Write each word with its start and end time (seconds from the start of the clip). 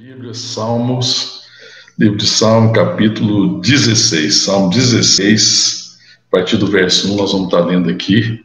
Bíblia, 0.00 0.32
Salmos, 0.32 1.42
livro 1.98 2.16
de 2.16 2.26
Salmo, 2.26 2.72
capítulo 2.72 3.60
16. 3.60 4.34
Salmo 4.34 4.70
16, 4.70 5.98
a 6.26 6.30
partir 6.30 6.56
do 6.56 6.66
verso 6.66 7.12
1, 7.12 7.16
nós 7.16 7.32
vamos 7.32 7.48
estar 7.48 7.60
lendo 7.66 7.90
aqui 7.90 8.42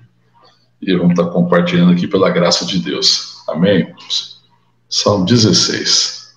e 0.82 0.94
vamos 0.94 1.12
estar 1.12 1.32
compartilhando 1.32 1.94
aqui 1.94 2.08
pela 2.08 2.30
graça 2.30 2.66
de 2.66 2.80
Deus. 2.80 3.38
Amém? 3.48 3.88
Salmo 4.90 5.24
16. 5.24 6.36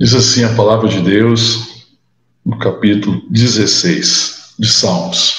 Diz 0.00 0.14
assim 0.14 0.44
a 0.44 0.54
palavra 0.54 0.88
de 0.88 1.02
Deus 1.02 1.84
no 2.42 2.58
capítulo 2.58 3.22
16 3.28 4.54
de 4.58 4.68
Salmos. 4.68 5.34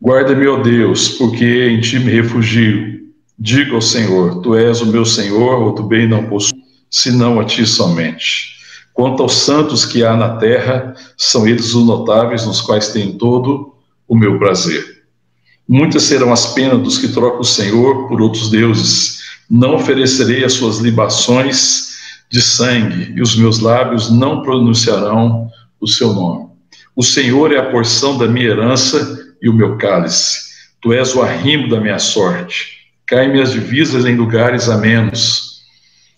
Guarda-me, 0.00 0.46
ó 0.46 0.62
Deus, 0.62 1.10
porque 1.10 1.44
em 1.44 1.82
ti 1.82 1.98
me 1.98 2.10
refugio 2.10 2.95
Diga 3.38 3.74
ao 3.74 3.82
Senhor: 3.82 4.40
Tu 4.40 4.54
és 4.56 4.80
o 4.80 4.86
meu 4.86 5.04
Senhor, 5.04 5.60
outro 5.62 5.84
bem 5.84 6.08
não 6.08 6.24
possuo, 6.24 6.58
senão 6.90 7.38
a 7.38 7.44
ti 7.44 7.66
somente. 7.66 8.56
Quanto 8.94 9.22
aos 9.22 9.34
santos 9.34 9.84
que 9.84 10.02
há 10.02 10.16
na 10.16 10.36
terra, 10.36 10.94
são 11.18 11.46
eles 11.46 11.74
os 11.74 11.84
notáveis 11.84 12.46
nos 12.46 12.62
quais 12.62 12.88
tem 12.88 13.18
todo 13.18 13.74
o 14.08 14.16
meu 14.16 14.38
prazer. 14.38 15.02
Muitas 15.68 16.04
serão 16.04 16.32
as 16.32 16.54
penas 16.54 16.80
dos 16.80 16.96
que 16.96 17.08
trocam 17.08 17.40
o 17.40 17.44
Senhor 17.44 18.08
por 18.08 18.22
outros 18.22 18.48
deuses. 18.48 19.18
Não 19.50 19.74
oferecerei 19.74 20.42
as 20.42 20.54
suas 20.54 20.78
libações 20.78 21.94
de 22.30 22.40
sangue, 22.40 23.12
e 23.14 23.20
os 23.20 23.36
meus 23.36 23.58
lábios 23.58 24.10
não 24.10 24.42
pronunciarão 24.42 25.50
o 25.78 25.86
seu 25.86 26.14
nome. 26.14 26.46
O 26.94 27.02
Senhor 27.02 27.52
é 27.52 27.58
a 27.58 27.70
porção 27.70 28.16
da 28.16 28.26
minha 28.26 28.46
herança 28.46 29.18
e 29.42 29.48
o 29.48 29.52
meu 29.52 29.76
cálice. 29.76 30.46
Tu 30.80 30.94
és 30.94 31.14
o 31.14 31.20
arrimo 31.20 31.68
da 31.68 31.78
minha 31.78 31.98
sorte 31.98 32.85
caem 33.06 33.32
minhas 33.32 33.52
divisas 33.52 34.04
em 34.04 34.16
lugares 34.16 34.68
amenos. 34.68 35.62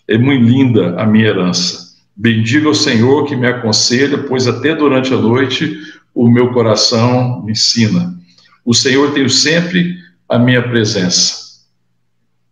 É 0.07 0.17
muito 0.17 0.43
linda 0.43 0.99
a 0.99 1.05
minha 1.05 1.27
herança. 1.27 1.89
Bendiga 2.15 2.67
o 2.67 2.75
Senhor 2.75 3.25
que 3.25 3.35
me 3.35 3.47
aconselha, 3.47 4.17
pois 4.17 4.47
até 4.47 4.75
durante 4.75 5.13
a 5.13 5.17
noite 5.17 5.77
o 6.13 6.27
meu 6.27 6.51
coração 6.51 7.43
me 7.43 7.51
ensina. 7.51 8.13
O 8.65 8.73
Senhor 8.73 9.13
tem 9.13 9.29
sempre 9.29 9.97
a 10.27 10.37
minha 10.37 10.61
presença. 10.61 11.37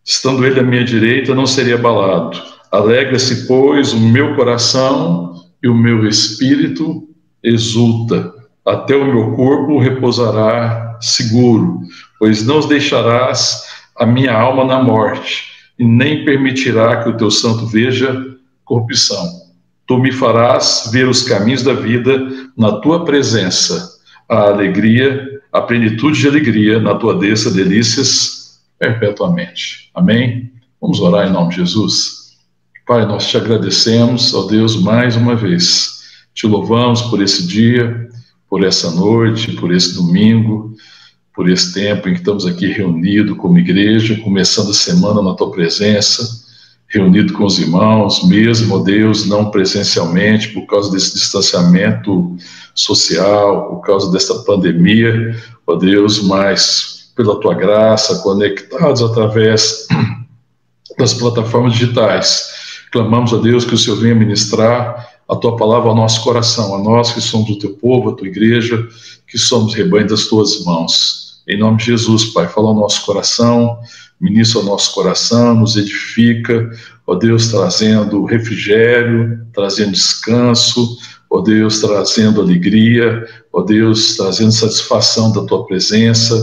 Estando 0.06 0.46
Ele 0.46 0.60
à 0.60 0.64
minha 0.64 0.86
direita, 0.86 1.36
não 1.36 1.46
seria 1.46 1.76
abalado. 1.76 2.42
Alegra-se, 2.72 3.48
pois, 3.48 3.92
o 3.92 4.00
meu 4.00 4.36
coração 4.36 5.34
e 5.62 5.68
o 5.68 5.76
meu 5.76 6.08
espírito 6.08 7.10
exulta. 7.44 8.34
Até 8.66 8.96
o 8.96 9.06
meu 9.06 9.36
corpo 9.36 9.80
repousará 9.80 10.98
seguro, 11.02 11.82
pois 12.20 12.46
não 12.46 12.60
os 12.60 12.68
deixarás 12.68 13.67
a 13.98 14.06
minha 14.06 14.34
alma 14.34 14.64
na 14.64 14.82
morte, 14.82 15.52
e 15.78 15.86
nem 15.86 16.26
permitirá 16.26 17.04
que 17.04 17.10
o 17.10 17.18
teu 17.18 17.30
santo 17.30 17.66
veja 17.66 18.26
corrupção. 18.64 19.48
Tu 19.86 19.98
me 19.98 20.12
farás 20.12 20.90
ver 20.92 21.08
os 21.08 21.24
caminhos 21.24 21.64
da 21.64 21.74
vida 21.74 22.20
na 22.58 22.74
tua 22.80 23.06
presença, 23.06 23.98
a 24.28 24.48
alegria, 24.50 25.42
a 25.52 25.62
plenitude 25.62 26.20
de 26.20 26.28
alegria 26.28 26.80
na 26.80 26.96
tua 26.96 27.18
desça 27.18 27.50
delícias 27.50 28.60
perpetuamente. 28.78 29.90
Amém? 29.96 30.52
Vamos 30.82 31.00
orar 31.00 31.28
em 31.28 31.32
nome 31.32 31.50
de 31.50 31.58
Jesus. 31.58 32.36
Pai, 32.86 33.06
nós 33.06 33.28
te 33.28 33.38
agradecemos, 33.38 34.34
ó 34.34 34.44
Deus, 34.48 34.82
mais 34.82 35.16
uma 35.16 35.36
vez. 35.36 35.98
Te 36.34 36.46
louvamos 36.46 37.02
por 37.04 37.22
esse 37.22 37.48
dia, 37.48 38.10
por 38.50 38.64
essa 38.64 38.92
noite, 38.92 39.54
por 39.54 39.74
esse 39.74 39.96
domingo 39.96 40.76
por 41.38 41.48
esse 41.48 41.72
tempo 41.72 42.10
em 42.10 42.14
que 42.14 42.20
estamos 42.20 42.48
aqui 42.48 42.66
reunidos 42.66 43.38
como 43.38 43.60
igreja, 43.60 44.20
começando 44.24 44.72
a 44.72 44.74
semana 44.74 45.22
na 45.22 45.36
tua 45.36 45.52
presença, 45.52 46.28
reunido 46.88 47.32
com 47.34 47.46
os 47.46 47.60
irmãos, 47.60 48.28
mesmo, 48.28 48.84
Deus, 48.84 49.28
não 49.28 49.52
presencialmente, 49.52 50.48
por 50.48 50.66
causa 50.66 50.92
desse 50.92 51.14
distanciamento 51.14 52.36
social, 52.74 53.70
por 53.70 53.82
causa 53.82 54.12
desta 54.12 54.34
pandemia, 54.40 55.40
ó 55.68 55.76
Deus, 55.76 56.24
mas 56.24 57.12
pela 57.16 57.40
tua 57.40 57.54
graça, 57.54 58.18
conectados 58.24 59.04
através 59.04 59.86
das 60.98 61.14
plataformas 61.14 61.74
digitais. 61.74 62.48
Clamamos 62.92 63.32
a 63.32 63.38
Deus 63.38 63.64
que 63.64 63.76
o 63.76 63.78
Senhor 63.78 64.00
venha 64.00 64.16
ministrar 64.16 65.08
a 65.30 65.36
tua 65.36 65.56
palavra 65.56 65.90
ao 65.90 65.96
nosso 65.96 66.24
coração, 66.24 66.74
a 66.74 66.80
nós 66.80 67.12
que 67.12 67.22
somos 67.22 67.48
o 67.48 67.60
teu 67.60 67.74
povo, 67.76 68.10
a 68.10 68.16
tua 68.16 68.28
igreja, 68.28 68.88
que 69.28 69.38
somos 69.38 69.76
rebanho 69.76 70.08
das 70.08 70.26
tuas 70.26 70.64
mãos. 70.64 71.27
Em 71.48 71.58
nome 71.58 71.78
de 71.78 71.86
Jesus, 71.86 72.26
Pai, 72.26 72.48
fala 72.48 72.70
ao 72.70 72.76
nosso 72.76 73.06
coração, 73.06 73.80
ministra 74.20 74.60
ao 74.60 74.66
nosso 74.66 74.94
coração, 74.94 75.56
nos 75.56 75.78
edifica, 75.78 76.70
ó 77.06 77.16
Deus, 77.16 77.48
trazendo 77.48 78.26
refrigério, 78.26 79.48
trazendo 79.54 79.94
descanso, 79.94 80.98
ó 81.30 81.40
Deus, 81.40 81.80
trazendo 81.80 82.42
alegria, 82.42 83.26
ó 83.54 83.62
Deus, 83.62 84.18
trazendo 84.18 84.52
satisfação 84.52 85.32
da 85.32 85.46
tua 85.46 85.66
presença, 85.66 86.36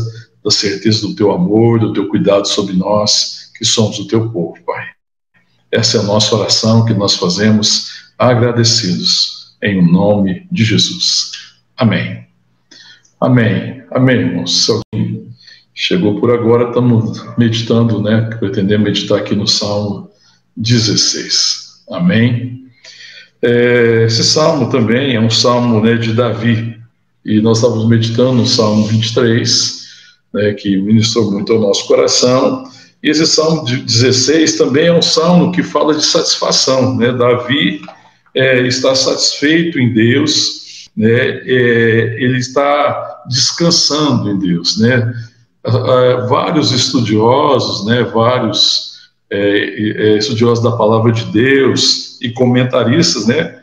da 0.43 0.51
certeza 0.51 1.07
do 1.07 1.15
teu 1.15 1.33
amor, 1.33 1.81
do 1.81 1.93
teu 1.93 2.09
cuidado 2.09 2.49
sobre 2.49 2.75
nós, 2.75 3.51
que 3.59 3.65
somos 3.65 3.99
o 3.99 4.09
teu 4.09 4.31
povo, 4.31 4.57
Pai. 4.65 4.87
Essa 5.71 5.99
é 5.99 6.01
a 6.01 6.05
nossa 6.05 6.35
oração 6.35 6.85
que 6.87 6.95
nós 6.95 7.15
fazemos 7.15 7.91
agradecidos, 8.19 9.55
em 9.63 9.87
nome 9.87 10.47
de 10.51 10.65
Jesus. 10.65 11.33
Amém. 11.77 12.24
Amém. 13.25 13.83
Amém, 13.91 14.17
irmãos. 14.17 14.67
Se 14.67 14.71
alguém 14.71 15.29
chegou 15.75 16.21
por 16.21 16.31
agora, 16.31 16.69
estamos 16.69 17.25
meditando, 17.39 18.03
né? 18.03 18.29
Pretendemos 18.39 18.85
meditar 18.85 19.19
aqui 19.19 19.35
no 19.35 19.49
Salmo 19.49 20.11
16. 20.55 21.85
Amém. 21.91 22.67
É, 23.41 24.05
esse 24.05 24.23
salmo 24.23 24.69
também 24.69 25.17
é 25.17 25.21
um 25.21 25.31
salmo 25.31 25.81
né, 25.81 25.95
de 25.97 26.13
Davi. 26.13 26.79
E 27.25 27.41
nós 27.41 27.59
estávamos 27.59 27.89
meditando 27.89 28.35
no 28.35 28.47
Salmo 28.47 28.87
23, 28.89 29.87
né, 30.35 30.53
que 30.53 30.77
ministrou 30.77 31.33
muito 31.33 31.51
ao 31.51 31.61
nosso 31.61 31.87
coração. 31.87 32.65
E 33.03 33.09
esse 33.09 33.27
Salmo 33.27 33.65
16 33.65 34.59
também 34.59 34.89
é 34.89 34.93
um 34.93 35.01
salmo 35.01 35.51
que 35.51 35.63
fala 35.63 35.95
de 35.95 36.05
satisfação. 36.05 36.95
Né? 36.99 37.11
Davi 37.11 37.81
é, 38.35 38.67
está 38.67 38.95
satisfeito 38.95 39.81
em 39.81 39.95
Deus, 39.95 40.64
né, 40.97 41.11
é, 41.11 42.17
ele 42.23 42.39
está 42.39 43.25
descansando 43.29 44.31
em 44.31 44.39
Deus, 44.39 44.79
né? 44.79 45.13
Vários 46.29 46.73
estudiosos, 46.73 47.87
né, 47.87 48.03
vários 48.03 48.95
é, 49.31 49.39
é, 49.39 50.19
estudiosos 50.19 50.63
da 50.63 50.73
palavra 50.73 51.11
de 51.11 51.25
Deus 51.25 52.21
e 52.21 52.31
comentaristas, 52.31 53.27
né, 53.27 53.61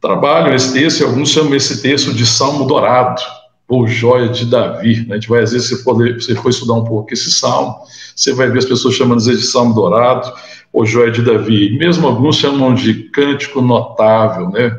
trabalham 0.00 0.54
esse 0.54 0.74
texto 0.74 1.00
e 1.00 1.04
alguns 1.04 1.30
chamam 1.30 1.54
esse 1.54 1.80
texto 1.80 2.12
de 2.12 2.26
Salmo 2.26 2.66
Dourado, 2.66 3.22
ou 3.68 3.86
Joia 3.86 4.28
de 4.28 4.46
Davi. 4.46 5.06
Né? 5.06 5.12
A 5.12 5.14
gente 5.14 5.28
vai, 5.28 5.42
às 5.42 5.52
vezes, 5.52 5.68
se 5.68 5.82
for, 5.82 6.20
se 6.20 6.34
for 6.36 6.48
estudar 6.48 6.74
um 6.74 6.84
pouco 6.84 7.12
esse 7.12 7.30
salmo, 7.30 7.76
você 8.16 8.32
vai 8.32 8.50
ver 8.50 8.58
as 8.58 8.64
pessoas 8.64 8.94
chamando 8.94 9.22
vezes 9.22 9.42
de 9.42 9.46
Salmo 9.46 9.74
Dourado, 9.74 10.32
ou 10.72 10.86
Joia 10.86 11.10
de 11.10 11.22
Davi. 11.22 11.76
Mesmo 11.78 12.06
alguns 12.06 12.36
chamam 12.36 12.74
de 12.74 12.94
Cântico 13.10 13.60
Notável, 13.60 14.50
né? 14.50 14.74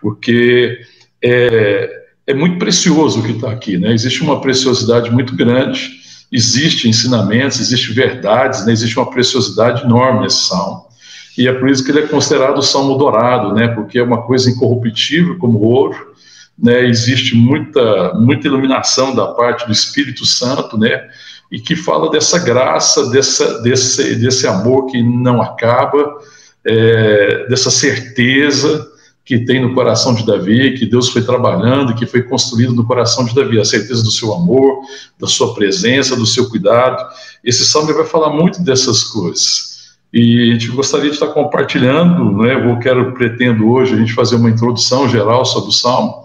Porque 0.00 0.78
é, 1.22 1.90
é 2.26 2.34
muito 2.34 2.58
precioso 2.58 3.20
o 3.20 3.22
que 3.22 3.32
está 3.32 3.50
aqui, 3.50 3.78
né? 3.78 3.92
Existe 3.92 4.22
uma 4.22 4.40
preciosidade 4.40 5.10
muito 5.10 5.34
grande, 5.34 5.90
existe 6.30 6.88
ensinamentos, 6.88 7.58
existe 7.58 7.92
verdades, 7.92 8.66
né? 8.66 8.72
Existe 8.72 8.98
uma 8.98 9.10
preciosidade 9.10 9.84
enorme 9.84 10.20
nesse 10.20 10.46
salmo. 10.46 10.86
E 11.36 11.48
é 11.48 11.52
por 11.52 11.70
isso 11.70 11.84
que 11.84 11.90
ele 11.90 12.00
é 12.00 12.06
considerado 12.06 12.58
o 12.58 12.62
salmo 12.62 12.98
dourado, 12.98 13.54
né? 13.54 13.68
Porque 13.68 13.98
é 13.98 14.02
uma 14.02 14.22
coisa 14.22 14.50
incorruptível 14.50 15.38
como 15.38 15.60
ouro, 15.60 15.96
né? 16.58 16.86
Existe 16.86 17.34
muita 17.34 18.12
muita 18.14 18.46
iluminação 18.46 19.14
da 19.14 19.28
parte 19.28 19.64
do 19.64 19.72
Espírito 19.72 20.26
Santo, 20.26 20.76
né? 20.76 21.08
E 21.50 21.58
que 21.58 21.74
fala 21.74 22.10
dessa 22.10 22.38
graça, 22.38 23.08
dessa, 23.08 23.62
desse, 23.62 24.16
desse 24.16 24.46
amor 24.46 24.86
que 24.86 25.02
não 25.02 25.40
acaba, 25.40 26.18
é, 26.62 27.46
dessa 27.48 27.70
certeza, 27.70 28.86
que 29.28 29.38
tem 29.38 29.60
no 29.60 29.74
coração 29.74 30.14
de 30.14 30.24
Davi, 30.24 30.72
que 30.72 30.86
Deus 30.86 31.10
foi 31.10 31.20
trabalhando, 31.20 31.94
que 31.94 32.06
foi 32.06 32.22
construído 32.22 32.72
no 32.72 32.86
coração 32.86 33.26
de 33.26 33.34
Davi, 33.34 33.60
a 33.60 33.64
certeza 33.64 34.02
do 34.02 34.10
seu 34.10 34.32
amor, 34.32 34.80
da 35.20 35.26
sua 35.26 35.52
presença, 35.52 36.16
do 36.16 36.24
seu 36.24 36.48
cuidado. 36.48 36.96
Esse 37.44 37.66
salmo 37.66 37.92
vai 37.92 38.06
falar 38.06 38.30
muito 38.30 38.62
dessas 38.62 39.04
coisas. 39.04 39.98
E 40.14 40.48
a 40.48 40.52
gente 40.54 40.68
gostaria 40.68 41.10
de 41.10 41.16
estar 41.16 41.26
compartilhando, 41.26 42.38
né? 42.38 42.54
Eu 42.54 42.78
quero, 42.78 43.12
pretendo 43.12 43.68
hoje 43.68 43.92
a 43.92 43.98
gente 43.98 44.14
fazer 44.14 44.36
uma 44.36 44.48
introdução 44.48 45.06
geral 45.06 45.44
sobre 45.44 45.68
o 45.68 45.72
salmo 45.72 46.24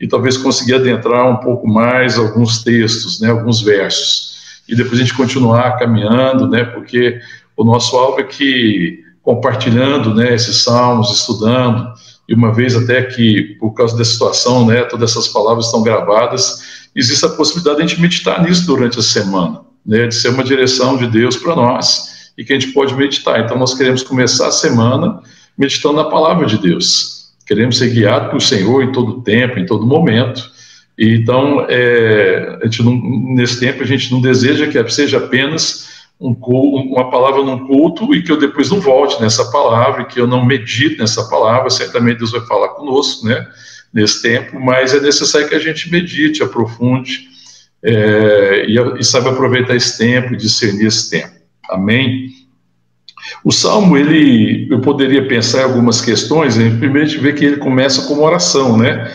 e 0.00 0.06
talvez 0.06 0.36
conseguir 0.36 0.74
adentrar 0.74 1.28
um 1.28 1.38
pouco 1.38 1.66
mais 1.66 2.16
alguns 2.16 2.62
textos, 2.62 3.20
né? 3.20 3.28
Alguns 3.28 3.60
versos. 3.60 4.60
E 4.68 4.76
depois 4.76 5.00
a 5.00 5.02
gente 5.02 5.14
continuar 5.14 5.80
caminhando, 5.80 6.46
né? 6.46 6.62
Porque 6.62 7.18
o 7.56 7.64
nosso 7.64 7.96
alvo 7.96 8.20
é 8.20 8.22
que 8.22 9.00
compartilhando, 9.20 10.14
né? 10.14 10.32
Esses 10.32 10.62
salmos, 10.62 11.10
estudando 11.10 11.92
e 12.28 12.34
uma 12.34 12.52
vez 12.52 12.74
até 12.74 13.02
que, 13.02 13.56
por 13.60 13.72
causa 13.72 13.96
da 13.96 14.04
situação, 14.04 14.66
né, 14.66 14.82
todas 14.82 15.10
essas 15.12 15.28
palavras 15.28 15.66
estão 15.66 15.82
gravadas, 15.82 16.88
existe 16.94 17.24
a 17.24 17.28
possibilidade 17.28 17.76
de 17.78 17.82
a 17.84 17.86
gente 17.86 18.00
meditar 18.00 18.42
nisso 18.42 18.66
durante 18.66 18.98
a 18.98 19.02
semana, 19.02 19.60
né, 19.84 20.08
de 20.08 20.14
ser 20.14 20.30
uma 20.30 20.42
direção 20.42 20.96
de 20.96 21.06
Deus 21.06 21.36
para 21.36 21.54
nós, 21.54 22.32
e 22.36 22.44
que 22.44 22.52
a 22.52 22.58
gente 22.58 22.72
pode 22.72 22.94
meditar. 22.94 23.40
Então, 23.40 23.58
nós 23.58 23.74
queremos 23.74 24.02
começar 24.02 24.48
a 24.48 24.52
semana 24.52 25.20
meditando 25.56 25.96
na 25.96 26.04
palavra 26.04 26.46
de 26.46 26.58
Deus. 26.58 27.32
Queremos 27.46 27.78
ser 27.78 27.90
guiados 27.90 28.28
pelo 28.28 28.40
Senhor 28.40 28.82
em 28.82 28.92
todo 28.92 29.22
tempo, 29.22 29.58
em 29.58 29.64
todo 29.64 29.86
momento. 29.86 30.50
Então, 30.98 31.64
é, 31.68 32.58
não, 32.80 33.00
nesse 33.34 33.60
tempo, 33.60 33.82
a 33.82 33.86
gente 33.86 34.10
não 34.10 34.20
deseja 34.20 34.66
que 34.66 34.92
seja 34.92 35.18
apenas 35.18 35.95
um, 36.20 36.32
uma 36.32 37.10
palavra 37.10 37.42
num 37.42 37.66
culto 37.66 38.14
e 38.14 38.22
que 38.22 38.32
eu 38.32 38.38
depois 38.38 38.70
não 38.70 38.80
volte 38.80 39.20
nessa 39.20 39.50
palavra, 39.50 40.04
que 40.04 40.20
eu 40.20 40.26
não 40.26 40.44
medite 40.44 40.98
nessa 40.98 41.28
palavra. 41.28 41.70
Certamente 41.70 42.18
Deus 42.18 42.32
vai 42.32 42.40
falar 42.42 42.70
conosco, 42.70 43.26
né? 43.26 43.46
Nesse 43.92 44.20
tempo, 44.20 44.60
mas 44.60 44.92
é 44.92 45.00
necessário 45.00 45.48
que 45.48 45.54
a 45.54 45.58
gente 45.58 45.90
medite, 45.90 46.42
aprofunde 46.42 47.28
é, 47.82 48.66
e, 48.68 48.76
e 48.98 49.04
saiba 49.04 49.30
aproveitar 49.30 49.74
esse 49.74 49.96
tempo 49.96 50.34
e 50.34 50.36
discernir 50.36 50.86
esse 50.86 51.08
tempo. 51.08 51.34
Amém? 51.70 52.28
O 53.42 53.50
Salmo, 53.50 53.96
ele, 53.96 54.68
eu 54.70 54.80
poderia 54.80 55.26
pensar 55.26 55.60
em 55.60 55.64
algumas 55.64 56.00
questões, 56.00 56.56
primeiro 56.56 57.02
a 57.02 57.04
gente 57.06 57.20
vê 57.20 57.32
que 57.32 57.44
ele 57.44 57.56
começa 57.56 58.06
como 58.06 58.22
oração, 58.22 58.76
né? 58.76 59.10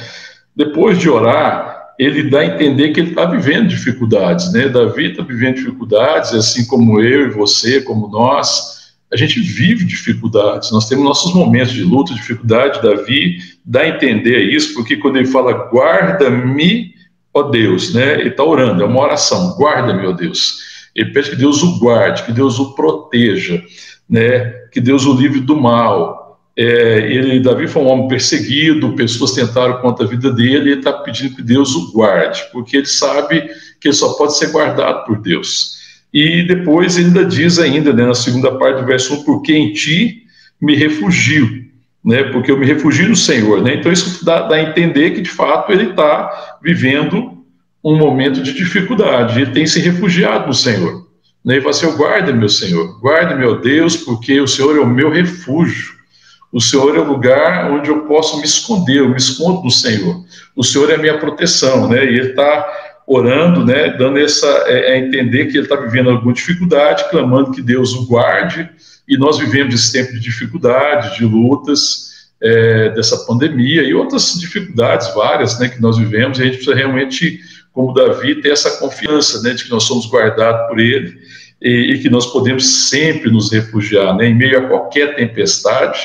Depois 0.56 0.97
de 0.97 1.09
orar, 1.09 1.70
ele 2.03 2.31
dá 2.31 2.39
a 2.39 2.45
entender 2.48 2.89
que 2.89 3.00
ele 3.00 3.09
está 3.09 3.25
vivendo 3.25 3.68
dificuldades, 3.68 4.51
né? 4.51 4.68
Davi 4.68 5.12
está 5.12 5.21
vivendo 5.21 5.57
dificuldades, 5.57 6.33
assim 6.33 6.65
como 6.65 7.00
eu 7.00 7.27
e 7.27 7.30
você, 7.30 7.80
como 7.80 8.07
nós, 8.07 8.92
a 9.13 9.15
gente 9.15 9.39
vive 9.39 9.86
dificuldades. 9.86 10.71
Nós 10.71 10.89
temos 10.89 11.06
nossos 11.06 11.31
momentos 11.31 11.71
de 11.74 11.83
luta, 11.83 12.15
dificuldade. 12.15 12.81
Davi 12.81 13.38
dá 13.63 13.81
a 13.81 13.89
entender 13.89 14.39
isso, 14.51 14.74
porque 14.74 14.98
quando 14.98 15.18
ele 15.18 15.27
fala 15.27 15.69
guarda-me, 15.71 16.92
ó 17.31 17.44
Deus, 17.44 17.94
né? 17.94 18.19
Ele 18.19 18.30
está 18.30 18.44
orando, 18.44 18.81
é 18.81 18.86
uma 18.86 19.01
oração, 19.01 19.56
guarda-me, 19.56 20.07
ó 20.07 20.12
Deus. 20.12 20.89
Ele 20.95 21.12
pede 21.12 21.30
que 21.30 21.36
Deus 21.36 21.62
o 21.62 21.77
guarde, 21.77 22.24
que 22.24 22.31
Deus 22.31 22.57
o 22.57 22.74
proteja, 22.74 23.63
né? 24.09 24.51
Que 24.71 24.81
Deus 24.81 25.06
o 25.06 25.13
livre 25.13 25.39
do 25.39 25.56
mal. 25.56 26.20
É, 26.63 27.11
ele, 27.11 27.39
Davi 27.39 27.67
foi 27.67 27.81
um 27.81 27.87
homem 27.87 28.07
perseguido, 28.07 28.93
pessoas 28.93 29.31
tentaram 29.31 29.81
contra 29.81 30.05
a 30.05 30.07
vida 30.07 30.31
dele, 30.31 30.69
e 30.69 30.71
ele 30.73 30.73
está 30.73 30.93
pedindo 30.93 31.35
que 31.35 31.41
Deus 31.41 31.73
o 31.73 31.91
guarde, 31.91 32.39
porque 32.51 32.77
ele 32.77 32.85
sabe 32.85 33.49
que 33.79 33.87
ele 33.87 33.95
só 33.95 34.13
pode 34.13 34.37
ser 34.37 34.51
guardado 34.51 35.03
por 35.05 35.19
Deus. 35.19 35.79
E 36.13 36.43
depois 36.43 36.97
ele 36.97 37.07
ainda 37.07 37.25
diz 37.25 37.57
ainda, 37.57 37.91
né, 37.91 38.05
na 38.05 38.13
segunda 38.13 38.55
parte 38.59 38.79
do 38.79 38.85
verso 38.85 39.15
1, 39.21 39.23
porque 39.23 39.53
em 39.53 39.73
ti 39.73 40.21
me 40.61 40.75
refugio, 40.75 41.65
né, 42.05 42.25
porque 42.25 42.51
eu 42.51 42.59
me 42.59 42.65
refugio 42.67 43.09
no 43.09 43.15
Senhor, 43.15 43.63
né, 43.63 43.77
então 43.77 43.91
isso 43.91 44.23
dá, 44.23 44.43
dá 44.47 44.57
a 44.57 44.61
entender 44.61 45.15
que 45.15 45.21
de 45.21 45.31
fato 45.31 45.71
ele 45.71 45.89
está 45.89 46.59
vivendo 46.61 47.39
um 47.83 47.97
momento 47.97 48.39
de 48.39 48.53
dificuldade, 48.53 49.41
ele 49.41 49.51
tem 49.51 49.65
se 49.65 49.79
refugiado 49.79 50.45
no 50.45 50.53
Senhor, 50.53 51.07
né, 51.43 51.57
e 51.57 51.61
fala 51.61 51.71
assim, 51.71 51.97
guarda 51.97 52.31
meu 52.31 52.49
Senhor, 52.49 52.99
guarda 52.99 53.35
meu 53.35 53.59
Deus, 53.59 53.97
porque 53.97 54.39
o 54.39 54.47
Senhor 54.47 54.77
é 54.77 54.79
o 54.79 54.85
meu 54.85 55.09
refúgio, 55.09 56.00
o 56.51 56.59
Senhor 56.59 56.95
é 56.95 57.00
o 57.00 57.07
lugar 57.07 57.71
onde 57.71 57.89
eu 57.89 58.01
posso 58.01 58.38
me 58.38 58.44
esconder, 58.44 58.98
eu 58.98 59.09
me 59.09 59.18
escondo 59.18 59.62
do 59.62 59.71
Senhor. 59.71 60.24
O 60.56 60.63
Senhor 60.63 60.92
é 60.92 60.95
a 60.95 60.98
minha 60.98 61.18
proteção, 61.18 61.88
né? 61.88 62.03
E 62.03 62.19
ele 62.19 62.30
está 62.31 62.68
orando, 63.07 63.65
né? 63.65 63.89
Dando 63.98 64.19
essa 64.19 64.48
é, 64.68 64.94
é 64.94 65.00
entender 65.00 65.45
que 65.45 65.57
ele 65.57 65.65
está 65.65 65.77
vivendo 65.77 66.09
alguma 66.09 66.33
dificuldade, 66.33 67.09
clamando 67.09 67.51
que 67.51 67.62
Deus 67.62 67.94
o 67.94 68.06
guarde. 68.06 68.69
E 69.07 69.18
nós 69.18 69.39
vivemos 69.39 69.74
esse 69.74 69.94
tempo 69.94 70.12
de 70.12 70.19
dificuldade, 70.19 71.18
de 71.18 71.25
lutas, 71.25 72.12
é, 72.42 72.89
dessa 72.89 73.25
pandemia 73.25 73.83
e 73.83 73.94
outras 73.94 74.38
dificuldades 74.38 75.13
várias, 75.13 75.57
né? 75.57 75.69
Que 75.69 75.81
nós 75.81 75.97
vivemos. 75.97 76.38
E 76.38 76.42
a 76.42 76.45
gente 76.45 76.56
precisa 76.56 76.75
realmente, 76.75 77.39
como 77.71 77.94
Davi, 77.94 78.42
ter 78.42 78.51
essa 78.51 78.71
confiança, 78.71 79.42
né? 79.42 79.54
De 79.54 79.63
que 79.63 79.69
nós 79.69 79.83
somos 79.83 80.06
guardados 80.06 80.68
por 80.68 80.81
Ele 80.81 81.18
e, 81.62 81.94
e 81.94 82.00
que 82.00 82.09
nós 82.09 82.25
podemos 82.25 82.89
sempre 82.89 83.31
nos 83.31 83.50
refugiar, 83.54 84.18
né? 84.18 84.27
Em 84.27 84.36
meio 84.36 84.57
a 84.57 84.68
qualquer 84.68 85.15
tempestade 85.15 85.97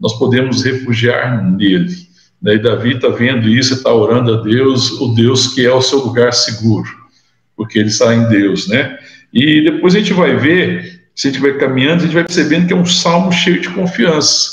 nós 0.00 0.18
podemos 0.18 0.62
refugiar 0.62 1.44
nele. 1.44 1.94
Né? 2.40 2.54
E 2.54 2.58
Davi 2.58 2.94
está 2.94 3.08
vendo 3.08 3.48
isso, 3.48 3.74
está 3.74 3.92
orando 3.92 4.34
a 4.34 4.42
Deus, 4.42 4.92
o 5.00 5.08
Deus 5.08 5.48
que 5.48 5.64
é 5.64 5.72
o 5.72 5.82
seu 5.82 5.98
lugar 5.98 6.32
seguro, 6.32 6.88
porque 7.54 7.78
ele 7.78 7.88
está 7.88 8.14
em 8.14 8.26
Deus, 8.28 8.66
né? 8.66 8.98
E 9.32 9.62
depois 9.62 9.94
a 9.94 9.98
gente 9.98 10.12
vai 10.12 10.34
ver, 10.36 11.02
se 11.14 11.28
a 11.28 11.30
gente 11.30 11.40
vai 11.40 11.56
caminhando, 11.56 12.00
a 12.00 12.04
gente 12.04 12.14
vai 12.14 12.24
percebendo 12.24 12.66
que 12.66 12.72
é 12.72 12.76
um 12.76 12.86
salmo 12.86 13.30
cheio 13.30 13.60
de 13.60 13.68
confiança, 13.68 14.50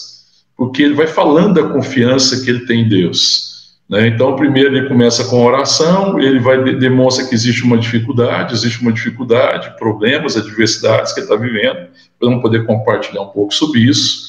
porque 0.55 0.83
ele 0.83 0.93
vai 0.93 1.07
falando 1.07 1.55
da 1.55 1.69
confiança 1.69 2.43
que 2.43 2.49
ele 2.49 2.65
tem 2.65 2.81
em 2.81 2.89
Deus. 2.89 3.47
Né? 3.89 4.07
Então, 4.07 4.35
primeiro 4.35 4.75
ele 4.75 4.89
começa 4.89 5.23
com 5.23 5.45
oração, 5.45 6.19
ele 6.19 6.39
vai 6.39 6.75
demonstra 6.75 7.25
que 7.25 7.33
existe 7.33 7.63
uma 7.63 7.77
dificuldade, 7.77 8.53
existe 8.53 8.81
uma 8.81 8.91
dificuldade, 8.91 9.75
problemas, 9.79 10.35
adversidades 10.35 11.13
que 11.13 11.21
ele 11.21 11.27
está 11.27 11.37
vivendo. 11.37 11.87
Vamos 12.21 12.41
poder 12.41 12.65
compartilhar 12.65 13.21
um 13.21 13.29
pouco 13.29 13.53
sobre 13.53 13.79
isso 13.79 14.26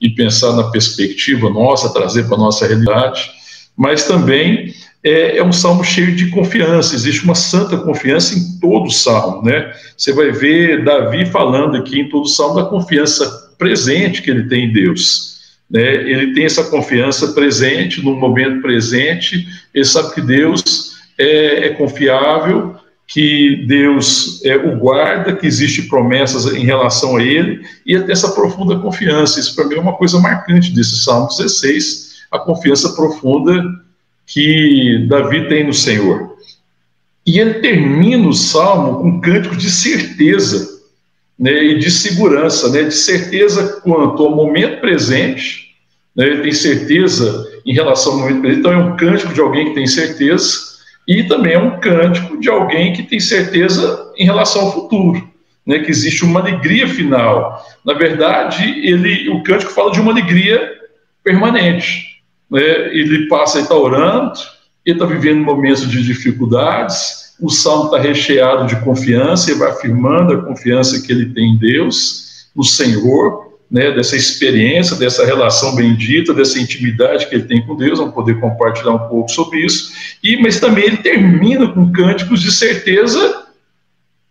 e 0.00 0.08
pensar 0.08 0.52
na 0.54 0.64
perspectiva 0.70 1.50
nossa, 1.50 1.92
trazer 1.92 2.24
para 2.24 2.36
a 2.36 2.40
nossa 2.40 2.66
realidade, 2.66 3.30
mas 3.76 4.04
também 4.04 4.72
é, 5.02 5.38
é, 5.38 5.44
um 5.44 5.52
salmo 5.52 5.82
cheio 5.82 6.14
de 6.14 6.30
confiança, 6.30 6.94
existe 6.94 7.24
uma 7.24 7.34
santa 7.34 7.76
confiança 7.78 8.34
em 8.34 8.58
todo 8.60 8.86
o 8.86 8.90
salmo, 8.90 9.42
né? 9.42 9.72
Você 9.96 10.12
vai 10.12 10.30
ver 10.30 10.84
Davi 10.84 11.26
falando 11.26 11.76
aqui 11.76 12.00
em 12.00 12.08
todo 12.08 12.24
o 12.24 12.28
salmo 12.28 12.56
da 12.56 12.64
confiança 12.64 13.54
presente 13.58 14.22
que 14.22 14.30
ele 14.30 14.48
tem 14.48 14.66
em 14.66 14.72
Deus. 14.72 15.30
Né? 15.70 15.82
Ele 15.82 16.34
tem 16.34 16.44
essa 16.44 16.64
confiança 16.64 17.28
presente, 17.28 18.02
no 18.02 18.16
momento 18.16 18.60
presente, 18.60 19.46
ele 19.72 19.84
sabe 19.84 20.14
que 20.14 20.20
Deus 20.20 20.92
é, 21.16 21.66
é 21.66 21.68
confiável, 21.70 22.74
que 23.10 23.64
Deus 23.66 24.40
é, 24.44 24.56
o 24.56 24.78
guarda, 24.78 25.34
que 25.34 25.44
existe 25.44 25.82
promessas 25.82 26.46
em 26.54 26.64
relação 26.64 27.16
a 27.16 27.22
ele, 27.22 27.60
e 27.84 27.98
tem 27.98 28.12
essa 28.12 28.30
profunda 28.30 28.78
confiança. 28.78 29.40
Isso 29.40 29.54
para 29.56 29.64
mim 29.64 29.74
é 29.74 29.80
uma 29.80 29.96
coisa 29.96 30.20
marcante 30.20 30.72
desse 30.72 30.96
Salmo 31.02 31.26
16, 31.26 32.20
a 32.30 32.38
confiança 32.38 32.90
profunda 32.92 33.64
que 34.24 35.06
Davi 35.08 35.48
tem 35.48 35.66
no 35.66 35.74
Senhor. 35.74 36.36
E 37.26 37.40
ele 37.40 37.54
termina 37.54 38.28
o 38.28 38.32
Salmo 38.32 39.00
com 39.00 39.08
um 39.08 39.20
cântico 39.20 39.56
de 39.56 39.70
certeza 39.70 40.80
né, 41.36 41.64
e 41.64 41.78
de 41.80 41.90
segurança, 41.90 42.68
né, 42.70 42.84
de 42.84 42.94
certeza 42.94 43.80
quanto 43.82 44.24
ao 44.24 44.36
momento 44.36 44.80
presente, 44.80 45.74
né, 46.14 46.26
ele 46.26 46.42
tem 46.42 46.52
certeza 46.52 47.44
em 47.66 47.74
relação 47.74 48.12
ao 48.12 48.18
momento 48.20 48.40
presente, 48.40 48.60
então 48.60 48.72
é 48.72 48.76
um 48.76 48.96
cântico 48.96 49.34
de 49.34 49.40
alguém 49.40 49.70
que 49.70 49.74
tem 49.74 49.86
certeza, 49.88 50.69
e 51.10 51.24
também 51.24 51.54
é 51.54 51.58
um 51.58 51.80
cântico 51.80 52.38
de 52.38 52.48
alguém 52.48 52.92
que 52.92 53.02
tem 53.02 53.18
certeza 53.18 54.12
em 54.16 54.24
relação 54.24 54.62
ao 54.62 54.72
futuro, 54.72 55.28
né, 55.66 55.80
que 55.80 55.90
existe 55.90 56.24
uma 56.24 56.38
alegria 56.38 56.86
final. 56.86 57.60
Na 57.84 57.94
verdade, 57.94 58.62
ele, 58.86 59.28
o 59.28 59.42
cântico 59.42 59.72
fala 59.72 59.90
de 59.90 60.00
uma 60.00 60.12
alegria 60.12 60.70
permanente. 61.24 62.22
Né? 62.48 62.62
Ele 62.92 63.26
passa, 63.26 63.58
ele 63.58 63.64
está 63.64 63.74
orando, 63.74 64.38
ele 64.86 64.94
está 64.94 65.04
vivendo 65.04 65.42
momentos 65.42 65.90
de 65.90 66.00
dificuldades, 66.00 67.34
o 67.40 67.50
salmo 67.50 67.86
está 67.86 67.98
recheado 67.98 68.68
de 68.68 68.80
confiança, 68.84 69.50
ele 69.50 69.58
vai 69.58 69.70
afirmando 69.70 70.34
a 70.34 70.42
confiança 70.42 71.04
que 71.04 71.10
ele 71.10 71.34
tem 71.34 71.54
em 71.54 71.58
Deus, 71.58 72.48
no 72.54 72.62
Senhor, 72.62 73.49
né, 73.70 73.92
dessa 73.92 74.16
experiência, 74.16 74.96
dessa 74.96 75.24
relação 75.24 75.76
bendita, 75.76 76.34
dessa 76.34 76.58
intimidade 76.58 77.28
que 77.28 77.34
ele 77.36 77.44
tem 77.44 77.64
com 77.64 77.76
Deus, 77.76 77.98
vamos 77.98 78.14
poder 78.14 78.40
compartilhar 78.40 78.92
um 78.92 79.08
pouco 79.08 79.30
sobre 79.30 79.64
isso. 79.64 79.92
E 80.22 80.36
mas 80.42 80.58
também 80.58 80.84
ele 80.84 80.96
termina 80.96 81.68
com 81.68 81.92
cânticos 81.92 82.40
de 82.40 82.50
certeza 82.50 83.44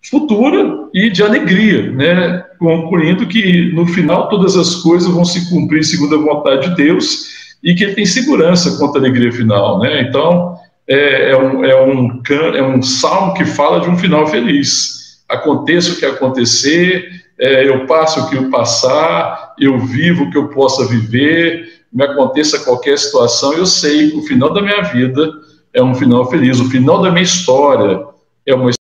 futura 0.09 0.89
e 0.93 1.09
de 1.09 1.23
alegria, 1.23 1.91
né, 1.91 2.43
concluindo 2.57 3.27
que 3.27 3.71
no 3.73 3.85
final 3.87 4.27
todas 4.27 4.57
as 4.57 4.75
coisas 4.75 5.09
vão 5.09 5.23
se 5.23 5.49
cumprir 5.49 5.83
segundo 5.83 6.15
a 6.15 6.19
vontade 6.19 6.69
de 6.69 6.75
Deus 6.75 7.39
e 7.63 7.73
que 7.73 7.83
ele 7.83 7.93
tem 7.93 8.05
segurança 8.05 8.77
quanto 8.77 8.97
à 8.97 8.99
alegria 8.99 9.31
final, 9.31 9.79
né? 9.79 10.01
Então 10.01 10.57
é, 10.87 11.31
é, 11.31 11.37
um, 11.37 11.63
é, 11.63 11.83
um, 11.83 12.21
é 12.55 12.63
um 12.63 12.81
salmo 12.81 13.33
que 13.33 13.45
fala 13.45 13.81
de 13.81 13.89
um 13.89 13.97
final 13.97 14.25
feliz. 14.27 15.19
Aconteça 15.27 15.91
o 15.91 15.95
que 15.97 16.05
acontecer, 16.05 17.07
é, 17.39 17.67
eu 17.67 17.85
passo 17.85 18.19
o 18.19 18.29
que 18.29 18.35
eu 18.35 18.49
passar, 18.49 19.55
eu 19.57 19.79
vivo 19.79 20.25
o 20.25 20.29
que 20.29 20.37
eu 20.37 20.49
possa 20.49 20.85
viver, 20.85 21.85
me 21.91 22.03
aconteça 22.03 22.59
qualquer 22.59 22.97
situação, 22.99 23.53
eu 23.53 23.65
sei 23.65 24.11
que 24.11 24.17
o 24.17 24.23
final 24.23 24.53
da 24.53 24.61
minha 24.61 24.81
vida 24.81 25.31
é 25.73 25.81
um 25.81 25.95
final 25.95 26.29
feliz, 26.29 26.59
o 26.59 26.69
final 26.69 27.01
da 27.01 27.09
minha 27.09 27.23
história 27.23 28.05
é 28.45 28.53
uma 28.53 28.69
história 28.69 28.79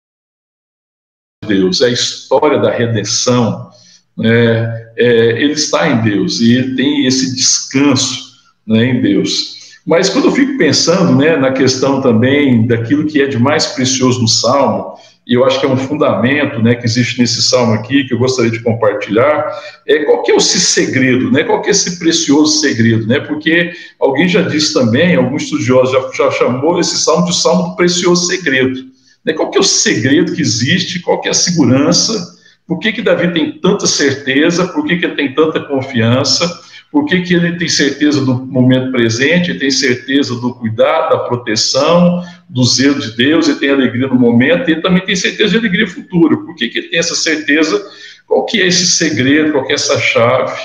de 1.44 1.48
Deus, 1.48 1.82
é 1.82 1.86
a 1.86 1.90
história 1.90 2.60
da 2.60 2.72
redenção. 2.72 3.70
Né? 4.18 4.92
É, 4.98 5.42
ele 5.42 5.54
está 5.54 5.88
em 5.88 6.02
Deus 6.02 6.42
e 6.42 6.54
ele 6.54 6.76
tem 6.76 7.06
esse 7.06 7.34
descanso 7.34 8.32
né, 8.68 8.86
em 8.86 9.02
Deus. 9.02 9.62
Mas 9.86 10.10
quando 10.10 10.26
eu 10.26 10.32
fico 10.32 10.58
pensando 10.58 11.16
né, 11.16 11.38
na 11.38 11.52
questão 11.52 12.02
também 12.02 12.68
daquilo 12.68 13.08
que 13.08 13.22
é 13.22 13.28
de 13.28 13.40
mais 13.40 13.68
precioso 13.68 14.22
no 14.22 14.28
Salmo, 14.28 14.96
e 15.26 15.36
eu 15.36 15.46
acho 15.46 15.60
que 15.60 15.66
é 15.66 15.70
um 15.70 15.78
fundamento 15.78 16.62
né, 16.62 16.76
que 16.76 16.86
existe 16.86 17.20
nesse 17.20 17.42
salmo 17.42 17.74
aqui, 17.74 18.06
que 18.06 18.14
eu 18.14 18.18
gostaria 18.18 18.52
de 18.52 18.62
compartilhar, 18.62 19.52
é 19.88 20.04
qual 20.06 20.24
que 20.24 20.32
é 20.32 20.36
esse 20.36 20.60
segredo, 20.60 21.32
né, 21.32 21.44
qual 21.44 21.62
que 21.62 21.70
é 21.70 21.72
esse 21.72 22.00
precioso 22.00 22.60
segredo, 22.60 23.06
né, 23.08 23.20
porque 23.20 23.72
alguém 24.00 24.28
já 24.28 24.42
disse 24.42 24.74
também, 24.74 25.16
alguns 25.16 25.44
estudiosos 25.44 25.92
já, 25.92 26.26
já 26.26 26.32
chamou 26.32 26.80
esse 26.80 26.98
salmo 26.98 27.26
de 27.26 27.36
salmo 27.36 27.70
do 27.70 27.76
precioso 27.76 28.26
segredo, 28.26 28.84
né, 29.24 29.34
qual 29.34 29.52
que 29.52 29.58
é 29.58 29.62
o 29.62 29.64
segredo 29.64 30.34
que 30.34 30.42
existe, 30.42 31.00
qual 31.00 31.22
que 31.22 31.28
é 31.28 31.32
a 31.32 31.36
segurança 31.36 32.40
Por 32.68 32.80
que, 32.80 32.94
que 32.94 33.02
Davi 33.02 33.34
tem 33.34 33.60
tanta 33.60 33.86
certeza? 33.86 34.66
Por 34.68 34.86
que, 34.86 34.96
que 34.96 35.06
ele 35.06 35.16
tem 35.16 35.34
tanta 35.34 35.60
confiança? 35.60 36.50
Por 36.92 37.06
que, 37.06 37.22
que 37.22 37.34
ele 37.34 37.58
tem 37.58 37.70
certeza 37.70 38.24
do 38.24 38.46
momento 38.46 38.92
presente, 38.92 39.52
ele 39.52 39.60
tem 39.60 39.72
certeza 39.72 40.36
do 40.36 40.54
cuidado, 40.54 41.12
da 41.12 41.20
proteção, 41.20 42.22
do 42.50 42.66
zelo 42.66 43.00
de 43.00 43.16
Deus, 43.16 43.48
ele 43.48 43.60
tem 43.60 43.70
alegria 43.70 44.08
no 44.08 44.20
momento, 44.20 44.68
e 44.68 44.74
ele 44.74 44.82
também 44.82 45.06
tem 45.06 45.16
certeza 45.16 45.52
de 45.52 45.58
alegria 45.58 45.88
futura. 45.88 46.36
Por 46.36 46.54
que, 46.54 46.68
que 46.68 46.80
ele 46.80 46.90
tem 46.90 47.00
essa 47.00 47.16
certeza? 47.16 47.82
Qual 48.28 48.46
que 48.46 48.62
é 48.62 48.68
esse 48.68 48.86
segredo, 48.88 49.54
qual 49.54 49.66
que 49.66 49.72
é 49.72 49.76
essa 49.76 49.98
chave 50.00 50.60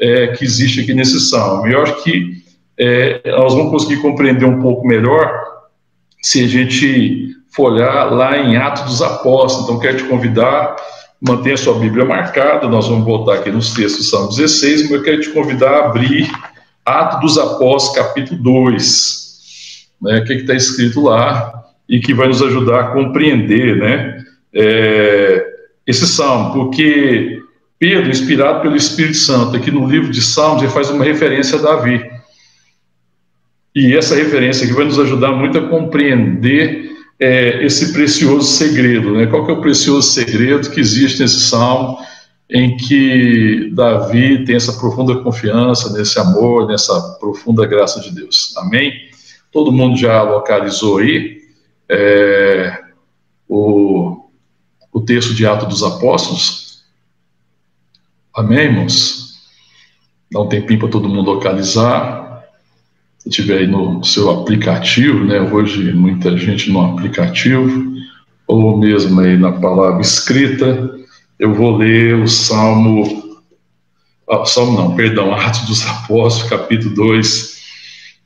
é, 0.00 0.28
que 0.28 0.44
existe 0.44 0.80
aqui 0.80 0.92
nesse 0.92 1.20
salmo? 1.20 1.68
Eu 1.68 1.82
acho 1.82 2.02
que 2.02 2.42
é, 2.76 3.20
nós 3.30 3.54
vamos 3.54 3.70
conseguir 3.70 4.02
compreender 4.02 4.46
um 4.46 4.60
pouco 4.60 4.86
melhor 4.86 5.32
se 6.20 6.42
a 6.42 6.48
gente 6.48 7.36
for 7.50 7.72
olhar 7.72 8.04
lá 8.12 8.36
em 8.36 8.56
Atos 8.56 8.82
dos 8.84 9.02
Apóstolos. 9.02 9.64
Então, 9.64 9.78
quero 9.78 9.96
te 9.96 10.04
convidar 10.04 10.76
mantenha 11.20 11.56
sua 11.56 11.78
Bíblia 11.78 12.04
marcada, 12.04 12.68
nós 12.68 12.88
vamos 12.88 13.04
voltar 13.04 13.34
aqui 13.34 13.50
nos 13.50 13.74
textos 13.74 14.06
do 14.06 14.10
Salmo 14.10 14.28
16, 14.28 14.82
mas 14.82 14.90
eu 14.92 15.02
quero 15.02 15.20
te 15.20 15.30
convidar 15.30 15.70
a 15.70 15.86
abrir 15.86 16.30
Atos 16.84 17.20
dos 17.20 17.38
Apóstolos, 17.38 18.06
capítulo 18.06 18.40
2, 18.42 19.88
né, 20.02 20.18
o 20.18 20.24
que 20.24 20.32
está 20.34 20.54
escrito 20.54 21.02
lá, 21.02 21.64
e 21.88 21.98
que 22.00 22.14
vai 22.14 22.28
nos 22.28 22.42
ajudar 22.42 22.80
a 22.80 22.88
compreender 22.92 23.76
né, 23.76 24.24
é, 24.54 25.46
esse 25.86 26.06
salmo, 26.06 26.52
porque 26.52 27.42
Pedro, 27.78 28.10
inspirado 28.10 28.60
pelo 28.60 28.76
Espírito 28.76 29.16
Santo, 29.16 29.56
aqui 29.56 29.70
no 29.70 29.88
livro 29.88 30.10
de 30.10 30.20
Salmos, 30.20 30.62
ele 30.62 30.72
faz 30.72 30.90
uma 30.90 31.04
referência 31.04 31.58
a 31.58 31.62
Davi. 31.62 32.04
E 33.74 33.96
essa 33.96 34.16
referência 34.16 34.64
aqui 34.64 34.74
vai 34.74 34.84
nos 34.84 34.98
ajudar 34.98 35.30
muito 35.30 35.58
a 35.58 35.68
compreender 35.68 36.90
é, 37.18 37.64
esse 37.64 37.92
precioso 37.92 38.46
segredo. 38.46 39.12
Né? 39.12 39.26
Qual 39.26 39.44
que 39.44 39.50
é 39.50 39.54
o 39.54 39.60
precioso 39.60 40.10
segredo 40.10 40.70
que 40.70 40.80
existe 40.80 41.20
nesse 41.20 41.40
salmo 41.40 41.98
em 42.48 42.76
que 42.76 43.70
Davi 43.74 44.44
tem 44.44 44.56
essa 44.56 44.72
profunda 44.74 45.16
confiança, 45.16 45.92
nesse 45.92 46.18
amor, 46.18 46.66
nessa 46.66 47.16
profunda 47.18 47.66
graça 47.66 48.00
de 48.00 48.10
Deus? 48.10 48.56
Amém? 48.56 48.92
Todo 49.52 49.72
mundo 49.72 49.96
já 49.98 50.22
localizou 50.22 50.98
aí 50.98 51.38
é, 51.88 52.80
o, 53.48 54.28
o 54.92 55.00
texto 55.00 55.34
de 55.34 55.46
Atos 55.46 55.68
dos 55.68 55.82
Apóstolos? 55.82 56.84
Amém, 58.34 58.66
irmãos? 58.66 59.28
Dá 60.30 60.40
um 60.40 60.48
tempinho 60.48 60.78
para 60.78 60.88
todo 60.88 61.08
mundo 61.08 61.32
localizar 61.32 62.27
tiver 63.28 63.58
aí 63.58 63.66
no 63.66 64.02
seu 64.04 64.30
aplicativo, 64.30 65.24
né? 65.24 65.40
Hoje 65.40 65.92
muita 65.92 66.36
gente 66.36 66.70
no 66.70 66.80
aplicativo, 66.80 67.94
ou 68.46 68.78
mesmo 68.78 69.20
aí 69.20 69.36
na 69.36 69.52
palavra 69.52 70.00
escrita, 70.00 70.98
eu 71.38 71.54
vou 71.54 71.76
ler 71.76 72.16
o 72.16 72.26
Salmo, 72.26 73.38
ah, 74.28 74.44
Salmo 74.44 74.76
não, 74.76 74.96
perdão, 74.96 75.32
Atos 75.36 75.66
dos 75.66 75.86
Apóstolos, 75.86 76.50
capítulo 76.50 76.94
2, 76.94 77.58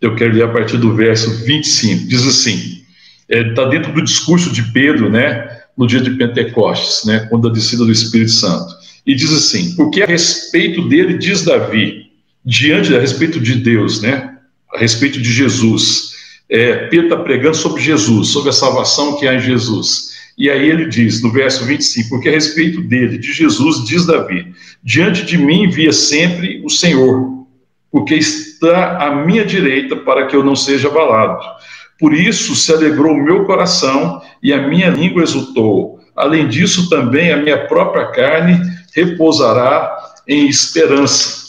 eu 0.01 0.15
quero 0.15 0.35
ler 0.35 0.45
a 0.45 0.53
partir 0.53 0.79
do 0.79 0.95
verso 0.95 1.45
25, 1.45 2.09
diz 2.09 2.27
assim, 2.27 2.83
está 3.29 3.63
é, 3.63 3.69
dentro 3.69 3.93
do 3.93 4.03
discurso 4.03 4.53
de 4.53 4.63
Pedro, 4.73 5.11
né, 5.11 5.61
no 5.77 5.87
dia 5.87 6.01
de 6.01 6.11
Pentecostes, 6.11 7.05
né, 7.05 7.27
quando 7.31 7.49
a 7.49 7.53
descida 7.53 7.85
do 7.85 7.93
Espírito 7.93 8.31
Santo, 8.31 8.75
e 9.07 9.15
diz 9.15 9.33
assim, 9.33 9.75
porque 9.75 10.03
a 10.03 10.07
respeito 10.07 10.89
dele 10.89 11.19
diz 11.19 11.45
Davi, 11.45 12.11
diante 12.45 12.95
a 12.95 13.01
respeito 13.01 13.41
de 13.41 13.57
Deus, 13.57 14.01
né, 14.01 14.32
a 14.75 14.79
respeito 14.79 15.21
de 15.21 15.33
Jesus. 15.33 16.13
É, 16.49 16.87
Pedro 16.89 17.07
está 17.07 17.17
pregando 17.17 17.57
sobre 17.57 17.83
Jesus, 17.83 18.29
sobre 18.29 18.51
a 18.51 18.53
salvação 18.53 19.19
que 19.19 19.27
há 19.27 19.35
em 19.35 19.41
Jesus. 19.41 20.13
E 20.37 20.51
aí 20.51 20.69
ele 20.69 20.87
diz, 20.87 21.23
no 21.23 21.31
verso 21.31 21.65
25, 21.65 22.09
porque 22.09 22.29
a 22.29 22.33
respeito 22.33 22.81
dele, 22.83 23.19
de 23.19 23.33
Jesus, 23.33 23.85
diz 23.85 24.07
Davi: 24.07 24.53
Diante 24.83 25.25
de 25.25 25.37
mim 25.37 25.69
via 25.69 25.93
sempre 25.93 26.63
o 26.65 26.71
Senhor, 26.71 27.47
porque 27.91 28.15
está 28.15 28.99
à 28.99 29.25
minha 29.25 29.45
direita 29.45 29.97
para 29.97 30.27
que 30.27 30.35
eu 30.35 30.43
não 30.43 30.57
seja 30.57 30.89
abalado. 30.89 31.43
Por 31.99 32.15
isso 32.15 32.57
se 32.57 32.73
alegrou 32.73 33.13
o 33.13 33.23
meu 33.23 33.45
coração 33.45 34.21
e 34.43 34.53
a 34.53 34.67
minha 34.67 34.89
língua 34.89 35.23
exultou. 35.23 36.01
Além 36.17 36.49
disso, 36.49 36.89
também 36.89 37.31
a 37.33 37.37
minha 37.37 37.67
própria 37.67 38.07
carne 38.07 38.59
repousará 38.95 39.91
em 40.27 40.49
esperança 40.49 41.42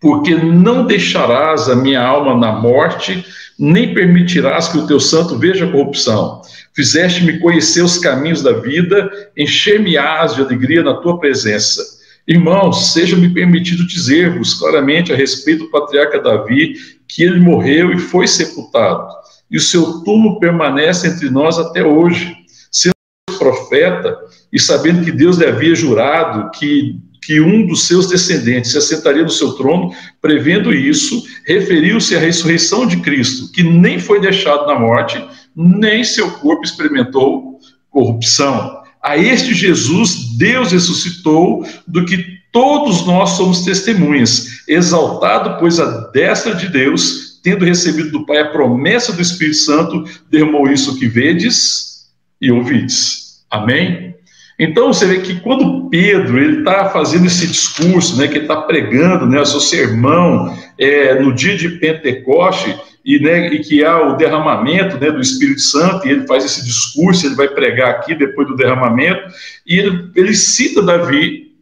porque 0.00 0.34
não 0.34 0.86
deixarás 0.86 1.68
a 1.68 1.76
minha 1.76 2.00
alma 2.00 2.36
na 2.36 2.52
morte, 2.52 3.24
nem 3.58 3.92
permitirás 3.92 4.68
que 4.68 4.78
o 4.78 4.86
teu 4.86 5.00
santo 5.00 5.36
veja 5.38 5.70
corrupção. 5.70 6.40
Fizeste-me 6.74 7.40
conhecer 7.40 7.82
os 7.82 7.98
caminhos 7.98 8.42
da 8.42 8.52
vida, 8.52 9.10
encher-me-ás 9.36 10.36
de 10.36 10.42
alegria 10.42 10.82
na 10.82 10.94
tua 10.94 11.18
presença. 11.18 11.82
Irmãos, 12.26 12.92
seja-me 12.92 13.28
permitido 13.30 13.86
dizer-vos 13.86 14.54
claramente 14.54 15.12
a 15.12 15.16
respeito 15.16 15.64
do 15.64 15.70
patriarca 15.70 16.20
Davi, 16.20 16.74
que 17.08 17.24
ele 17.24 17.40
morreu 17.40 17.90
e 17.90 17.98
foi 17.98 18.28
sepultado, 18.28 19.08
e 19.50 19.56
o 19.56 19.60
seu 19.60 20.04
túmulo 20.04 20.38
permanece 20.38 21.08
entre 21.08 21.30
nós 21.30 21.58
até 21.58 21.82
hoje. 21.82 22.36
Sendo 22.70 22.94
profeta, 23.38 24.16
e 24.52 24.60
sabendo 24.60 25.04
que 25.04 25.10
Deus 25.10 25.38
lhe 25.38 25.46
havia 25.46 25.74
jurado 25.74 26.50
que 26.58 27.00
que 27.28 27.42
um 27.42 27.66
dos 27.66 27.86
seus 27.86 28.08
descendentes 28.08 28.70
se 28.70 28.78
assentaria 28.78 29.22
no 29.22 29.28
seu 29.28 29.52
trono, 29.52 29.92
prevendo 30.18 30.72
isso, 30.72 31.22
referiu-se 31.46 32.16
à 32.16 32.18
ressurreição 32.18 32.86
de 32.86 32.96
Cristo, 33.02 33.52
que 33.52 33.62
nem 33.62 34.00
foi 34.00 34.18
deixado 34.18 34.66
na 34.66 34.80
morte, 34.80 35.22
nem 35.54 36.02
seu 36.02 36.30
corpo 36.30 36.64
experimentou 36.64 37.60
corrupção. 37.90 38.80
A 39.02 39.18
este 39.18 39.52
Jesus 39.52 40.38
Deus 40.38 40.72
ressuscitou, 40.72 41.66
do 41.86 42.06
que 42.06 42.24
todos 42.50 43.04
nós 43.06 43.32
somos 43.32 43.62
testemunhas, 43.62 44.66
exaltado, 44.66 45.58
pois 45.60 45.78
a 45.78 46.08
destra 46.10 46.54
de 46.54 46.66
Deus, 46.66 47.42
tendo 47.42 47.66
recebido 47.66 48.10
do 48.10 48.24
Pai 48.24 48.38
a 48.38 48.48
promessa 48.48 49.12
do 49.12 49.20
Espírito 49.20 49.58
Santo, 49.58 50.02
derramou 50.30 50.66
isso 50.70 50.98
que 50.98 51.06
vedes 51.06 52.08
e 52.40 52.50
ouvides. 52.50 53.44
Amém? 53.50 54.14
Então 54.58 54.92
você 54.92 55.06
vê 55.06 55.20
que 55.20 55.38
quando 55.38 55.88
Pedro 55.88 56.36
ele 56.36 56.58
está 56.58 56.90
fazendo 56.90 57.26
esse 57.26 57.46
discurso, 57.46 58.18
né, 58.18 58.26
que 58.26 58.34
ele 58.34 58.44
está 58.44 58.62
pregando, 58.62 59.24
né, 59.24 59.40
o 59.40 59.46
seu 59.46 59.60
sermão 59.60 60.52
é, 60.76 61.20
no 61.20 61.32
dia 61.32 61.56
de 61.56 61.68
Pentecoste 61.68 62.74
e, 63.04 63.20
né, 63.20 63.54
e 63.54 63.60
que 63.60 63.84
há 63.84 64.02
o 64.02 64.16
derramamento 64.16 64.98
né, 64.98 65.12
do 65.12 65.20
Espírito 65.20 65.60
Santo 65.60 66.06
e 66.06 66.10
ele 66.10 66.26
faz 66.26 66.44
esse 66.44 66.64
discurso, 66.64 67.26
ele 67.26 67.36
vai 67.36 67.46
pregar 67.46 67.90
aqui 67.90 68.16
depois 68.16 68.48
do 68.48 68.56
derramamento 68.56 69.32
e 69.64 69.78
ele, 69.78 70.10
ele 70.16 70.34
cita 70.34 70.82
Davi 70.82 71.52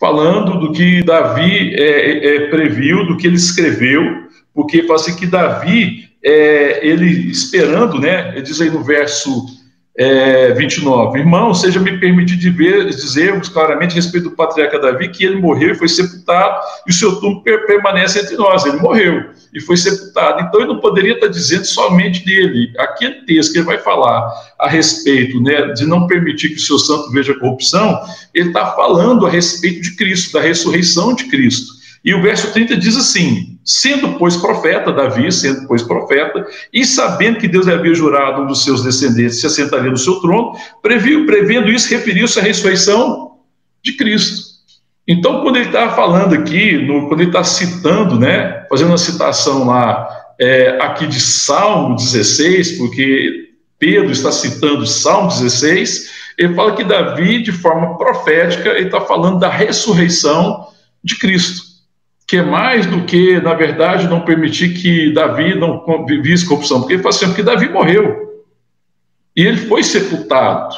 falando 0.00 0.58
do 0.58 0.72
que 0.72 1.02
Davi 1.02 1.74
é, 1.74 1.82
é, 1.82 2.36
é 2.36 2.46
previu, 2.48 3.04
do 3.04 3.18
que 3.18 3.26
ele 3.26 3.36
escreveu, 3.36 4.02
porque 4.54 4.84
fala 4.84 4.98
assim 4.98 5.16
que 5.16 5.26
Davi 5.26 6.08
é, 6.24 6.86
ele 6.86 7.30
esperando, 7.30 8.00
né, 8.00 8.32
ele 8.32 8.42
diz 8.42 8.58
aí 8.58 8.70
no 8.70 8.82
verso 8.82 9.57
é, 9.98 10.52
29. 10.54 11.18
Irmão, 11.18 11.52
seja 11.52 11.80
me 11.80 11.98
permitido 11.98 12.38
dizermos 12.86 13.48
claramente 13.48 13.92
a 13.92 13.94
respeito 13.96 14.30
do 14.30 14.36
patriarca 14.36 14.78
Davi 14.78 15.08
que 15.08 15.24
ele 15.24 15.40
morreu 15.40 15.72
e 15.72 15.74
foi 15.74 15.88
sepultado, 15.88 16.64
e 16.86 16.90
o 16.90 16.94
seu 16.94 17.16
túmulo 17.16 17.42
permanece 17.42 18.20
entre 18.20 18.36
nós. 18.36 18.64
Ele 18.64 18.76
morreu 18.76 19.30
e 19.52 19.60
foi 19.60 19.76
sepultado. 19.76 20.42
Então 20.42 20.60
ele 20.60 20.68
não 20.68 20.78
poderia 20.78 21.14
estar 21.14 21.26
dizendo 21.26 21.64
somente 21.64 22.24
dele. 22.24 22.72
Aquele 22.78 23.24
texto 23.26 23.52
que 23.52 23.58
ele 23.58 23.66
vai 23.66 23.78
falar 23.78 24.32
a 24.56 24.68
respeito 24.68 25.42
né, 25.42 25.72
de 25.72 25.84
não 25.84 26.06
permitir 26.06 26.50
que 26.50 26.56
o 26.56 26.60
seu 26.60 26.78
santo 26.78 27.10
veja 27.10 27.34
corrupção, 27.34 28.00
ele 28.32 28.48
está 28.48 28.66
falando 28.66 29.26
a 29.26 29.30
respeito 29.30 29.82
de 29.82 29.96
Cristo, 29.96 30.32
da 30.32 30.40
ressurreição 30.40 31.12
de 31.12 31.24
Cristo. 31.24 31.72
E 32.04 32.14
o 32.14 32.22
verso 32.22 32.52
30 32.52 32.76
diz 32.76 32.96
assim: 32.96 33.57
Sendo, 33.70 34.14
pois, 34.14 34.34
profeta, 34.34 34.90
Davi, 34.90 35.30
sendo, 35.30 35.66
pois, 35.66 35.82
profeta, 35.82 36.46
e 36.72 36.86
sabendo 36.86 37.38
que 37.38 37.46
Deus 37.46 37.68
havia 37.68 37.92
jurado 37.92 38.40
um 38.40 38.46
dos 38.46 38.64
seus 38.64 38.82
descendentes 38.82 39.42
se 39.42 39.46
assentaria 39.46 39.90
no 39.90 39.96
seu 39.98 40.22
trono, 40.22 40.54
previu, 40.80 41.26
prevendo 41.26 41.70
isso, 41.70 41.90
referiu-se 41.90 42.40
à 42.40 42.42
ressurreição 42.42 43.32
de 43.84 43.92
Cristo. 43.92 44.40
Então, 45.06 45.42
quando 45.42 45.56
ele 45.56 45.66
está 45.66 45.90
falando 45.90 46.34
aqui, 46.34 46.78
no, 46.78 47.08
quando 47.08 47.20
ele 47.20 47.28
está 47.28 47.44
citando, 47.44 48.18
né, 48.18 48.64
fazendo 48.70 48.88
uma 48.88 48.96
citação 48.96 49.66
lá, 49.66 50.08
é, 50.40 50.78
aqui 50.80 51.06
de 51.06 51.20
Salmo 51.20 51.94
16, 51.94 52.78
porque 52.78 53.50
Pedro 53.78 54.10
está 54.10 54.32
citando 54.32 54.86
Salmo 54.86 55.28
16, 55.28 56.10
ele 56.38 56.54
fala 56.54 56.74
que 56.74 56.84
Davi, 56.84 57.42
de 57.42 57.52
forma 57.52 57.98
profética, 57.98 58.70
ele 58.70 58.86
está 58.86 59.02
falando 59.02 59.38
da 59.38 59.50
ressurreição 59.50 60.68
de 61.04 61.18
Cristo 61.18 61.67
que 62.28 62.36
é 62.36 62.42
mais 62.42 62.84
do 62.84 63.04
que, 63.04 63.40
na 63.40 63.54
verdade, 63.54 64.06
não 64.06 64.20
permitir 64.20 64.74
que 64.74 65.10
Davi 65.14 65.54
não 65.54 65.82
vivesse 66.04 66.46
corrupção, 66.46 66.80
porque 66.80 66.92
ele 66.92 67.02
fala 67.02 67.14
assim, 67.14 67.26
porque 67.26 67.42
Davi 67.42 67.70
morreu, 67.70 68.44
e 69.34 69.46
ele 69.46 69.56
foi 69.56 69.82
sepultado, 69.82 70.76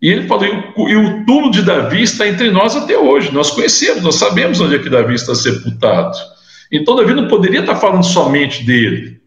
e 0.00 0.08
ele 0.08 0.26
falou, 0.26 0.46
e 0.46 0.96
o 0.96 1.26
túmulo 1.26 1.50
de 1.50 1.60
Davi 1.60 2.02
está 2.02 2.26
entre 2.26 2.50
nós 2.50 2.74
até 2.74 2.96
hoje, 2.96 3.30
nós 3.30 3.50
conhecemos, 3.50 4.02
nós 4.02 4.14
sabemos 4.14 4.58
onde 4.58 4.76
é 4.76 4.78
que 4.78 4.88
Davi 4.88 5.14
está 5.14 5.34
sepultado, 5.34 6.16
então 6.72 6.96
Davi 6.96 7.12
não 7.12 7.28
poderia 7.28 7.60
estar 7.60 7.76
falando 7.76 8.02
somente 8.02 8.64
dele, 8.64 9.20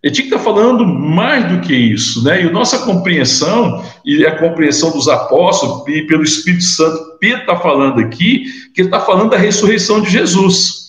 Ele 0.00 0.14
tinha 0.14 0.28
que 0.28 0.32
estar 0.32 0.44
falando 0.44 0.86
mais 0.86 1.48
do 1.48 1.60
que 1.60 1.74
isso, 1.74 2.22
né? 2.22 2.44
E 2.44 2.46
a 2.46 2.52
nossa 2.52 2.78
compreensão, 2.86 3.84
e 4.04 4.24
a 4.24 4.38
compreensão 4.38 4.92
dos 4.92 5.08
apóstolos, 5.08 5.82
e 5.88 6.02
pelo 6.02 6.22
Espírito 6.22 6.62
Santo, 6.62 7.18
Pedro 7.18 7.40
está 7.40 7.56
falando 7.56 7.98
aqui, 7.98 8.44
que 8.72 8.82
ele 8.82 8.88
está 8.88 9.00
falando 9.00 9.30
da 9.30 9.36
ressurreição 9.36 10.00
de 10.00 10.08
Jesus, 10.08 10.85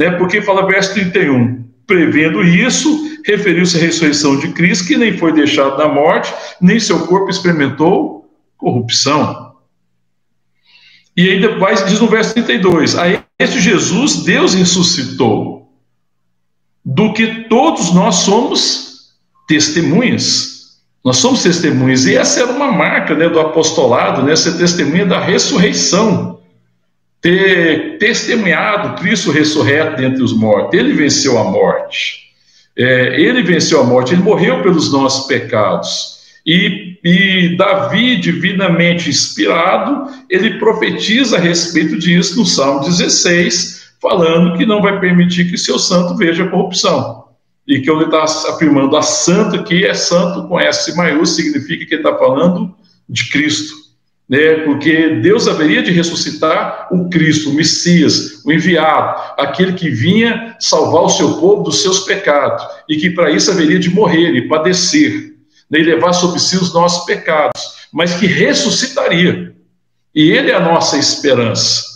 né? 0.00 0.12
Porque 0.12 0.40
fala 0.40 0.66
verso 0.66 0.94
31, 0.94 1.62
prevendo 1.86 2.42
isso, 2.42 3.20
referiu-se 3.22 3.76
à 3.76 3.80
ressurreição 3.80 4.38
de 4.38 4.48
Cristo, 4.48 4.86
que 4.86 4.96
nem 4.96 5.18
foi 5.18 5.30
deixado 5.30 5.76
na 5.76 5.86
morte, 5.86 6.32
nem 6.58 6.80
seu 6.80 7.06
corpo 7.06 7.28
experimentou 7.28 8.26
corrupção. 8.56 9.56
E 11.14 11.28
ainda 11.28 11.58
vai, 11.58 11.74
diz 11.84 12.00
no 12.00 12.06
verso 12.06 12.32
32, 12.32 12.96
a 12.96 13.22
esse 13.38 13.60
Jesus 13.60 14.24
Deus 14.24 14.54
ressuscitou, 14.54 15.70
do 16.82 17.12
que 17.12 17.44
todos 17.50 17.92
nós 17.92 18.16
somos 18.16 19.10
testemunhas. 19.46 20.78
Nós 21.04 21.18
somos 21.18 21.42
testemunhas, 21.42 22.06
e 22.06 22.16
essa 22.16 22.40
era 22.40 22.52
uma 22.52 22.72
marca 22.72 23.14
né, 23.14 23.28
do 23.28 23.38
apostolado, 23.38 24.22
né, 24.22 24.34
ser 24.34 24.56
testemunha 24.56 25.04
da 25.04 25.20
ressurreição. 25.20 26.39
Ter 27.20 27.98
testemunhado 27.98 29.00
Cristo 29.00 29.30
ressurreto 29.30 29.96
dentre 29.96 30.22
os 30.22 30.32
mortos. 30.32 30.78
Ele 30.78 30.92
venceu 30.94 31.38
a 31.38 31.44
morte. 31.44 32.30
É, 32.76 33.20
ele 33.20 33.42
venceu 33.42 33.80
a 33.80 33.84
morte, 33.84 34.14
ele 34.14 34.22
morreu 34.22 34.62
pelos 34.62 34.90
nossos 34.90 35.26
pecados. 35.26 36.20
E, 36.46 36.98
e, 37.04 37.56
Davi, 37.56 38.16
divinamente 38.16 39.10
inspirado, 39.10 40.10
ele 40.30 40.58
profetiza 40.58 41.36
a 41.36 41.40
respeito 41.40 41.98
disso 41.98 42.38
no 42.38 42.46
Salmo 42.46 42.80
16, 42.80 43.92
falando 44.00 44.56
que 44.56 44.64
não 44.64 44.80
vai 44.80 44.98
permitir 44.98 45.50
que 45.50 45.58
seu 45.58 45.78
santo 45.78 46.16
veja 46.16 46.48
corrupção. 46.48 47.24
E 47.68 47.80
que 47.80 47.90
ele 47.90 48.04
está 48.04 48.24
afirmando 48.24 48.96
a 48.96 49.02
santo 49.02 49.62
que 49.62 49.84
é 49.84 49.92
santo 49.92 50.48
com 50.48 50.58
S 50.58 50.96
maiúsculo, 50.96 51.26
significa 51.26 51.84
que 51.84 51.94
ele 51.94 52.02
está 52.02 52.16
falando 52.16 52.74
de 53.08 53.28
Cristo. 53.28 53.74
Né? 54.30 54.58
Porque 54.64 55.16
Deus 55.16 55.48
haveria 55.48 55.82
de 55.82 55.90
ressuscitar 55.90 56.86
o 56.92 57.10
Cristo, 57.10 57.50
o 57.50 57.52
Messias, 57.52 58.44
o 58.44 58.52
enviado, 58.52 59.20
aquele 59.36 59.72
que 59.72 59.90
vinha 59.90 60.54
salvar 60.60 61.02
o 61.02 61.10
seu 61.10 61.34
povo 61.38 61.64
dos 61.64 61.82
seus 61.82 62.00
pecados, 62.00 62.64
e 62.88 62.96
que 62.96 63.10
para 63.10 63.32
isso 63.32 63.50
haveria 63.50 63.80
de 63.80 63.90
morrer 63.90 64.36
e 64.36 64.46
padecer, 64.46 65.34
né? 65.68 65.80
e 65.80 65.82
levar 65.82 66.12
sobre 66.12 66.38
si 66.38 66.56
os 66.56 66.72
nossos 66.72 67.04
pecados, 67.04 67.60
mas 67.92 68.14
que 68.14 68.26
ressuscitaria. 68.26 69.52
E 70.14 70.30
ele 70.30 70.52
é 70.52 70.54
a 70.54 70.60
nossa 70.60 70.96
esperança. 70.96 71.90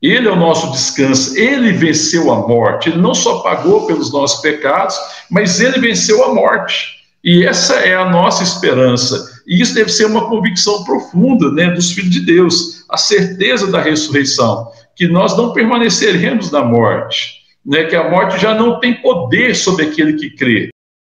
Ele 0.00 0.28
é 0.28 0.30
o 0.30 0.36
nosso 0.36 0.70
descanso, 0.70 1.36
ele 1.36 1.72
venceu 1.72 2.32
a 2.32 2.48
morte, 2.48 2.88
ele 2.88 2.98
não 2.98 3.14
só 3.14 3.40
pagou 3.40 3.86
pelos 3.86 4.10
nossos 4.10 4.40
pecados, 4.40 4.96
mas 5.28 5.60
ele 5.60 5.78
venceu 5.78 6.24
a 6.24 6.34
morte. 6.34 7.00
E 7.22 7.44
essa 7.44 7.74
é 7.74 7.94
a 7.94 8.08
nossa 8.08 8.42
esperança. 8.42 9.29
E 9.46 9.60
isso 9.60 9.74
deve 9.74 9.90
ser 9.90 10.06
uma 10.06 10.28
convicção 10.28 10.84
profunda 10.84 11.50
né, 11.50 11.70
dos 11.70 11.92
filhos 11.92 12.10
de 12.10 12.20
Deus, 12.20 12.84
a 12.88 12.96
certeza 12.96 13.70
da 13.70 13.80
ressurreição, 13.80 14.68
que 14.96 15.06
nós 15.06 15.36
não 15.36 15.52
permaneceremos 15.52 16.50
na 16.50 16.64
morte, 16.64 17.40
né, 17.64 17.84
que 17.84 17.96
a 17.96 18.10
morte 18.10 18.40
já 18.40 18.54
não 18.54 18.80
tem 18.80 18.94
poder 18.94 19.54
sobre 19.54 19.86
aquele 19.86 20.14
que 20.14 20.30
crê, 20.30 20.70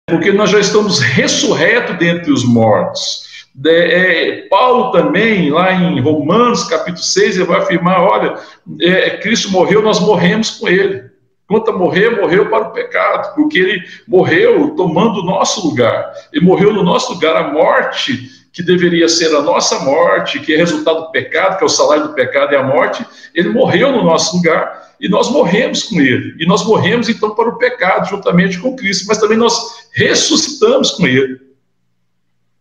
porque 0.09 0.33
nós 0.33 0.50
já 0.50 0.61
estamos 0.61 1.00
ressurretos 1.00 1.99
dentre 1.99 2.33
os 2.33 2.45
mortos. 2.45 3.29
É, 3.67 4.47
Paulo 4.49 4.93
também, 4.93 5.50
lá 5.50 5.73
em 5.73 6.00
Romanos 6.00 6.65
capítulo 6.65 7.03
6, 7.03 7.37
ele 7.37 7.45
vai 7.45 7.61
afirmar: 7.61 8.00
olha, 8.00 8.35
é, 8.81 9.11
Cristo 9.19 9.50
morreu, 9.50 9.83
nós 9.83 10.00
morremos 10.00 10.50
com 10.50 10.69
ele. 10.69 11.10
Quanto 11.50 11.69
a 11.73 11.76
morrer, 11.76 12.11
morreu 12.11 12.49
para 12.49 12.69
o 12.69 12.71
pecado, 12.71 13.35
porque 13.35 13.59
ele 13.59 13.83
morreu 14.07 14.71
tomando 14.76 15.19
o 15.19 15.25
nosso 15.25 15.66
lugar. 15.66 16.12
Ele 16.33 16.45
morreu 16.45 16.73
no 16.73 16.85
nosso 16.85 17.12
lugar. 17.12 17.35
A 17.35 17.52
morte, 17.52 18.30
que 18.52 18.62
deveria 18.62 19.09
ser 19.09 19.35
a 19.35 19.42
nossa 19.42 19.80
morte, 19.80 20.38
que 20.38 20.54
é 20.54 20.57
resultado 20.57 21.00
do 21.00 21.11
pecado, 21.11 21.59
que 21.59 21.64
é 21.64 21.66
o 21.66 21.69
salário 21.69 22.04
do 22.04 22.14
pecado 22.14 22.54
é 22.54 22.57
a 22.57 22.62
morte, 22.62 23.04
ele 23.35 23.49
morreu 23.49 23.90
no 23.90 24.04
nosso 24.04 24.37
lugar 24.37 24.95
e 25.00 25.08
nós 25.08 25.28
morremos 25.28 25.82
com 25.82 26.00
ele. 26.00 26.36
E 26.39 26.47
nós 26.47 26.65
morremos 26.65 27.08
então 27.08 27.34
para 27.34 27.49
o 27.49 27.58
pecado, 27.58 28.08
juntamente 28.08 28.56
com 28.60 28.76
Cristo, 28.76 29.06
mas 29.08 29.19
também 29.19 29.36
nós 29.36 29.89
ressuscitamos 29.93 30.93
com 30.93 31.04
ele. 31.04 31.36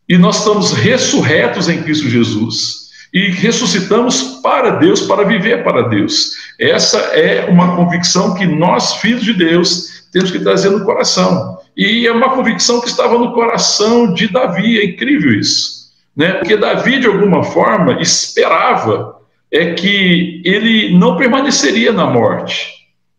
E 0.08 0.18
nós 0.18 0.40
estamos 0.40 0.72
ressurretos 0.72 1.70
em 1.70 1.84
Cristo 1.84 2.10
Jesus. 2.10 2.89
E 3.14 3.30
ressuscitamos 3.30 4.40
para 4.44 4.72
Deus, 4.72 5.02
para 5.02 5.24
viver 5.24 5.64
para 5.64 5.84
Deus. 5.84 6.32
Essa 6.60 6.98
é 6.98 7.50
uma 7.50 7.76
convicção 7.76 8.36
que 8.36 8.46
nós, 8.46 8.96
filhos 8.96 9.24
de 9.24 9.34
Deus, 9.34 10.08
temos 10.12 10.32
que 10.32 10.40
trazer 10.40 10.70
no 10.70 10.86
coração. 10.86 11.58
E 11.76 12.06
é 12.06 12.12
uma 12.12 12.30
convicção 12.30 12.82
que 12.82 12.88
estava 12.88 13.18
no 13.18 13.34
coração 13.34 14.14
de 14.14 14.28
Davi, 14.28 14.80
é 14.80 14.86
incrível 14.86 15.32
isso. 15.40 15.80
Né? 16.16 16.34
Porque 16.34 16.58
Davi, 16.58 17.00
de 17.00 17.08
alguma 17.08 17.44
forma, 17.44 18.02
esperava 18.02 19.18
é 19.52 19.74
que 19.74 20.42
ele 20.46 20.96
não 20.98 21.18
permaneceria 21.18 21.92
na 21.92 22.06
morte, 22.06 22.68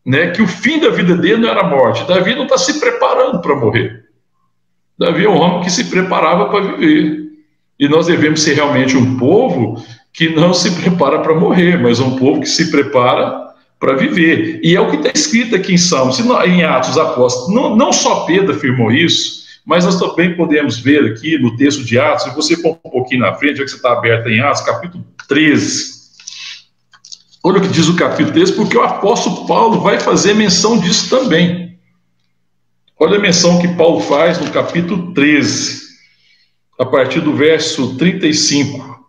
né? 0.06 0.30
que 0.30 0.42
o 0.42 0.46
fim 0.46 0.78
da 0.78 0.90
vida 0.90 1.16
dele 1.16 1.38
não 1.38 1.48
era 1.48 1.62
a 1.62 1.68
morte. 1.68 2.06
Davi 2.06 2.34
não 2.34 2.44
está 2.44 2.56
se 2.56 2.78
preparando 2.78 3.40
para 3.40 3.56
morrer. 3.56 4.04
Davi 4.98 5.24
é 5.24 5.28
um 5.28 5.40
homem 5.40 5.62
que 5.62 5.70
se 5.70 5.84
preparava 5.84 6.50
para 6.50 6.76
viver. 6.76 7.29
E 7.80 7.88
nós 7.88 8.06
devemos 8.06 8.42
ser 8.42 8.56
realmente 8.56 8.94
um 8.94 9.16
povo 9.16 9.82
que 10.12 10.28
não 10.28 10.52
se 10.52 10.70
prepara 10.72 11.20
para 11.20 11.34
morrer, 11.34 11.80
mas 11.80 11.98
um 11.98 12.14
povo 12.14 12.42
que 12.42 12.48
se 12.48 12.70
prepara 12.70 13.54
para 13.78 13.96
viver. 13.96 14.60
E 14.62 14.76
é 14.76 14.80
o 14.80 14.90
que 14.90 14.96
está 14.96 15.10
escrito 15.14 15.56
aqui 15.56 15.72
em 15.72 15.78
Salmos, 15.78 16.20
em 16.20 16.62
Atos 16.62 16.98
Apóstolos. 16.98 17.54
Não, 17.54 17.74
não 17.74 17.90
só 17.90 18.26
Pedro 18.26 18.54
afirmou 18.54 18.92
isso, 18.92 19.40
mas 19.64 19.86
nós 19.86 19.98
também 19.98 20.36
podemos 20.36 20.78
ver 20.78 21.10
aqui 21.10 21.38
no 21.38 21.56
texto 21.56 21.82
de 21.82 21.98
Atos, 21.98 22.24
se 22.24 22.34
você 22.34 22.54
for 22.56 22.78
um 22.84 22.90
pouquinho 22.90 23.22
na 23.22 23.32
frente, 23.32 23.56
já 23.56 23.64
que 23.64 23.70
você 23.70 23.76
está 23.76 23.92
aberto 23.92 24.28
em 24.28 24.40
Atos, 24.40 24.60
capítulo 24.60 25.02
13. 25.26 26.00
Olha 27.42 27.58
o 27.58 27.62
que 27.62 27.68
diz 27.68 27.88
o 27.88 27.96
capítulo 27.96 28.32
13, 28.32 28.52
porque 28.52 28.76
o 28.76 28.82
apóstolo 28.82 29.46
Paulo 29.46 29.80
vai 29.80 29.98
fazer 29.98 30.34
menção 30.34 30.78
disso 30.78 31.08
também. 31.08 31.78
Olha 32.98 33.16
a 33.16 33.20
menção 33.20 33.58
que 33.58 33.68
Paulo 33.68 34.00
faz 34.00 34.38
no 34.38 34.50
capítulo 34.50 35.14
13, 35.14 35.79
a 36.80 36.86
partir 36.86 37.20
do 37.20 37.34
verso 37.34 37.94
35. 37.98 39.06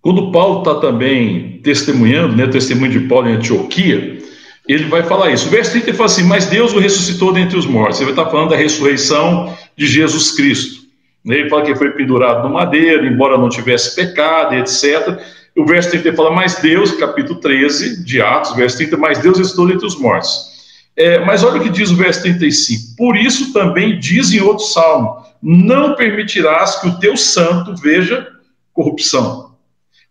Quando 0.00 0.32
Paulo 0.32 0.58
está 0.58 0.80
também 0.80 1.60
testemunhando, 1.62 2.34
né, 2.34 2.48
testemunho 2.48 2.90
de 2.90 3.06
Paulo 3.06 3.28
em 3.28 3.34
Antioquia, 3.34 4.18
ele 4.66 4.86
vai 4.86 5.04
falar 5.04 5.30
isso. 5.30 5.46
O 5.46 5.50
verso 5.50 5.70
30 5.70 5.94
fala 5.94 6.06
assim: 6.06 6.24
Mas 6.24 6.46
Deus 6.46 6.72
o 6.72 6.80
ressuscitou 6.80 7.32
dentre 7.32 7.56
os 7.56 7.64
mortos. 7.64 8.00
Ele 8.00 8.06
vai 8.06 8.14
estar 8.14 8.24
tá 8.24 8.30
falando 8.32 8.50
da 8.50 8.56
ressurreição 8.56 9.56
de 9.76 9.86
Jesus 9.86 10.32
Cristo. 10.32 10.82
Ele 11.24 11.48
fala 11.48 11.62
que 11.62 11.70
ele 11.70 11.78
foi 11.78 11.92
pendurado 11.92 12.48
no 12.48 12.54
madeiro, 12.54 13.06
embora 13.06 13.38
não 13.38 13.48
tivesse 13.48 13.94
pecado, 13.94 14.56
etc. 14.56 15.16
O 15.56 15.64
verso 15.64 15.90
30 15.90 16.12
fala, 16.14 16.32
mas 16.32 16.56
Deus, 16.56 16.90
capítulo 16.90 17.38
13 17.38 18.04
de 18.04 18.20
Atos, 18.20 18.56
verso 18.56 18.78
30, 18.78 18.96
mas 18.96 19.18
Deus 19.20 19.38
estou 19.38 19.70
entre 19.70 19.86
os 19.86 19.96
mortos. 19.96 20.51
É, 20.96 21.24
mas 21.24 21.42
olha 21.42 21.60
o 21.60 21.62
que 21.62 21.70
diz 21.70 21.90
o 21.90 21.96
verso 21.96 22.22
35. 22.22 22.96
Por 22.96 23.16
isso 23.16 23.52
também 23.52 23.98
diz 23.98 24.32
em 24.32 24.40
outro 24.40 24.64
salmo: 24.64 25.24
Não 25.42 25.94
permitirás 25.94 26.80
que 26.80 26.88
o 26.88 26.98
teu 26.98 27.16
santo 27.16 27.74
veja 27.76 28.28
corrupção. 28.72 29.52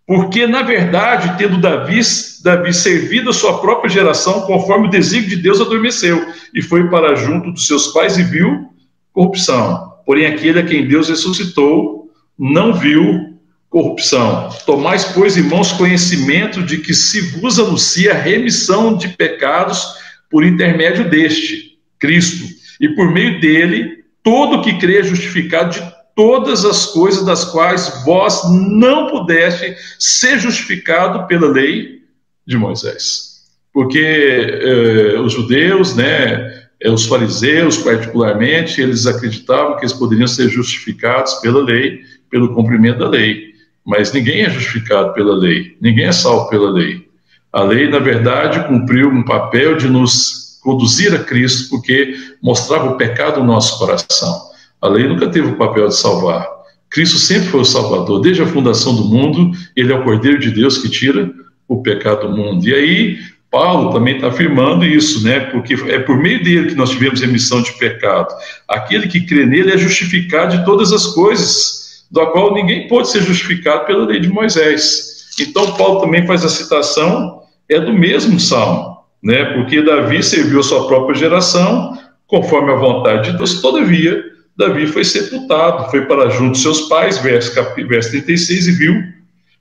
Porque, 0.06 0.46
na 0.46 0.62
verdade, 0.62 1.38
tendo 1.38 1.58
Davi, 1.58 2.02
Davi 2.44 2.74
servido 2.74 3.30
a 3.30 3.34
sua 3.34 3.60
própria 3.60 3.90
geração, 3.90 4.42
conforme 4.42 4.88
o 4.88 4.92
desígnio 4.92 5.30
de 5.30 5.38
Deus 5.38 5.62
adormeceu, 5.62 6.28
e 6.54 6.62
foi 6.62 6.90
para 6.90 7.16
junto 7.16 7.52
dos 7.52 7.68
seus 7.68 7.88
pais 7.88 8.18
e 8.18 8.24
viu 8.24 8.68
corrupção. 9.14 9.94
Porém, 10.06 10.26
aquele 10.26 10.60
a 10.60 10.66
quem 10.66 10.88
Deus 10.88 11.08
ressuscitou 11.08 12.10
não 12.38 12.74
viu 12.74 13.40
corrupção. 13.70 14.50
Tomais, 14.66 15.06
pois, 15.06 15.38
irmãos, 15.38 15.72
conhecimento 15.72 16.62
de 16.62 16.80
que 16.80 16.94
se 16.94 17.22
vos 17.40 17.58
anuncia 17.58 18.14
remissão 18.14 18.98
de 18.98 19.10
pecados 19.10 19.96
por 20.32 20.46
intermédio 20.46 21.10
deste, 21.10 21.78
Cristo, 22.00 22.46
e 22.80 22.90
por 22.90 23.12
meio 23.12 23.40
dele, 23.40 24.06
todo 24.24 24.62
que 24.64 24.80
crê 24.80 25.00
é 25.00 25.04
justificado 25.04 25.72
de 25.72 25.92
todas 26.16 26.66
as 26.66 26.88
coisas 26.88 27.26
das 27.26 27.46
quais 27.46 28.04
vós 28.04 28.42
não 28.50 29.08
pudeste 29.08 29.76
ser 30.00 30.40
justificado 30.40 31.28
pela 31.28 31.48
lei 31.48 32.02
de 32.46 32.58
Moisés. 32.58 33.32
Porque 33.74 34.00
eh, 34.00 35.20
os 35.20 35.34
judeus, 35.34 35.96
né, 35.96 36.66
eh, 36.82 36.90
os 36.90 37.06
fariseus 37.06 37.78
particularmente, 37.78 38.82
eles 38.82 39.06
acreditavam 39.06 39.78
que 39.78 39.84
eles 39.84 39.94
poderiam 39.94 40.28
ser 40.28 40.50
justificados 40.50 41.36
pela 41.36 41.64
lei, 41.64 42.02
pelo 42.30 42.54
cumprimento 42.54 43.00
da 43.00 43.10
lei. 43.10 43.52
Mas 43.86 44.12
ninguém 44.12 44.42
é 44.42 44.50
justificado 44.50 45.14
pela 45.14 45.36
lei, 45.36 45.78
ninguém 45.80 46.06
é 46.06 46.12
salvo 46.12 46.50
pela 46.50 46.70
lei. 46.70 47.11
A 47.52 47.64
lei, 47.64 47.90
na 47.90 48.00
verdade, 48.00 48.66
cumpriu 48.68 49.10
um 49.10 49.24
papel 49.24 49.76
de 49.76 49.88
nos 49.88 50.60
conduzir 50.62 51.14
a 51.14 51.20
Cristo, 51.20 51.70
porque 51.70 52.16
mostrava 52.42 52.90
o 52.92 52.98
pecado 52.98 53.40
no 53.40 53.48
nosso 53.48 53.78
coração. 53.78 54.42
A 54.82 54.88
lei 54.88 55.08
nunca 55.08 55.28
teve 55.28 55.48
o 55.48 55.58
papel 55.58 55.88
de 55.88 55.96
salvar. 55.96 56.48
Cristo 56.90 57.18
sempre 57.18 57.48
foi 57.50 57.62
o 57.62 57.66
Salvador. 57.66 58.22
Desde 58.22 58.42
a 58.42 58.48
fundação 58.48 58.96
do 58.96 59.06
mundo, 59.06 59.52
ele 59.76 59.92
é 59.92 59.96
o 59.96 60.04
Cordeiro 60.04 60.40
de 60.40 60.52
Deus 60.52 60.78
que 60.78 60.90
tira 60.90 61.32
o 61.68 61.82
pecado 61.82 62.28
do 62.28 62.38
mundo. 62.38 62.68
E 62.68 62.74
aí, 62.74 63.20
Paulo 63.50 63.94
também 63.94 64.16
está 64.16 64.28
afirmando 64.28 64.86
isso, 64.86 65.24
né? 65.24 65.40
Porque 65.40 65.74
é 65.74 66.00
por 66.00 66.18
meio 66.18 66.44
dele 66.44 66.70
que 66.70 66.76
nós 66.76 66.90
tivemos 66.90 67.22
remissão 67.22 67.62
de 67.62 67.72
pecado. 67.74 68.34
Aquele 68.68 69.08
que 69.08 69.22
crê 69.22 69.46
nele 69.46 69.72
é 69.72 69.78
justificado 69.78 70.58
de 70.58 70.66
todas 70.66 70.92
as 70.92 71.08
coisas, 71.08 72.06
da 72.12 72.26
qual 72.28 72.54
ninguém 72.54 72.88
pode 72.88 73.10
ser 73.10 73.22
justificado 73.22 73.86
pela 73.86 74.06
lei 74.06 74.20
de 74.20 74.30
Moisés. 74.30 75.28
Então, 75.40 75.74
Paulo 75.78 76.02
também 76.02 76.26
faz 76.26 76.44
a 76.44 76.50
citação, 76.50 77.41
é 77.74 77.80
do 77.80 77.94
mesmo 77.94 78.40
salmo, 78.40 78.98
né? 79.24 79.46
Porque 79.54 79.82
Davi 79.82 80.22
serviu 80.22 80.60
a 80.60 80.64
sua 80.64 80.88
própria 80.88 81.16
geração, 81.16 81.98
conforme 82.28 82.72
a 82.72 82.76
vontade 82.76 83.32
de 83.32 83.38
Deus, 83.38 83.62
todavia, 83.62 84.24
Davi 84.58 84.86
foi 84.88 85.04
sepultado, 85.04 85.90
foi 85.90 86.06
para 86.06 86.30
junto 86.30 86.54
de 86.54 86.60
seus 86.60 86.82
pais, 86.82 87.18
verso, 87.20 87.54
verso 87.88 88.12
36, 88.12 88.68
e 88.68 88.72
viu 88.72 89.04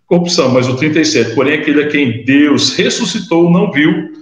corrupção. 0.07 0.51
Mas 0.51 0.69
o 0.69 0.77
37, 0.77 1.35
porém, 1.35 1.61
aquele 1.61 1.85
a 1.85 1.89
quem 1.89 2.25
Deus 2.25 2.77
ressuscitou 2.77 3.49
não 3.49 3.71
viu 3.71 4.13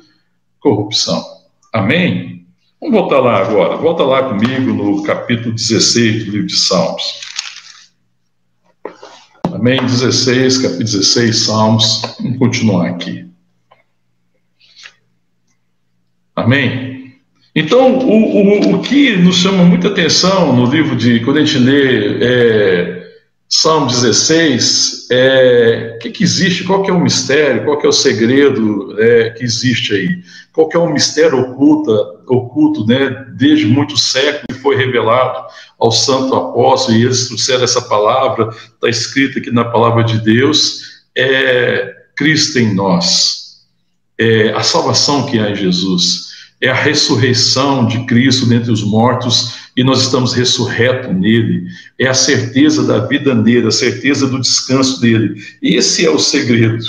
corrupção. 0.61 1.25
Amém? 1.73 2.47
Vamos 2.81 2.95
voltar 2.95 3.21
lá 3.21 3.39
agora. 3.39 3.77
Volta 3.77 4.05
lá 4.05 4.23
comigo 4.23 4.73
no 4.73 5.03
capítulo 5.03 5.55
16 5.55 6.27
do 6.27 6.31
livro 6.31 6.47
de 6.47 6.57
Salmos. 6.57 7.21
Amém? 9.53 9.81
16, 9.81 10.59
capítulo 10.59 10.85
16, 10.85 11.39
Salmos. 11.39 12.03
Vamos 12.21 12.39
continuar 12.39 12.89
aqui. 12.89 13.28
Amém? 16.39 17.15
Então, 17.55 17.99
o, 17.99 18.71
o, 18.71 18.75
o 18.75 18.83
que 18.83 19.17
nos 19.17 19.37
chama 19.37 19.65
muita 19.65 19.89
atenção 19.89 20.55
no 20.55 20.71
livro 20.71 20.95
de, 20.95 21.19
quando 21.21 21.39
a 21.39 21.45
gente 21.45 21.59
lê 21.59 22.23
é, 22.23 23.09
Salmo 23.49 23.89
16, 23.89 25.09
é, 25.11 25.95
o 25.97 25.99
que, 25.99 26.11
que, 26.11 26.23
existe, 26.23 26.63
qual 26.63 26.83
que 26.83 26.91
é 26.91 26.95
o 26.95 27.01
mistério, 27.01 27.65
qual 27.65 27.77
que 27.77 27.87
é 27.87 27.89
o 27.89 27.93
segredo 27.93 28.95
é, 29.01 29.31
que 29.31 29.43
existe 29.43 29.93
aí? 29.93 30.23
Qual 30.53 30.69
que 30.69 30.77
é 30.77 30.81
o 30.81 30.93
mistério 30.93 31.41
oculto, 31.41 31.91
oculto 32.29 32.87
né, 32.87 33.27
desde 33.35 33.67
muitos 33.67 34.13
séculos 34.13 34.61
foi 34.63 34.77
revelado 34.77 35.45
ao 35.81 35.91
santo 35.91 36.37
apóstolo, 36.37 36.97
e 36.97 37.05
eles 37.05 37.27
trouxeram 37.27 37.65
essa 37.65 37.83
palavra, 37.83 38.51
está 38.51 38.89
escrita 38.89 39.41
aqui 39.41 39.51
na 39.51 39.65
palavra 39.65 40.05
de 40.05 40.19
Deus, 40.21 41.03
é 41.17 41.93
Cristo 42.15 42.61
em 42.61 42.73
nós, 42.73 43.65
é 44.17 44.51
a 44.51 44.63
salvação 44.63 45.27
que 45.27 45.41
há 45.41 45.51
em 45.51 45.57
Jesus 45.57 46.28
é 46.61 46.69
a 46.69 46.75
ressurreição 46.75 47.87
de 47.87 48.05
Cristo 48.05 48.47
dentre 48.47 48.73
os 48.73 48.83
mortos 48.83 49.69
e 49.77 49.85
nós 49.85 50.03
estamos 50.03 50.33
ressurretos 50.33 51.15
nele. 51.15 51.67
É 51.99 52.09
a 52.09 52.15
certeza 52.15 52.85
da 52.85 53.07
vida 53.07 53.35
nele, 53.35 53.69
a 53.69 53.73
certeza 53.73 54.27
do 54.27 54.41
descanso 54.41 55.01
dele. 55.01 55.41
Esse 55.63 56.05
é 56.05 56.11
o 56.11 56.19
segredo 56.19 56.85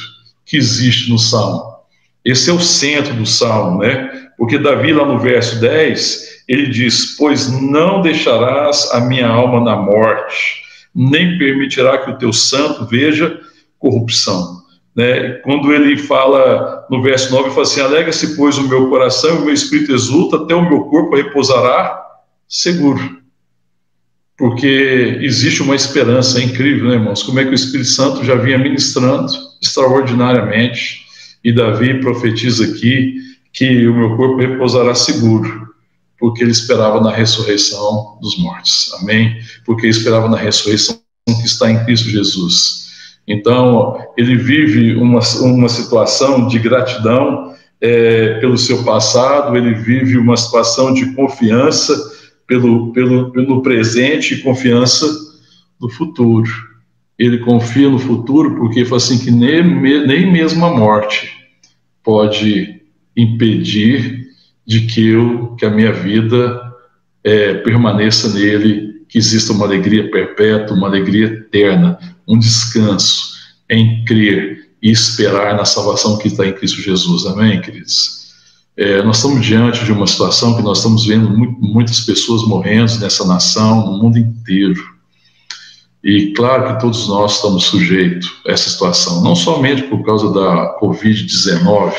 que 0.45 0.57
existe 0.57 1.09
no 1.09 1.19
Salmo. 1.19 1.69
Esse 2.25 2.49
é 2.49 2.53
o 2.53 2.59
centro 2.59 3.13
do 3.13 3.25
Salmo, 3.25 3.79
né? 3.79 4.29
Porque 4.37 4.57
Davi, 4.57 4.91
lá 4.91 5.05
no 5.05 5.19
verso 5.19 5.59
10, 5.59 6.43
ele 6.47 6.67
diz: 6.67 7.15
Pois 7.17 7.49
não 7.61 8.01
deixarás 8.01 8.89
a 8.91 9.01
minha 9.01 9.27
alma 9.27 9.61
na 9.61 9.75
morte, 9.75 10.63
nem 10.95 11.37
permitirá 11.37 11.99
que 11.99 12.09
o 12.09 12.17
teu 12.17 12.33
santo 12.33 12.85
veja 12.85 13.39
corrupção. 13.77 14.58
Né? 14.99 15.35
Quando 15.45 15.73
ele 15.73 15.97
fala 15.97 16.85
no 16.89 17.01
verso 17.01 17.31
9, 17.31 17.45
ele 17.45 17.51
fala 17.51 17.61
assim: 17.61 17.79
Alega-se, 17.79 18.35
pois, 18.35 18.57
o 18.57 18.67
meu 18.67 18.89
coração 18.89 19.37
o 19.37 19.45
meu 19.45 19.53
espírito 19.53 19.93
exulta, 19.93 20.35
até 20.35 20.53
o 20.53 20.67
meu 20.67 20.81
corpo 20.81 21.15
repousará 21.15 22.05
seguro. 22.49 23.17
Porque 24.37 25.17
existe 25.21 25.63
uma 25.63 25.73
esperança 25.73 26.43
incrível, 26.43 26.89
né, 26.89 26.95
irmãos? 26.95 27.23
Como 27.23 27.39
é 27.39 27.45
que 27.45 27.51
o 27.51 27.55
Espírito 27.55 27.87
Santo 27.87 28.25
já 28.25 28.35
vinha 28.35 28.57
ministrando 28.57 29.31
extraordinariamente, 29.61 31.05
e 31.45 31.53
Davi 31.53 32.01
profetiza 32.01 32.65
aqui 32.65 33.15
que 33.53 33.87
o 33.87 33.95
meu 33.95 34.17
corpo 34.17 34.35
repousará 34.35 34.93
seguro, 34.93 35.73
porque 36.17 36.43
ele 36.43 36.51
esperava 36.51 36.99
na 36.99 37.11
ressurreição 37.11 38.17
dos 38.21 38.37
mortos. 38.37 38.93
Amém? 39.01 39.39
Porque 39.65 39.85
ele 39.85 39.95
esperava 39.95 40.27
na 40.27 40.37
ressurreição 40.37 40.99
que 41.25 41.45
está 41.45 41.71
em 41.71 41.85
Cristo 41.85 42.09
Jesus. 42.09 42.88
Então, 43.27 43.97
ele 44.17 44.35
vive 44.35 44.95
uma, 44.95 45.19
uma 45.41 45.69
situação 45.69 46.47
de 46.47 46.57
gratidão 46.57 47.53
é, 47.81 48.39
pelo 48.39 48.57
seu 48.57 48.83
passado, 48.83 49.55
ele 49.55 49.73
vive 49.73 50.17
uma 50.17 50.35
situação 50.35 50.93
de 50.93 51.13
confiança 51.13 51.95
pelo, 52.45 52.91
pelo, 52.91 53.31
pelo 53.31 53.61
presente 53.61 54.33
e 54.33 54.41
confiança 54.41 55.05
no 55.79 55.89
futuro. 55.89 56.49
Ele 57.17 57.37
confia 57.39 57.89
no 57.89 57.99
futuro 57.99 58.55
porque 58.55 58.83
fala 58.83 58.97
assim 58.97 59.19
que 59.19 59.31
nem, 59.31 59.63
nem 60.07 60.31
mesmo 60.31 60.65
a 60.65 60.75
morte 60.75 61.29
pode 62.03 62.81
impedir 63.15 64.27
de 64.65 64.81
que 64.81 65.09
eu, 65.09 65.55
que 65.57 65.65
a 65.65 65.69
minha 65.69 65.91
vida 65.91 66.61
é, 67.23 67.55
permaneça 67.55 68.33
nele, 68.33 69.03
que 69.07 69.17
exista 69.17 69.51
uma 69.51 69.65
alegria 69.65 70.09
perpétua, 70.09 70.77
uma 70.77 70.87
alegria 70.87 71.25
eterna, 71.25 71.97
um 72.29 72.37
descanso 72.37 73.33
em 73.67 74.05
crer 74.05 74.69
e 74.81 74.91
esperar 74.91 75.57
na 75.57 75.65
salvação 75.65 76.17
que 76.17 76.27
está 76.27 76.45
em 76.45 76.53
Cristo 76.53 76.81
Jesus. 76.81 77.25
Amém, 77.25 77.59
queridos? 77.59 78.19
É, 78.77 79.01
nós 79.01 79.17
estamos 79.17 79.45
diante 79.45 79.83
de 79.83 79.91
uma 79.91 80.07
situação 80.07 80.55
que 80.55 80.61
nós 80.61 80.77
estamos 80.77 81.05
vendo 81.05 81.29
muito, 81.29 81.59
muitas 81.59 81.99
pessoas 82.01 82.43
morrendo 82.43 82.97
nessa 82.99 83.25
nação, 83.25 83.85
no 83.85 83.97
mundo 84.01 84.17
inteiro. 84.17 84.81
E 86.01 86.31
claro 86.31 86.67
que 86.67 86.81
todos 86.81 87.09
nós 87.09 87.35
estamos 87.35 87.65
sujeitos 87.65 88.31
a 88.47 88.51
essa 88.51 88.69
situação, 88.69 89.21
não 89.21 89.35
somente 89.35 89.83
por 89.83 90.05
causa 90.05 90.31
da 90.31 90.79
Covid-19, 90.79 91.93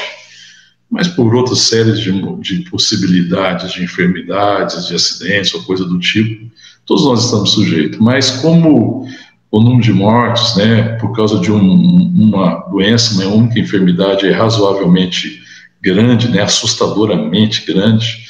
mas 0.90 1.06
por 1.06 1.34
outras 1.34 1.60
séries 1.60 2.00
de, 2.00 2.10
de, 2.40 2.70
possibilidades 2.70 3.72
de 3.72 3.84
enfermidades, 3.84 4.86
de 4.86 4.94
acidentes 4.94 5.52
ou 5.52 5.62
coisa 5.64 5.84
do 5.84 5.98
tipo. 5.98 6.50
Todos 6.86 7.04
nós 7.04 7.24
estamos 7.24 7.52
sujeitos. 7.52 7.98
Mas 7.98 8.30
como 8.30 9.06
o 9.50 9.60
número 9.60 9.82
de 9.82 9.92
mortes, 9.92 10.54
né, 10.56 10.96
por 11.00 11.14
causa 11.14 11.38
de 11.40 11.50
um, 11.50 11.60
uma 11.60 12.66
doença, 12.70 13.14
uma 13.14 13.34
única 13.34 13.58
enfermidade 13.58 14.26
é 14.26 14.32
razoavelmente 14.32 15.42
grande, 15.82 16.28
né, 16.28 16.42
assustadoramente 16.42 17.64
grande, 17.66 18.24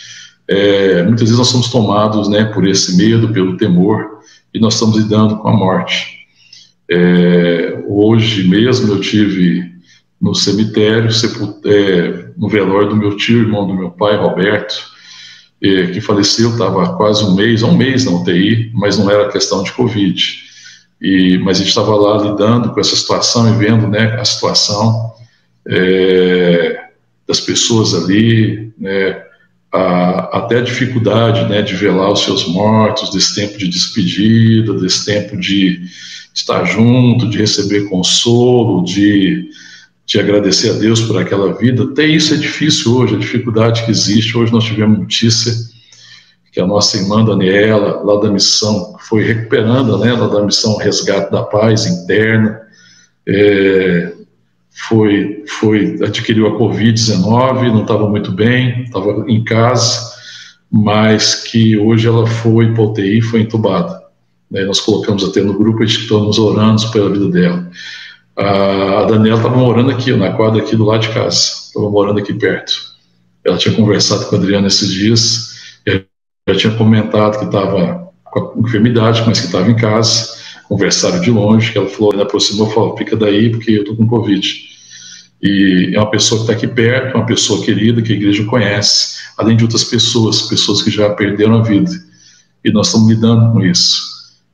é, 0.48 1.02
muitas 1.02 1.22
vezes 1.22 1.38
nós 1.38 1.48
somos 1.48 1.68
tomados, 1.68 2.28
né, 2.28 2.44
por 2.44 2.66
esse 2.66 2.96
medo, 2.96 3.32
pelo 3.32 3.56
temor, 3.56 4.18
e 4.52 4.58
nós 4.58 4.74
estamos 4.74 4.96
lidando 4.96 5.36
com 5.36 5.48
a 5.48 5.52
morte. 5.52 6.20
É, 6.90 7.84
hoje 7.86 8.48
mesmo 8.48 8.92
eu 8.92 9.00
tive 9.00 9.70
no 10.20 10.34
cemitério, 10.34 11.08
é, 11.64 12.30
no 12.36 12.48
velório 12.48 12.88
do 12.88 12.96
meu 12.96 13.16
tio, 13.16 13.42
irmão 13.42 13.66
do 13.66 13.74
meu 13.74 13.90
pai, 13.90 14.16
Roberto, 14.16 14.74
é, 15.62 15.86
que 15.86 16.00
faleceu, 16.00 16.50
estava 16.50 16.96
quase 16.96 17.22
um 17.24 17.34
mês, 17.34 17.62
um 17.62 17.76
mês 17.76 18.04
na 18.04 18.12
UTI, 18.12 18.72
mas 18.74 18.98
não 18.98 19.10
era 19.10 19.30
questão 19.30 19.62
de 19.62 19.72
Covid. 19.72 20.49
E, 21.00 21.38
mas 21.38 21.56
a 21.56 21.60
gente 21.60 21.68
estava 21.68 21.94
lá 21.94 22.22
lidando 22.22 22.70
com 22.70 22.80
essa 22.80 22.94
situação 22.94 23.48
e 23.52 23.56
vendo 23.56 23.88
né, 23.88 24.16
a 24.20 24.24
situação 24.24 25.12
é, 25.66 26.84
das 27.26 27.40
pessoas 27.40 27.94
ali, 27.94 28.72
né, 28.78 29.22
a, 29.72 30.38
até 30.38 30.58
a 30.58 30.62
dificuldade 30.62 31.48
né, 31.48 31.62
de 31.62 31.74
velar 31.74 32.12
os 32.12 32.20
seus 32.20 32.46
mortos, 32.48 33.10
desse 33.10 33.34
tempo 33.34 33.56
de 33.56 33.68
despedida, 33.68 34.74
desse 34.74 35.04
tempo 35.04 35.36
de, 35.36 35.80
estar 36.34 36.64
junto, 36.64 37.28
de 37.28 37.38
receber 37.38 37.88
consolo, 37.88 38.84
de, 38.84 39.48
de 40.06 40.18
agradecer 40.18 40.70
a 40.70 40.74
Deus 40.74 41.00
por 41.00 41.20
aquela 41.20 41.52
vida. 41.54 41.84
Até 41.84 42.06
isso 42.06 42.34
é 42.34 42.36
difícil 42.36 42.96
hoje, 42.96 43.14
a 43.14 43.18
dificuldade 43.18 43.84
que 43.84 43.90
existe. 43.90 44.36
Hoje 44.36 44.52
nós 44.52 44.64
tivemos 44.64 44.98
notícia 44.98 45.52
que 46.52 46.60
a 46.60 46.66
nossa 46.66 46.96
irmã 46.96 47.24
Daniela, 47.24 48.02
lá 48.02 48.20
da 48.20 48.30
missão, 48.30 48.96
foi 49.00 49.22
recuperando, 49.22 49.98
né, 49.98 50.12
lá 50.12 50.26
da 50.26 50.42
missão 50.42 50.76
Resgate 50.76 51.30
da 51.30 51.42
Paz 51.42 51.86
Interna, 51.86 52.60
é, 53.26 54.12
foi, 54.88 55.44
foi, 55.46 55.98
adquiriu 56.02 56.46
a 56.46 56.58
Covid-19, 56.58 57.72
não 57.72 57.82
estava 57.82 58.08
muito 58.08 58.32
bem, 58.32 58.82
estava 58.82 59.24
em 59.28 59.44
casa, 59.44 60.10
mas 60.70 61.34
que 61.34 61.76
hoje 61.76 62.08
ela 62.08 62.26
foi 62.26 62.72
para 62.72 62.84
UTI, 62.84 63.20
foi 63.20 63.42
entubada. 63.42 64.00
Né, 64.50 64.64
nós 64.64 64.80
colocamos 64.80 65.22
até 65.22 65.42
no 65.42 65.56
grupo 65.56 65.82
e 65.82 65.86
estamos 65.86 66.38
orando 66.38 66.90
pela 66.90 67.10
vida 67.10 67.28
dela. 67.28 67.70
A 68.36 69.04
Daniela 69.04 69.38
estava 69.38 69.56
morando 69.56 69.90
aqui, 69.90 70.12
na 70.12 70.32
quadra 70.32 70.62
aqui 70.62 70.74
do 70.74 70.84
lado 70.84 71.02
de 71.02 71.10
casa, 71.10 71.36
estava 71.36 71.90
morando 71.90 72.18
aqui 72.18 72.32
perto. 72.32 72.72
Ela 73.44 73.58
tinha 73.58 73.74
conversado 73.74 74.26
com 74.26 74.36
a 74.36 74.38
Adriana 74.38 74.66
esses 74.66 74.90
dias, 74.90 75.49
já 76.52 76.60
tinha 76.60 76.74
comentado 76.74 77.38
que 77.38 77.44
estava 77.44 78.08
com 78.24 78.60
enfermidade, 78.66 79.22
mas 79.26 79.40
que 79.40 79.46
estava 79.46 79.70
em 79.70 79.76
casa, 79.76 80.28
conversaram 80.68 81.20
de 81.20 81.30
longe, 81.30 81.72
que 81.72 81.78
ela 81.78 81.88
falou, 81.88 82.12
ela 82.12 82.22
aproximou 82.22 82.68
e 82.68 82.74
falou, 82.74 82.96
fica 82.96 83.16
daí 83.16 83.50
porque 83.50 83.72
eu 83.72 83.80
estou 83.80 83.96
com 83.96 84.06
Covid. 84.06 84.70
E 85.42 85.92
é 85.94 85.98
uma 85.98 86.10
pessoa 86.10 86.38
que 86.38 86.52
está 86.52 86.52
aqui 86.52 86.72
perto, 86.72 87.16
uma 87.16 87.26
pessoa 87.26 87.64
querida, 87.64 88.02
que 88.02 88.12
a 88.12 88.16
igreja 88.16 88.44
conhece, 88.44 89.18
além 89.38 89.56
de 89.56 89.64
outras 89.64 89.84
pessoas, 89.84 90.42
pessoas 90.42 90.82
que 90.82 90.90
já 90.90 91.10
perderam 91.10 91.56
a 91.56 91.62
vida. 91.62 91.90
E 92.64 92.70
nós 92.70 92.88
estamos 92.88 93.08
lidando 93.08 93.52
com 93.52 93.64
isso. 93.64 94.02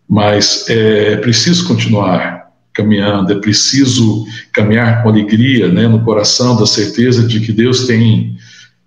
Mas 0.09 0.65
é 0.69 1.17
preciso 1.17 1.67
continuar 1.67 2.47
caminhando. 2.73 3.33
É 3.33 3.35
preciso 3.35 4.25
caminhar 4.53 5.03
com 5.03 5.09
alegria, 5.09 5.69
né, 5.69 5.89
no 5.89 6.05
coração, 6.05 6.57
da 6.57 6.67
certeza 6.67 7.27
de 7.27 7.41
que 7.41 7.51
Deus 7.51 7.87
tem 7.87 8.37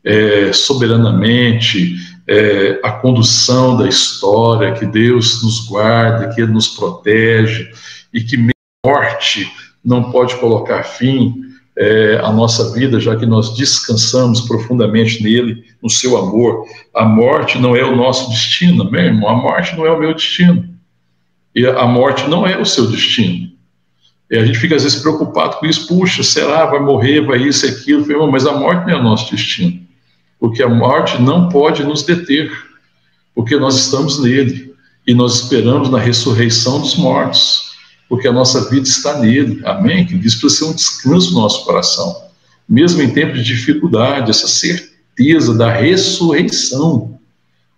é, 0.04 0.54
soberanamente 0.54 1.98
é, 2.30 2.80
a 2.84 2.92
condução 2.92 3.76
da 3.76 3.90
história, 3.90 4.74
que 4.74 4.86
Deus 4.86 5.42
nos 5.42 5.66
guarda, 5.66 6.30
que 6.30 6.40
Ele 6.40 6.52
nos 6.52 6.68
protege 6.68 7.72
e 8.14 8.22
que 8.22 8.38
morte 8.86 9.52
não 9.84 10.12
pode 10.12 10.36
colocar 10.36 10.84
fim 10.84 11.34
é, 11.76 12.20
à 12.22 12.32
nossa 12.32 12.72
vida, 12.72 13.00
já 13.00 13.16
que 13.16 13.26
nós 13.26 13.58
descansamos 13.58 14.42
profundamente 14.42 15.24
nele, 15.24 15.64
no 15.82 15.90
seu 15.90 16.18
amor. 16.18 16.66
A 16.94 17.04
morte 17.04 17.58
não 17.58 17.76
é 17.76 17.84
o 17.84 17.96
nosso 17.96 18.30
destino, 18.30 18.90
meu 18.92 19.02
irmão, 19.02 19.28
a 19.28 19.36
morte 19.36 19.76
não 19.76 19.88
é 19.88 19.92
o 19.92 20.00
meu 20.00 20.14
destino. 20.14 20.70
E 21.56 21.66
a 21.66 21.88
morte 21.88 22.30
não 22.30 22.46
é 22.46 22.60
o 22.60 22.66
seu 22.66 22.86
destino. 22.86 23.50
E 24.30 24.38
a 24.38 24.46
gente 24.46 24.60
fica 24.60 24.76
às 24.76 24.84
vezes 24.84 25.02
preocupado 25.02 25.58
com 25.58 25.66
isso, 25.66 25.88
puxa, 25.88 26.22
será, 26.22 26.68
vai 26.68 26.80
morrer, 26.80 27.22
vai 27.22 27.40
isso 27.40 27.66
aquilo, 27.66 28.32
mas 28.32 28.46
a 28.46 28.52
morte 28.52 28.86
não 28.86 28.94
é 28.94 29.00
o 29.00 29.04
nosso 29.04 29.32
destino 29.32 29.89
porque 30.40 30.64
a 30.64 30.70
morte 30.70 31.22
não 31.22 31.50
pode 31.50 31.84
nos 31.84 32.04
deter, 32.04 32.52
porque 33.36 33.58
nós 33.58 33.76
estamos 33.76 34.20
nele 34.22 34.74
e 35.06 35.14
nós 35.14 35.42
esperamos 35.42 35.90
na 35.90 36.00
ressurreição 36.00 36.80
dos 36.80 36.96
mortos, 36.96 37.72
porque 38.08 38.28
a 38.28 38.32
nossa 38.32 38.70
vida 38.70 38.88
está 38.88 39.20
nele. 39.20 39.62
Amém? 39.66 40.06
Que 40.06 40.16
isso 40.16 40.40
precisa 40.40 40.66
ser 40.66 40.72
um 40.72 40.76
descanso 40.76 41.34
no 41.34 41.42
nosso 41.42 41.66
coração, 41.66 42.24
mesmo 42.68 43.02
em 43.02 43.10
tempos 43.10 43.40
de 43.40 43.56
dificuldade, 43.56 44.30
essa 44.30 44.48
certeza 44.48 45.58
da 45.58 45.72
ressurreição. 45.72 47.20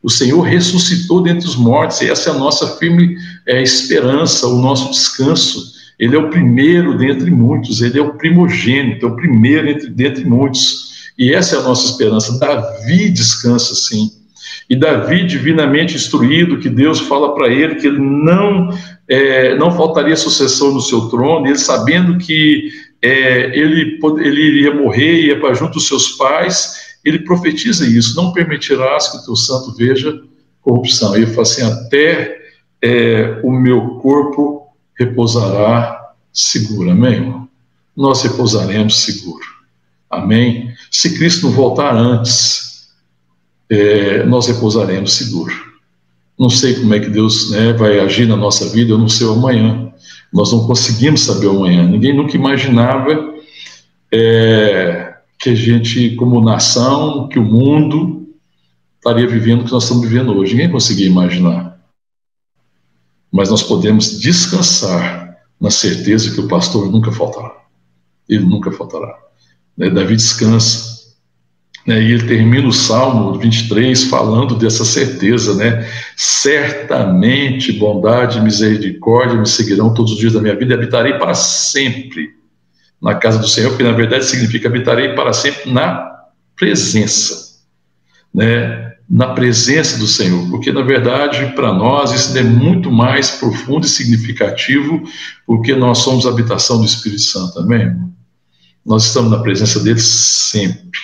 O 0.04 0.10
Senhor 0.10 0.41
ressuscitou 0.41 1.21
dentre 1.21 1.47
os 1.47 1.56
mortos, 1.56 2.02
e 2.02 2.10
essa 2.10 2.30
é 2.30 2.34
a 2.34 2.38
nossa 2.38 2.78
firme 2.78 3.15
é, 3.47 3.62
esperança, 3.62 4.47
o 4.47 4.60
nosso 4.60 4.89
descanso. 4.91 5.74
Ele 6.00 6.15
é 6.15 6.19
o 6.19 6.30
primeiro 6.32 6.97
dentre 6.97 7.30
muitos, 7.30 7.82
ele 7.82 8.00
é 8.00 8.02
o 8.02 8.15
primogênito, 8.15 9.06
é 9.06 9.10
o 9.10 9.15
primeiro 9.15 9.69
entre, 9.69 9.89
dentre 9.89 10.26
muitos. 10.26 10.91
E 11.22 11.36
essa 11.36 11.56
é 11.56 11.60
a 11.60 11.62
nossa 11.62 11.86
esperança. 11.86 12.40
Davi 12.40 13.08
descansa 13.08 13.76
sim. 13.76 14.10
E 14.68 14.76
Davi, 14.76 15.24
divinamente 15.24 15.96
instruído, 15.96 16.58
que 16.58 16.68
Deus 16.68 17.00
fala 17.02 17.36
para 17.36 17.48
ele 17.48 17.76
que 17.76 17.86
ele 17.86 18.00
não, 18.00 18.76
é, 19.08 19.56
não 19.56 19.70
faltaria 19.70 20.16
sucessão 20.16 20.74
no 20.74 20.82
seu 20.82 21.02
trono, 21.10 21.46
ele 21.46 21.60
sabendo 21.60 22.18
que 22.18 22.72
é, 23.00 23.56
ele, 23.56 24.00
ele 24.18 24.42
iria 24.42 24.74
morrer, 24.74 25.28
ia 25.28 25.40
para 25.40 25.54
junto 25.54 25.74
dos 25.74 25.88
seus 25.88 26.14
pais, 26.14 26.98
ele 27.06 27.20
profetiza 27.20 27.88
isso: 27.88 28.16
não 28.16 28.34
permitirás 28.34 29.10
que 29.10 29.18
o 29.18 29.24
teu 29.24 29.36
santo 29.36 29.76
veja 29.76 30.20
corrupção. 30.60 31.16
E 31.16 31.18
ele 31.22 31.28
fala 31.28 31.44
assim: 31.44 31.62
até 31.62 32.36
é, 32.82 33.40
o 33.44 33.52
meu 33.52 34.00
corpo 34.00 34.70
repousará 34.98 36.14
seguro. 36.34 36.90
Amém? 36.90 37.48
Nós 37.96 38.24
repousaremos 38.24 39.04
seguro. 39.04 39.61
Amém? 40.12 40.74
Se 40.91 41.17
Cristo 41.17 41.47
não 41.47 41.54
voltar 41.54 41.95
antes, 41.95 42.89
é, 43.69 44.24
nós 44.26 44.47
repousaremos 44.47 45.13
seguro. 45.13 45.54
Não 46.38 46.50
sei 46.50 46.76
como 46.76 46.93
é 46.93 47.00
que 47.00 47.10
Deus 47.10 47.52
né, 47.52 47.71
vai 47.74 48.00
agir 48.00 48.28
na 48.28 48.36
nossa 48.36 48.67
vida, 48.69 48.91
eu 48.91 48.97
não 48.97 49.08
sei 49.08 49.26
o 49.28 49.34
amanhã. 49.34 49.93
Nós 50.34 50.52
não 50.52 50.67
conseguimos 50.67 51.21
saber 51.21 51.47
o 51.47 51.58
amanhã. 51.58 51.88
Ninguém 51.88 52.13
nunca 52.13 52.36
imaginava 52.36 53.36
é, 54.12 55.13
que 55.39 55.50
a 55.50 55.56
gente, 55.56 56.15
como 56.15 56.41
nação, 56.41 57.30
que 57.30 57.39
o 57.39 57.45
mundo 57.45 58.28
estaria 58.97 59.28
vivendo 59.28 59.62
o 59.62 59.65
que 59.65 59.71
nós 59.71 59.84
estamos 59.84 60.08
vivendo 60.08 60.36
hoje. 60.36 60.54
Ninguém 60.54 60.71
conseguia 60.71 61.08
imaginar. 61.08 61.80
Mas 63.32 63.50
nós 63.50 63.63
podemos 63.63 64.19
descansar 64.19 65.38
na 65.60 65.69
certeza 65.69 66.34
que 66.34 66.41
o 66.41 66.47
pastor 66.47 66.91
nunca 66.91 67.12
faltará. 67.12 67.56
Ele 68.28 68.43
nunca 68.43 68.71
faltará. 68.71 69.31
Né, 69.78 69.90
Davi 69.90 70.16
descansa. 70.16 70.92
Né, 71.86 72.00
e 72.00 72.12
ele 72.12 72.28
termina 72.28 72.68
o 72.68 72.74
Salmo 72.74 73.40
23 73.40 74.04
falando 74.04 74.56
dessa 74.56 74.86
certeza, 74.86 75.56
né? 75.56 75.88
Certamente 76.16 77.72
bondade 77.72 78.38
e 78.38 78.42
misericórdia 78.42 79.40
me 79.40 79.48
seguirão 79.48 79.92
todos 79.92 80.12
os 80.12 80.20
dias 80.20 80.34
da 80.34 80.42
minha 80.42 80.56
vida 80.56 80.74
e 80.74 80.78
habitarei 80.78 81.14
para 81.14 81.34
sempre 81.34 82.30
na 83.02 83.16
casa 83.16 83.40
do 83.40 83.48
Senhor, 83.48 83.76
que 83.76 83.82
na 83.82 83.94
verdade 83.94 84.26
significa 84.26 84.68
habitarei 84.68 85.16
para 85.16 85.34
sempre 85.34 85.72
na 85.72 86.08
presença, 86.56 87.62
né? 88.32 88.92
Na 89.10 89.34
presença 89.34 89.98
do 89.98 90.08
Senhor, 90.08 90.50
porque 90.52 90.72
na 90.72 90.84
verdade 90.84 91.52
para 91.56 91.74
nós 91.74 92.12
isso 92.12 92.38
é 92.38 92.44
muito 92.44 92.92
mais 92.92 93.32
profundo 93.32 93.88
e 93.88 93.90
significativo, 93.90 95.02
porque 95.48 95.76
nós 95.76 95.98
somos 95.98 96.28
habitação 96.28 96.78
do 96.78 96.86
Espírito 96.86 97.24
Santo, 97.24 97.60
amém? 97.60 97.92
Nós 98.86 99.06
estamos 99.06 99.32
na 99.32 99.39
presença 99.39 99.80
dele 99.80 100.00
sempre. 100.00 101.00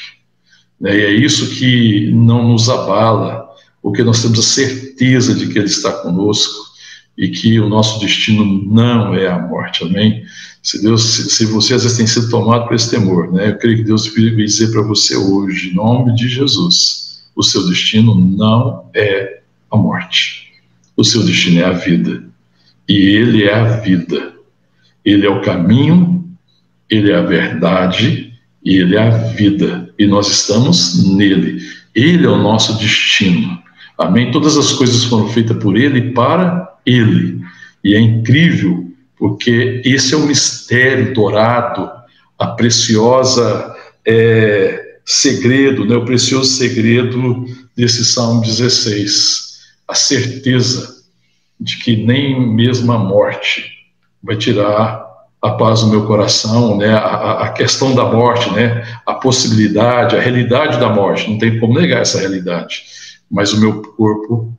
Né? 0.80 0.98
E 0.98 1.02
é 1.02 1.12
isso 1.12 1.56
que 1.56 2.12
não 2.12 2.48
nos 2.48 2.70
abala, 2.70 3.48
porque 3.82 4.04
nós 4.04 4.22
temos 4.22 4.40
a 4.40 4.44
certeza 4.44 5.34
de 5.34 5.48
que 5.48 5.58
ele 5.58 5.68
está 5.68 5.92
conosco 5.92 6.68
e 7.18 7.30
que 7.30 7.60
o 7.60 7.68
nosso 7.68 8.00
destino 8.00 8.46
não 8.46 9.16
é 9.16 9.28
a 9.28 9.40
morte, 9.40 9.84
amém? 9.84 10.24
Se 10.62 10.82
Deus, 10.82 11.04
se, 11.04 11.30
se 11.32 11.46
você 11.46 11.74
às 11.74 11.84
vezes 11.84 11.98
tem 11.98 12.06
sido 12.06 12.30
tomado 12.30 12.68
por 12.68 12.76
esse 12.76 12.92
temor, 12.92 13.32
né? 13.32 13.50
Eu 13.50 13.58
creio 13.58 13.78
que 13.78 13.84
Deus 13.84 14.06
veio 14.08 14.36
dizer 14.36 14.72
para 14.72 14.84
você 14.84 15.16
hoje, 15.16 15.70
em 15.70 15.74
nome 15.74 16.14
de 16.14 16.28
Jesus, 16.28 17.24
o 17.36 17.42
seu 17.42 17.68
destino 17.68 18.14
não 18.14 18.90
é 18.94 19.42
a 19.72 19.78
morte. 19.78 20.52
O 20.96 21.04
seu 21.04 21.24
destino 21.24 21.62
é 21.62 21.66
a 21.66 21.72
vida. 21.72 22.24
E 22.88 22.96
ele 22.96 23.44
é 23.44 23.54
a 23.54 23.78
vida. 23.78 24.34
Ele 25.04 25.26
é 25.26 25.30
o 25.30 25.42
caminho, 25.42 26.17
ele 26.90 27.12
é 27.12 27.16
a 27.16 27.22
verdade 27.22 28.34
e 28.64 28.78
ele 28.78 28.96
é 28.96 29.02
a 29.02 29.10
vida. 29.10 29.94
E 29.98 30.06
nós 30.06 30.28
estamos 30.28 31.06
nele. 31.16 31.60
Ele 31.94 32.26
é 32.26 32.30
o 32.30 32.38
nosso 32.38 32.78
destino. 32.78 33.58
Amém? 33.98 34.32
Todas 34.32 34.58
as 34.58 34.74
coisas 34.74 35.04
foram 35.06 35.30
feitas 35.30 35.58
por 35.58 35.76
ele 35.76 36.00
e 36.00 36.14
para 36.14 36.78
ele. 36.86 37.42
E 37.84 37.96
é 37.96 38.00
incrível, 38.00 38.92
porque 39.18 39.82
esse 39.84 40.14
é 40.14 40.18
o 40.18 40.26
mistério 40.28 41.14
dourado, 41.14 41.90
a 42.38 42.48
preciosa 42.48 43.76
é, 44.06 45.00
segredo, 45.06 45.86
né, 45.86 45.96
o 45.96 46.06
precioso 46.06 46.52
segredo 46.52 47.46
desse 47.76 48.06
Salmo 48.06 48.42
16. 48.42 49.58
A 49.88 49.96
certeza 49.96 50.98
de 51.60 51.78
que 51.78 51.96
nem 51.96 52.54
mesmo 52.54 52.92
a 52.92 53.00
morte 53.00 53.66
vai 54.22 54.36
tirar 54.36 55.07
a 55.42 55.52
paz 55.52 55.84
no 55.84 55.90
meu 55.90 56.06
coração, 56.06 56.78
né, 56.78 56.94
a, 56.94 57.44
a, 57.44 57.50
questão 57.50 57.94
da 57.94 58.06
morte, 58.06 58.52
né, 58.54 58.84
a 59.06 59.14
possibilidade, 59.14 60.16
a 60.16 60.20
realidade 60.20 60.80
da 60.80 60.90
morte, 60.90 61.30
não 61.30 61.38
tem 61.38 61.60
como 61.60 61.80
negar 61.80 62.02
essa 62.02 62.20
realidade, 62.20 62.84
mas 63.30 63.54
o 63.54 63.60
meu 63.60 63.82
corpo 63.82 64.52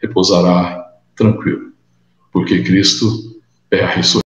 repousará 0.00 0.86
tranquilo, 1.16 1.72
porque 2.32 2.62
Cristo 2.62 3.36
é 3.70 3.82
a 3.82 3.88
ressurreição 3.88 4.22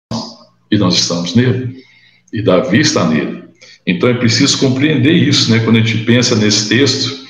e 0.70 0.78
nós 0.78 0.94
estamos 0.94 1.34
nele, 1.34 1.82
e 2.32 2.42
Davi 2.42 2.80
está 2.80 3.06
nele. 3.06 3.44
Então 3.86 4.08
é 4.08 4.14
preciso 4.14 4.58
compreender 4.58 5.12
isso, 5.12 5.50
né, 5.50 5.58
quando 5.60 5.76
a 5.76 5.80
gente 5.80 6.04
pensa 6.04 6.34
nesse 6.34 6.68
texto, 6.68 7.20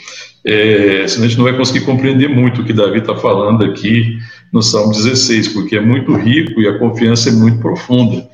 é, 0.44 1.06
senão 1.08 1.26
a 1.26 1.28
gente 1.28 1.38
não 1.38 1.44
vai 1.44 1.56
conseguir 1.56 1.84
compreender 1.84 2.28
muito 2.28 2.62
o 2.62 2.64
que 2.64 2.72
Davi 2.72 2.98
está 2.98 3.14
falando 3.16 3.64
aqui 3.64 4.18
no 4.52 4.62
Salmo 4.62 4.92
16, 4.92 5.48
porque 5.48 5.76
é 5.76 5.80
muito 5.80 6.14
rico 6.14 6.60
e 6.60 6.68
a 6.68 6.78
confiança 6.78 7.28
é 7.28 7.32
muito 7.32 7.58
profunda. 7.58 8.28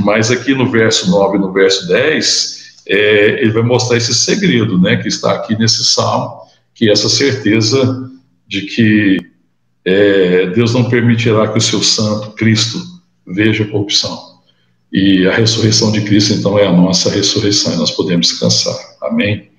Mas 0.00 0.30
aqui 0.30 0.54
no 0.54 0.70
verso 0.70 1.10
9 1.10 1.36
e 1.36 1.40
no 1.40 1.52
verso 1.52 1.86
10, 1.88 2.82
é, 2.88 3.42
ele 3.42 3.52
vai 3.52 3.62
mostrar 3.62 3.96
esse 3.96 4.14
segredo, 4.14 4.80
né, 4.80 4.96
que 4.96 5.08
está 5.08 5.32
aqui 5.32 5.56
nesse 5.56 5.84
salmo, 5.84 6.40
que 6.74 6.88
é 6.88 6.92
essa 6.92 7.08
certeza 7.08 8.10
de 8.46 8.62
que 8.62 9.18
é, 9.84 10.46
Deus 10.46 10.74
não 10.74 10.88
permitirá 10.88 11.48
que 11.48 11.58
o 11.58 11.62
seu 11.62 11.82
santo, 11.82 12.32
Cristo, 12.32 12.78
veja 13.26 13.64
corrupção. 13.64 14.18
E 14.92 15.26
a 15.26 15.32
ressurreição 15.32 15.92
de 15.92 16.00
Cristo, 16.00 16.34
então, 16.34 16.58
é 16.58 16.66
a 16.66 16.72
nossa 16.72 17.10
ressurreição, 17.10 17.74
e 17.74 17.76
nós 17.76 17.92
podemos 17.92 18.26
descansar. 18.26 18.74
Amém? 19.02 19.50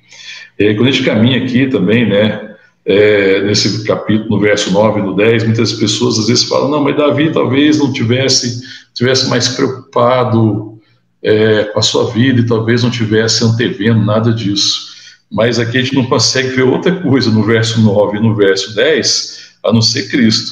E 0.60 0.76
quando 0.76 0.90
a 0.90 0.92
gente 0.92 1.06
caminha 1.06 1.44
aqui 1.44 1.68
também, 1.68 2.08
né, 2.08 2.56
é, 2.86 3.42
nesse 3.44 3.84
capítulo, 3.86 4.30
no 4.30 4.40
verso 4.40 4.72
9 4.72 5.00
e 5.00 5.04
no 5.04 5.16
10, 5.16 5.44
muitas 5.46 5.74
pessoas 5.74 6.20
às 6.20 6.28
vezes 6.28 6.44
falam, 6.44 6.70
não, 6.70 6.84
mas 6.84 6.98
Davi 6.98 7.32
talvez 7.32 7.78
não 7.78 7.94
tivesse, 7.94 8.62
tivesse 8.94 9.30
mais 9.30 9.50
preocupado 9.50 10.80
é, 11.24 11.66
com 11.66 11.80
a 11.80 11.82
sua 11.82 12.12
vida 12.12 12.42
e 12.42 12.46
talvez 12.46 12.84
não 12.84 12.92
tivesse 12.92 13.44
antevendo 13.44 14.04
nada 14.04 14.34
disso. 14.34 14.92
Mas 15.32 15.60
aqui 15.60 15.78
a 15.78 15.82
gente 15.82 15.96
não 15.96 16.06
consegue 16.06 16.50
ver 16.50 16.64
outra 16.64 17.02
coisa 17.02 17.30
no 17.32 17.44
verso 17.44 17.80
9 17.82 18.18
e 18.18 18.22
no 18.22 18.36
verso 18.36 18.76
10, 18.76 19.56
a 19.64 19.72
não 19.72 19.82
ser 19.82 20.10
Cristo. 20.10 20.52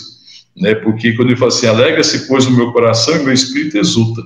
Né? 0.55 0.75
Porque 0.75 1.13
quando 1.13 1.29
ele 1.29 1.37
fala 1.37 1.49
assim, 1.49 1.67
alegra-se, 1.67 2.27
pois, 2.27 2.45
o 2.45 2.51
meu 2.51 2.71
coração 2.71 3.15
e 3.15 3.23
meu 3.23 3.33
espírito 3.33 3.77
exulta. 3.77 4.23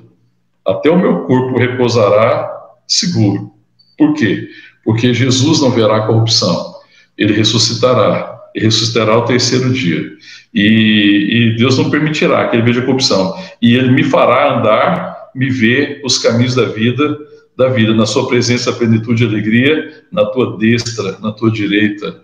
Até 0.65 0.89
o 0.89 0.99
meu 0.99 1.21
corpo 1.21 1.57
repousará 1.57 2.49
seguro. 2.87 3.51
Por 3.97 4.13
quê? 4.13 4.47
Porque 4.83 5.13
Jesus 5.13 5.61
não 5.61 5.71
verá 5.71 6.05
corrupção 6.05 6.73
ele 7.17 7.33
ressuscitará, 7.33 8.39
e 8.55 8.59
ressuscitará 8.59 9.13
ao 9.13 9.25
terceiro 9.25 9.71
dia. 9.71 10.11
E, 10.53 11.53
e, 11.53 11.57
Deus 11.57 11.77
não 11.77 11.89
permitirá 11.89 12.47
que 12.47 12.55
ele 12.55 12.63
veja 12.63 12.81
corrupção. 12.83 13.35
E 13.61 13.75
ele 13.75 13.91
me 13.91 14.03
fará 14.03 14.59
andar 14.59 15.29
me 15.33 15.49
ver 15.49 16.01
os 16.03 16.17
caminhos 16.19 16.53
da 16.53 16.65
vida, 16.65 17.17
da 17.57 17.69
vida, 17.69 17.93
na 17.93 18.05
sua 18.05 18.27
presença, 18.27 18.71
plenitude 18.71 19.23
e 19.23 19.27
alegria, 19.27 20.03
na 20.11 20.25
tua 20.25 20.57
destra, 20.57 21.17
na 21.19 21.31
tua 21.31 21.51
direita, 21.51 22.21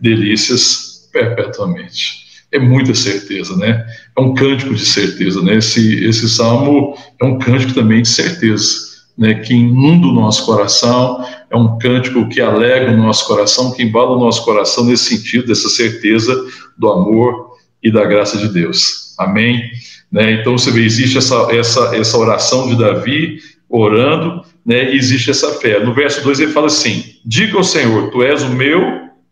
delícias 0.00 1.08
perpetuamente. 1.12 2.26
É 2.52 2.58
muita 2.58 2.94
certeza, 2.94 3.56
né? 3.56 3.86
É 4.16 4.20
um 4.20 4.34
cântico 4.34 4.74
de 4.74 4.84
certeza, 4.84 5.42
né? 5.42 5.56
Esse, 5.56 6.04
esse 6.04 6.28
salmo 6.28 6.96
é 7.20 7.24
um 7.24 7.38
cântico 7.38 7.74
também 7.74 8.02
de 8.02 8.08
certeza 8.08 8.86
né, 9.16 9.34
que 9.34 9.54
inunda 9.54 10.06
o 10.06 10.12
nosso 10.12 10.44
coração, 10.44 11.24
é 11.50 11.56
um 11.56 11.78
cântico 11.78 12.28
que 12.28 12.40
alegra 12.40 12.92
o 12.92 12.96
nosso 12.96 13.26
coração, 13.26 13.72
que 13.72 13.82
embala 13.82 14.16
o 14.16 14.20
nosso 14.20 14.44
coração 14.44 14.84
nesse 14.84 15.16
sentido, 15.16 15.46
dessa 15.46 15.68
certeza 15.68 16.34
do 16.76 16.90
amor 16.90 17.56
e 17.82 17.90
da 17.90 18.04
graça 18.04 18.36
de 18.36 18.48
Deus. 18.48 19.14
Amém? 19.18 19.62
Né, 20.10 20.32
então 20.32 20.56
você 20.56 20.70
vê, 20.70 20.84
existe 20.84 21.18
essa, 21.18 21.48
essa, 21.50 21.96
essa 21.96 22.16
oração 22.16 22.68
de 22.68 22.76
Davi 22.76 23.38
orando, 23.68 24.44
né, 24.64 24.92
e 24.92 24.96
existe 24.96 25.30
essa 25.30 25.54
fé. 25.54 25.80
No 25.80 25.94
verso 25.94 26.22
2 26.22 26.40
ele 26.40 26.52
fala 26.52 26.66
assim: 26.66 27.04
Diga 27.24 27.56
ao 27.56 27.64
Senhor, 27.64 28.10
tu 28.10 28.22
és 28.22 28.42
o 28.42 28.50
meu 28.50 28.80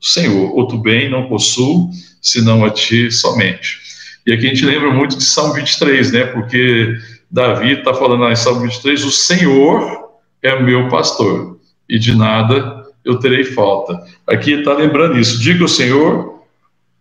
Senhor, 0.01 0.55
outro 0.55 0.79
bem 0.79 1.11
não 1.11 1.29
possuo, 1.29 1.91
senão 2.21 2.65
a 2.65 2.71
ti 2.71 3.11
somente. 3.11 3.79
E 4.27 4.33
aqui 4.33 4.47
a 4.47 4.49
gente 4.49 4.65
lembra 4.65 4.91
muito 4.93 5.17
de 5.17 5.25
Salmo 5.25 5.55
23, 5.55 6.13
né, 6.13 6.25
porque 6.27 6.97
Davi 7.31 7.73
está 7.73 7.95
falando 7.95 8.21
lá 8.21 8.33
em 8.33 8.37
Salmo 8.37 8.61
23: 8.61 9.05
O 9.05 9.11
Senhor 9.11 10.05
é 10.43 10.61
meu 10.61 10.89
pastor, 10.89 11.59
e 11.89 11.99
de 11.99 12.15
nada 12.15 12.85
eu 13.05 13.19
terei 13.19 13.45
falta. 13.45 14.01
Aqui 14.27 14.53
ele 14.53 14.61
está 14.61 14.75
lembrando 14.75 15.19
isso. 15.19 15.39
Diga 15.41 15.65
o 15.65 15.69
Senhor, 15.69 16.43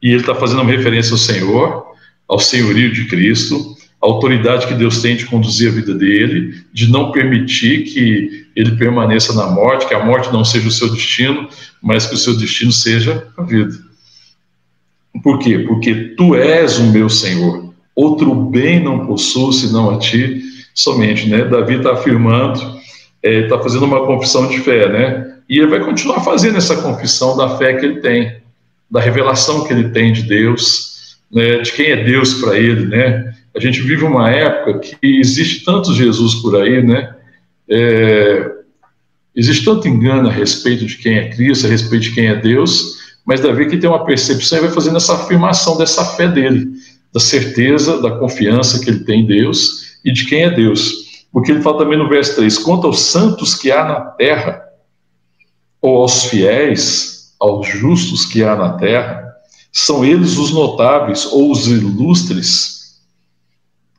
e 0.02 0.10
ele 0.10 0.20
está 0.22 0.36
fazendo 0.36 0.62
uma 0.62 0.72
referência 0.72 1.14
ao 1.14 1.18
Senhor, 1.18 1.86
ao 2.28 2.40
senhorio 2.40 2.92
de 2.92 3.06
Cristo, 3.06 3.76
a 4.02 4.06
autoridade 4.06 4.68
que 4.68 4.74
Deus 4.74 5.02
tem 5.02 5.16
de 5.16 5.26
conduzir 5.26 5.70
a 5.70 5.74
vida 5.74 5.94
dele, 5.94 6.62
de 6.74 6.92
não 6.92 7.12
permitir 7.12 7.84
que 7.84 8.48
ele 8.56 8.72
permaneça 8.72 9.34
na 9.34 9.48
morte, 9.48 9.88
que 9.88 9.94
a 9.94 10.04
morte 10.04 10.32
não 10.32 10.44
seja 10.44 10.68
o 10.68 10.72
seu 10.72 10.92
destino, 10.92 11.48
mas 11.82 12.06
que 12.06 12.16
o 12.16 12.18
seu 12.18 12.36
destino 12.38 12.72
seja 12.72 13.28
a 13.38 13.44
vida. 13.44 13.74
Por 15.24 15.40
quê? 15.40 15.60
Porque 15.60 16.16
tu 16.18 16.36
és 16.36 16.80
o 16.80 16.92
meu 16.92 17.10
Senhor 17.10 17.74
outro 17.96 18.34
bem 18.34 18.84
não 18.84 19.06
possuo 19.06 19.54
senão 19.54 19.92
a 19.92 20.00
ti 20.00 20.42
somente, 20.74 21.28
né? 21.28 21.46
Davi 21.46 21.76
está 21.76 21.94
afirmando, 21.94 22.73
está 23.24 23.30
é, 23.30 23.48
tá 23.48 23.60
fazendo 23.60 23.86
uma 23.86 24.06
confissão 24.06 24.48
de 24.48 24.60
fé, 24.60 24.90
né? 24.90 25.38
E 25.48 25.58
ele 25.58 25.68
vai 25.68 25.80
continuar 25.80 26.22
fazendo 26.22 26.58
essa 26.58 26.76
confissão 26.82 27.38
da 27.38 27.58
fé 27.58 27.74
que 27.74 27.86
ele 27.86 28.02
tem, 28.02 28.38
da 28.92 29.00
revelação 29.00 29.64
que 29.66 29.74
ele 29.74 29.90
tem 29.90 30.12
de 30.12 30.24
Deus, 30.24 31.18
né? 31.32 31.58
De 31.58 31.72
quem 31.72 31.92
é 31.92 32.04
Deus 32.04 32.36
para 32.36 32.58
ele, 32.58 32.86
né? 32.86 33.34
A 33.56 33.60
gente 33.60 33.82
vive 33.82 34.04
uma 34.04 34.30
época 34.30 34.80
que 34.80 35.20
existe 35.20 35.64
tanto 35.64 35.94
Jesus 35.94 36.36
por 36.36 36.62
aí, 36.62 36.84
né? 36.84 37.16
É, 37.70 38.52
existe 39.36 39.64
tanto 39.64 39.88
engano 39.88 40.28
a 40.28 40.32
respeito 40.32 40.86
de 40.86 40.98
quem 40.98 41.18
é 41.18 41.30
Cristo, 41.30 41.66
a 41.66 41.70
respeito 41.70 42.04
de 42.04 42.12
quem 42.12 42.28
é 42.28 42.36
Deus, 42.36 42.98
mas 43.26 43.40
Davi 43.40 43.68
que 43.68 43.78
tem 43.78 43.90
uma 43.90 44.04
percepção 44.04 44.58
e 44.58 44.62
vai 44.62 44.72
fazendo 44.72 44.98
essa 44.98 45.14
afirmação 45.14 45.78
dessa 45.78 46.04
fé 46.04 46.28
dele 46.28 46.74
da 47.14 47.20
certeza, 47.20 48.02
da 48.02 48.12
confiança 48.12 48.84
que 48.84 48.90
ele 48.90 49.04
tem 49.04 49.22
em 49.22 49.26
Deus 49.26 50.00
e 50.04 50.12
de 50.12 50.26
quem 50.26 50.44
é 50.44 50.50
Deus. 50.50 51.03
Porque 51.34 51.52
ele 51.52 51.64
fala 51.64 51.80
também 51.80 51.98
no 51.98 52.08
verso 52.08 52.36
3: 52.36 52.60
quanto 52.60 52.88
aos 52.88 53.02
santos 53.02 53.56
que 53.56 53.72
há 53.72 53.84
na 53.84 54.00
terra, 54.02 54.64
ou 55.82 55.98
aos 55.98 56.26
fiéis, 56.26 57.34
aos 57.40 57.68
justos 57.68 58.26
que 58.26 58.44
há 58.44 58.56
na 58.56 58.74
terra, 58.74 59.34
são 59.72 60.06
eles 60.06 60.38
os 60.38 60.54
notáveis 60.54 61.26
ou 61.26 61.52
os 61.52 61.68
ilustres, 61.68 63.02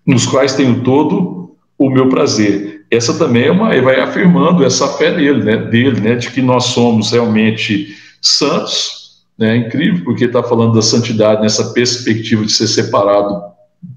nos 0.06 0.24
quais 0.24 0.54
tenho 0.54 0.82
todo 0.84 1.56
o 1.76 1.90
meu 1.90 2.08
prazer. 2.08 2.86
Essa 2.90 3.18
também 3.18 3.46
é 3.46 3.50
uma, 3.50 3.74
ele 3.74 3.84
vai 3.84 4.00
afirmando 4.00 4.64
essa 4.64 4.86
fé 4.88 5.12
dele, 5.12 5.42
né, 5.42 5.56
dele, 5.56 6.00
né, 6.00 6.14
de 6.14 6.30
que 6.30 6.40
nós 6.40 6.66
somos 6.66 7.10
realmente 7.10 7.96
santos, 8.22 9.24
né? 9.36 9.54
É 9.54 9.56
incrível, 9.56 10.04
porque 10.04 10.26
está 10.26 10.42
falando 10.42 10.74
da 10.74 10.82
santidade 10.82 11.42
nessa 11.42 11.72
perspectiva 11.72 12.44
de 12.44 12.52
ser 12.52 12.68
separado 12.68 13.42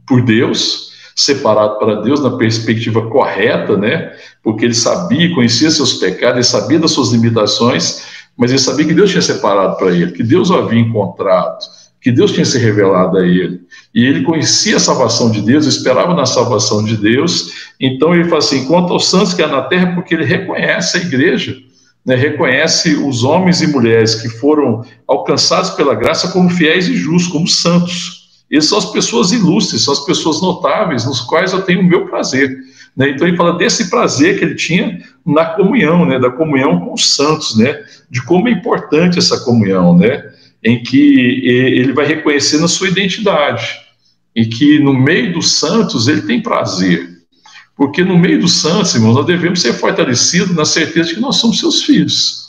por 0.07 0.23
Deus, 0.23 0.86
separado 1.17 1.79
para 1.79 2.01
Deus 2.01 2.21
na 2.21 2.37
perspectiva 2.37 3.09
correta, 3.09 3.75
né? 3.75 4.13
Porque 4.43 4.63
ele 4.63 4.75
sabia, 4.75 5.33
conhecia 5.33 5.71
seus 5.71 5.95
pecados, 5.95 6.35
ele 6.35 6.43
sabia 6.43 6.77
das 6.77 6.91
suas 6.91 7.09
limitações, 7.09 8.05
mas 8.37 8.51
ele 8.51 8.59
sabia 8.59 8.85
que 8.85 8.93
Deus 8.93 9.09
tinha 9.09 9.21
separado 9.21 9.77
para 9.77 9.91
ele, 9.91 10.11
que 10.11 10.21
Deus 10.21 10.51
o 10.51 10.55
havia 10.55 10.79
encontrado, 10.79 11.57
que 11.99 12.11
Deus 12.11 12.31
tinha 12.31 12.45
se 12.45 12.59
revelado 12.59 13.17
a 13.17 13.25
ele. 13.25 13.61
E 13.95 14.05
ele 14.05 14.23
conhecia 14.23 14.75
a 14.75 14.79
salvação 14.79 15.31
de 15.31 15.41
Deus, 15.41 15.65
esperava 15.65 16.13
na 16.13 16.27
salvação 16.27 16.83
de 16.83 16.95
Deus. 16.95 17.51
Então 17.81 18.13
ele 18.13 18.25
fala 18.25 18.37
assim: 18.37 18.65
quanto 18.65 18.93
aos 18.93 19.09
santos 19.09 19.33
que 19.33 19.41
há 19.41 19.47
na 19.47 19.63
terra, 19.63 19.95
porque 19.95 20.13
ele 20.13 20.23
reconhece 20.23 20.97
a 20.97 21.01
igreja 21.01 21.57
né, 22.07 22.15
reconhece 22.15 22.95
os 22.95 23.25
homens 23.25 23.61
e 23.61 23.67
mulheres 23.67 24.15
que 24.15 24.29
foram 24.29 24.85
alcançados 25.05 25.71
pela 25.71 25.93
graça 25.93 26.29
como 26.29 26.49
fiéis 26.49 26.87
e 26.87 26.95
justos, 26.95 27.29
como 27.29 27.45
santos. 27.45 28.16
Essas 28.51 28.69
são 28.69 28.77
as 28.77 28.91
pessoas 28.91 29.31
ilustres, 29.31 29.83
são 29.83 29.93
as 29.93 30.05
pessoas 30.05 30.41
notáveis, 30.41 31.05
nos 31.05 31.19
quais 31.21 31.51
eu 31.51 31.61
tenho 31.61 31.81
o 31.81 31.83
meu 31.83 32.07
prazer. 32.07 32.57
Né? 32.95 33.09
Então 33.09 33.27
ele 33.27 33.37
fala 33.37 33.57
desse 33.57 33.89
prazer 33.89 34.39
que 34.39 34.45
ele 34.45 34.55
tinha 34.55 35.01
na 35.25 35.45
comunhão, 35.45 36.05
né? 36.05 36.17
da 36.17 36.31
comunhão 36.31 36.79
com 36.79 36.93
os 36.93 37.13
santos, 37.15 37.57
né? 37.57 37.77
de 38.09 38.23
como 38.23 38.47
é 38.47 38.51
importante 38.51 39.19
essa 39.19 39.39
comunhão, 39.41 39.97
né? 39.97 40.23
em 40.63 40.81
que 40.81 41.45
ele 41.45 41.93
vai 41.93 42.05
reconhecendo 42.05 42.65
a 42.65 42.67
sua 42.67 42.89
identidade, 42.89 43.67
e 44.35 44.45
que 44.45 44.79
no 44.79 44.93
meio 44.93 45.33
dos 45.33 45.57
santos 45.59 46.07
ele 46.07 46.21
tem 46.21 46.41
prazer. 46.41 47.17
Porque 47.75 48.03
no 48.03 48.17
meio 48.17 48.39
dos 48.39 48.59
santos, 48.59 48.95
irmãos, 48.95 49.13
nós 49.13 49.25
devemos 49.25 49.61
ser 49.61 49.73
fortalecidos 49.73 50.55
na 50.55 50.65
certeza 50.65 51.09
de 51.09 51.15
que 51.15 51.21
nós 51.21 51.35
somos 51.35 51.59
seus 51.59 51.83
filhos. 51.83 52.46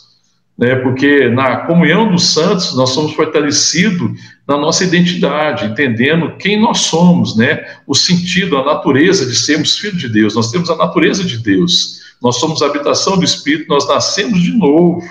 Né? 0.59 0.75
Porque 0.77 1.29
na 1.29 1.59
comunhão 1.59 2.11
dos 2.11 2.33
santos, 2.33 2.75
nós 2.75 2.91
somos 2.91 3.13
fortalecidos 3.13 4.21
na 4.47 4.57
nossa 4.57 4.83
identidade, 4.83 5.67
entendendo 5.67 6.37
quem 6.37 6.61
nós 6.61 6.81
somos, 6.81 7.37
né? 7.37 7.65
o 7.87 7.95
sentido, 7.95 8.59
a 8.59 8.65
natureza 8.65 9.25
de 9.25 9.37
sermos 9.37 9.79
filhos 9.79 10.01
de 10.01 10.09
Deus. 10.09 10.35
Nós 10.35 10.51
temos 10.51 10.69
a 10.69 10.77
natureza 10.77 11.23
de 11.23 11.39
Deus. 11.39 12.01
Nós 12.21 12.37
somos 12.37 12.61
a 12.63 12.67
habitação 12.67 13.17
do 13.17 13.25
Espírito, 13.25 13.69
nós 13.69 13.87
nascemos 13.87 14.43
de 14.43 14.51
novo. 14.51 15.07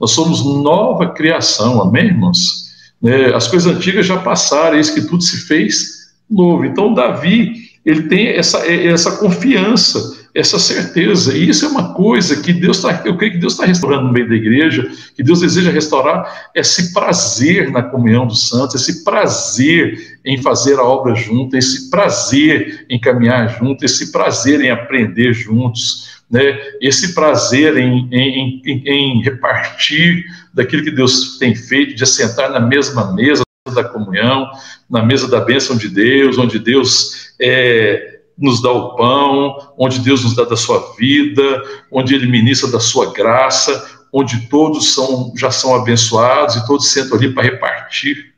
Nós 0.00 0.10
somos 0.10 0.44
nova 0.44 1.10
criação, 1.10 1.80
amém, 1.80 2.06
irmãos? 2.06 2.68
Né? 3.00 3.32
As 3.34 3.46
coisas 3.46 3.72
antigas 3.72 4.06
já 4.06 4.16
passaram, 4.16 4.76
eis 4.76 4.90
que 4.90 5.02
tudo 5.02 5.22
se 5.22 5.46
fez 5.46 6.08
novo. 6.28 6.64
Então, 6.64 6.92
Davi 6.92 7.68
ele 7.88 8.02
tem 8.02 8.28
essa, 8.28 8.66
essa 8.70 9.16
confiança, 9.16 10.17
essa 10.34 10.58
certeza. 10.58 11.36
E 11.36 11.48
isso 11.48 11.64
é 11.64 11.68
uma 11.68 11.94
coisa 11.94 12.40
que 12.40 12.52
Deus 12.52 12.78
está, 12.78 13.02
eu 13.04 13.16
creio 13.16 13.32
que 13.32 13.38
Deus 13.38 13.54
está 13.54 13.64
restaurando 13.64 14.06
no 14.06 14.12
meio 14.12 14.28
da 14.28 14.34
igreja, 14.34 14.88
que 15.14 15.22
Deus 15.22 15.40
deseja 15.40 15.70
restaurar 15.70 16.50
esse 16.54 16.92
prazer 16.92 17.70
na 17.70 17.82
comunhão 17.82 18.26
dos 18.26 18.48
santos, 18.48 18.76
esse 18.76 19.04
prazer 19.04 20.18
em 20.24 20.40
fazer 20.42 20.78
a 20.78 20.82
obra 20.82 21.14
junto, 21.14 21.56
esse 21.56 21.90
prazer 21.90 22.86
em 22.88 22.98
caminhar 22.98 23.58
junto, 23.58 23.84
esse 23.84 24.12
prazer 24.12 24.60
em 24.60 24.70
aprender 24.70 25.32
juntos. 25.32 26.18
Né, 26.30 26.58
esse 26.78 27.14
prazer 27.14 27.78
em, 27.78 28.06
em, 28.12 28.62
em, 28.62 28.82
em 28.86 29.22
repartir 29.22 30.26
daquilo 30.52 30.84
que 30.84 30.90
Deus 30.90 31.38
tem 31.38 31.54
feito, 31.54 31.94
de 31.94 32.02
assentar 32.02 32.50
na 32.50 32.60
mesma 32.60 33.14
mesa, 33.14 33.42
da 33.74 33.84
comunhão, 33.84 34.50
na 34.88 35.02
mesa 35.02 35.28
da 35.28 35.40
bênção 35.40 35.76
de 35.76 35.88
Deus, 35.88 36.38
onde 36.38 36.58
Deus 36.58 37.32
é, 37.40 38.17
nos 38.38 38.62
dá 38.62 38.70
o 38.70 38.94
pão, 38.94 39.56
onde 39.76 39.98
Deus 39.98 40.22
nos 40.22 40.36
dá 40.36 40.44
da 40.44 40.56
sua 40.56 40.94
vida, 40.96 41.62
onde 41.90 42.14
Ele 42.14 42.26
ministra 42.26 42.70
da 42.70 42.78
sua 42.78 43.12
graça, 43.12 43.98
onde 44.12 44.48
todos 44.48 44.94
são, 44.94 45.32
já 45.36 45.50
são 45.50 45.74
abençoados 45.74 46.56
e 46.56 46.66
todos 46.66 46.88
sentam 46.88 47.18
ali 47.18 47.32
para 47.34 47.42
repartir. 47.42 48.32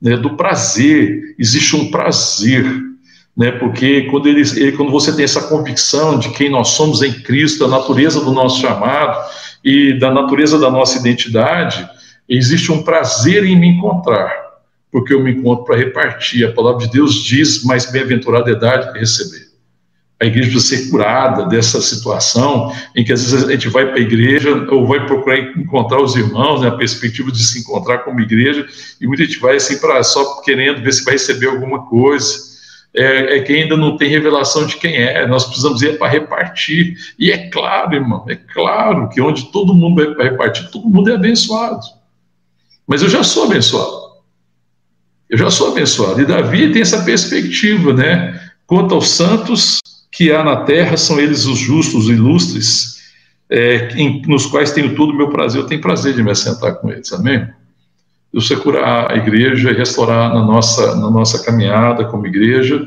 Né, 0.00 0.16
do 0.16 0.34
prazer, 0.34 1.34
existe 1.38 1.76
um 1.76 1.90
prazer, 1.90 2.64
né, 3.36 3.50
porque 3.52 4.02
quando, 4.02 4.28
ele, 4.28 4.40
ele, 4.56 4.72
quando 4.72 4.90
você 4.90 5.14
tem 5.14 5.24
essa 5.24 5.42
convicção 5.42 6.18
de 6.18 6.30
quem 6.30 6.48
nós 6.48 6.68
somos 6.68 7.02
em 7.02 7.12
Cristo, 7.12 7.66
da 7.66 7.68
natureza 7.68 8.20
do 8.24 8.32
nosso 8.32 8.60
chamado 8.60 9.18
e 9.62 9.98
da 9.98 10.10
natureza 10.10 10.58
da 10.58 10.70
nossa 10.70 10.98
identidade, 10.98 11.86
existe 12.26 12.72
um 12.72 12.82
prazer 12.82 13.44
em 13.44 13.58
me 13.58 13.68
encontrar 13.68 14.49
porque 14.90 15.14
eu 15.14 15.22
me 15.22 15.32
encontro 15.32 15.64
para 15.64 15.76
repartir. 15.76 16.46
A 16.46 16.52
palavra 16.52 16.86
de 16.86 16.92
Deus 16.92 17.14
diz: 17.14 17.64
mais 17.64 17.90
bem-aventurada 17.90 18.50
é 18.50 18.54
dar 18.54 18.92
que 18.92 18.98
receber. 18.98 19.50
A 20.20 20.26
igreja 20.26 20.50
precisa 20.50 20.76
ser 20.76 20.90
curada 20.90 21.46
dessa 21.46 21.80
situação 21.80 22.70
em 22.94 23.02
que 23.02 23.10
às 23.10 23.22
vezes 23.22 23.48
a 23.48 23.50
gente 23.50 23.70
vai 23.70 23.86
para 23.86 23.96
a 23.96 24.00
igreja 24.00 24.54
ou 24.70 24.86
vai 24.86 25.06
procurar 25.06 25.38
encontrar 25.38 26.02
os 26.02 26.14
irmãos, 26.14 26.60
né, 26.60 26.68
a 26.68 26.76
perspectiva 26.76 27.32
de 27.32 27.42
se 27.42 27.60
encontrar 27.60 28.00
como 28.00 28.20
igreja, 28.20 28.66
e 29.00 29.06
muita 29.06 29.24
gente 29.24 29.38
vai 29.38 29.56
assim 29.56 29.78
para 29.78 30.02
só 30.02 30.42
querendo 30.42 30.82
ver 30.82 30.92
se 30.92 31.04
vai 31.04 31.14
receber 31.14 31.46
alguma 31.46 31.86
coisa. 31.86 32.50
É, 32.94 33.38
é 33.38 33.42
quem 33.42 33.62
ainda 33.62 33.78
não 33.78 33.96
tem 33.96 34.10
revelação 34.10 34.66
de 34.66 34.76
quem 34.76 34.96
é. 34.96 35.26
Nós 35.26 35.44
precisamos 35.44 35.80
ir 35.80 35.96
para 35.96 36.08
repartir. 36.10 36.96
E 37.18 37.30
é 37.30 37.48
claro, 37.48 37.94
irmão, 37.94 38.26
é 38.28 38.34
claro 38.34 39.08
que 39.08 39.22
onde 39.22 39.50
todo 39.50 39.72
mundo 39.72 40.04
vai 40.04 40.14
para 40.14 40.24
repartir, 40.24 40.70
todo 40.70 40.88
mundo 40.88 41.10
é 41.10 41.14
abençoado. 41.14 41.80
Mas 42.86 43.00
eu 43.00 43.08
já 43.08 43.22
sou 43.22 43.44
abençoado. 43.44 43.99
Eu 45.30 45.38
já 45.38 45.48
sou 45.48 45.70
abençoado. 45.70 46.20
E 46.20 46.26
Davi 46.26 46.72
tem 46.72 46.82
essa 46.82 47.04
perspectiva, 47.04 47.94
né? 47.94 48.50
Quanto 48.66 48.96
aos 48.96 49.10
santos 49.10 49.78
que 50.10 50.32
há 50.32 50.42
na 50.42 50.64
terra 50.64 50.96
são 50.96 51.20
eles 51.20 51.46
os 51.46 51.56
justos, 51.56 52.06
os 52.06 52.10
ilustres, 52.10 53.00
é, 53.48 53.90
em, 53.94 54.20
nos 54.26 54.46
quais 54.46 54.72
tenho 54.72 54.96
todo 54.96 55.12
o 55.12 55.16
meu 55.16 55.30
prazer. 55.30 55.60
Eu 55.60 55.66
tenho 55.68 55.80
prazer 55.80 56.14
de 56.14 56.22
me 56.22 56.32
assentar 56.32 56.74
com 56.74 56.90
eles, 56.90 57.12
amém? 57.12 57.48
Deus 58.32 58.48
vai 58.48 58.58
curar 58.58 59.12
a 59.12 59.16
igreja 59.16 59.70
e 59.70 59.74
restaurar 59.74 60.34
na 60.34 60.44
nossa, 60.44 60.96
na 60.96 61.10
nossa 61.10 61.44
caminhada 61.44 62.04
como 62.06 62.26
igreja, 62.26 62.82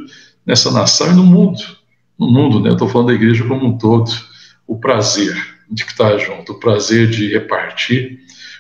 nessa 0.46 0.70
nação 0.70 1.12
e 1.12 1.16
no 1.16 1.24
mundo. 1.24 1.62
No 2.20 2.30
mundo, 2.30 2.60
né? 2.60 2.70
Eu 2.70 2.74
estou 2.74 2.89
falando 2.89 3.08
da 3.08 3.14
igreja 3.14 3.46
como 3.46 3.66
um 3.66 3.78
todo. 3.78 4.12
O 4.68 4.78
prazer 4.78 5.34
de 5.70 5.84
estar 5.84 6.18
junto, 6.18 6.52
o 6.52 6.60
prazer 6.60 7.10
de 7.10 7.30
repartir, 7.30 8.20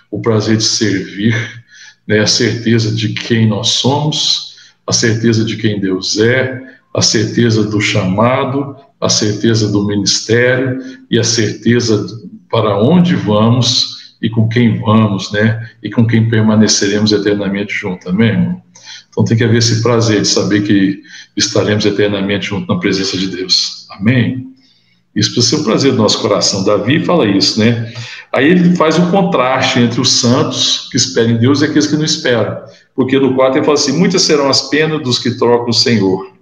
o 0.09 0.21
prazer 0.21 0.55
de 0.55 0.63
servir, 0.63 1.62
né? 2.07 2.19
a 2.19 2.27
certeza 2.27 2.93
de 2.93 3.09
quem 3.09 3.47
nós 3.47 3.69
somos, 3.69 4.55
a 4.85 4.93
certeza 4.93 5.45
de 5.45 5.57
quem 5.57 5.79
Deus 5.79 6.19
é, 6.19 6.61
a 6.93 7.01
certeza 7.01 7.63
do 7.63 7.81
chamado, 7.81 8.75
a 9.01 9.09
certeza 9.09 9.71
do 9.71 9.85
ministério 9.85 10.79
e 11.09 11.19
a 11.19 11.23
certeza 11.23 12.05
para 12.49 12.77
onde 12.79 13.15
vamos 13.15 14.15
e 14.21 14.29
com 14.29 14.47
quem 14.47 14.79
vamos, 14.79 15.31
né? 15.31 15.69
E 15.81 15.89
com 15.89 16.05
quem 16.05 16.29
permaneceremos 16.29 17.11
eternamente 17.11 17.73
juntos, 17.73 18.07
amém, 18.07 18.29
irmão? 18.29 18.61
Então 19.09 19.25
tem 19.25 19.35
que 19.35 19.43
haver 19.43 19.57
esse 19.57 19.81
prazer 19.81 20.21
de 20.21 20.27
saber 20.27 20.61
que 20.61 21.01
estaremos 21.35 21.85
eternamente 21.85 22.47
juntos 22.47 22.67
na 22.67 22.79
presença 22.79 23.17
de 23.17 23.27
Deus, 23.27 23.87
amém? 23.91 24.52
Isso 25.15 25.33
precisa 25.33 25.57
ser 25.57 25.61
um 25.61 25.65
prazer 25.65 25.91
do 25.91 25.97
nosso 25.97 26.19
coração. 26.19 26.63
Davi 26.63 27.03
fala 27.05 27.27
isso, 27.27 27.59
né? 27.59 27.93
Aí 28.33 28.49
ele 28.49 28.75
faz 28.75 28.97
o 28.97 29.03
um 29.03 29.11
contraste 29.11 29.79
entre 29.79 30.01
os 30.01 30.09
santos 30.11 30.87
que 30.89 30.97
esperam 30.97 31.31
em 31.31 31.37
Deus 31.37 31.61
e 31.61 31.65
aqueles 31.65 31.85
que 31.85 31.95
não 31.95 32.03
esperam. 32.03 32.57
Porque 32.95 33.19
no 33.19 33.35
4 33.35 33.59
ele 33.59 33.65
fala 33.65 33.77
assim: 33.77 33.97
muitas 33.97 34.23
serão 34.23 34.49
as 34.49 34.69
penas 34.69 35.01
dos 35.03 35.19
que 35.19 35.37
trocam 35.37 35.69
o 35.69 35.73
Senhor 35.73 36.33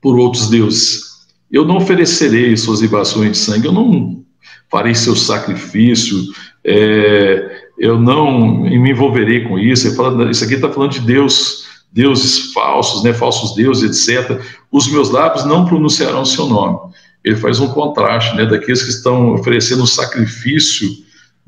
por 0.00 0.18
outros 0.18 0.48
deuses. 0.48 1.08
Eu 1.50 1.64
não 1.64 1.76
oferecerei 1.76 2.56
suas 2.56 2.80
libações 2.80 3.32
de 3.32 3.38
sangue, 3.38 3.66
eu 3.66 3.72
não 3.72 4.22
farei 4.70 4.94
seu 4.94 5.16
sacrifício, 5.16 6.18
é, 6.64 7.68
eu 7.78 7.98
não 7.98 8.60
me 8.60 8.90
envolverei 8.90 9.44
com 9.44 9.58
isso. 9.58 9.94
Fala, 9.94 10.30
isso 10.30 10.44
aqui 10.44 10.54
está 10.54 10.68
falando 10.68 10.92
de 10.92 11.00
Deus, 11.00 11.64
deuses 11.92 12.52
falsos, 12.52 13.02
né, 13.02 13.14
falsos 13.14 13.54
deuses, 13.54 14.08
etc. 14.08 14.40
Os 14.70 14.90
meus 14.90 15.10
lábios 15.10 15.44
não 15.44 15.64
pronunciarão 15.64 16.24
seu 16.24 16.46
nome. 16.46 16.78
Ele 17.24 17.36
faz 17.36 17.60
um 17.60 17.68
contraste 17.68 18.36
né, 18.36 18.46
daqueles 18.46 18.82
que 18.82 18.90
estão 18.90 19.34
oferecendo 19.34 19.86
sacrifício 19.86 20.88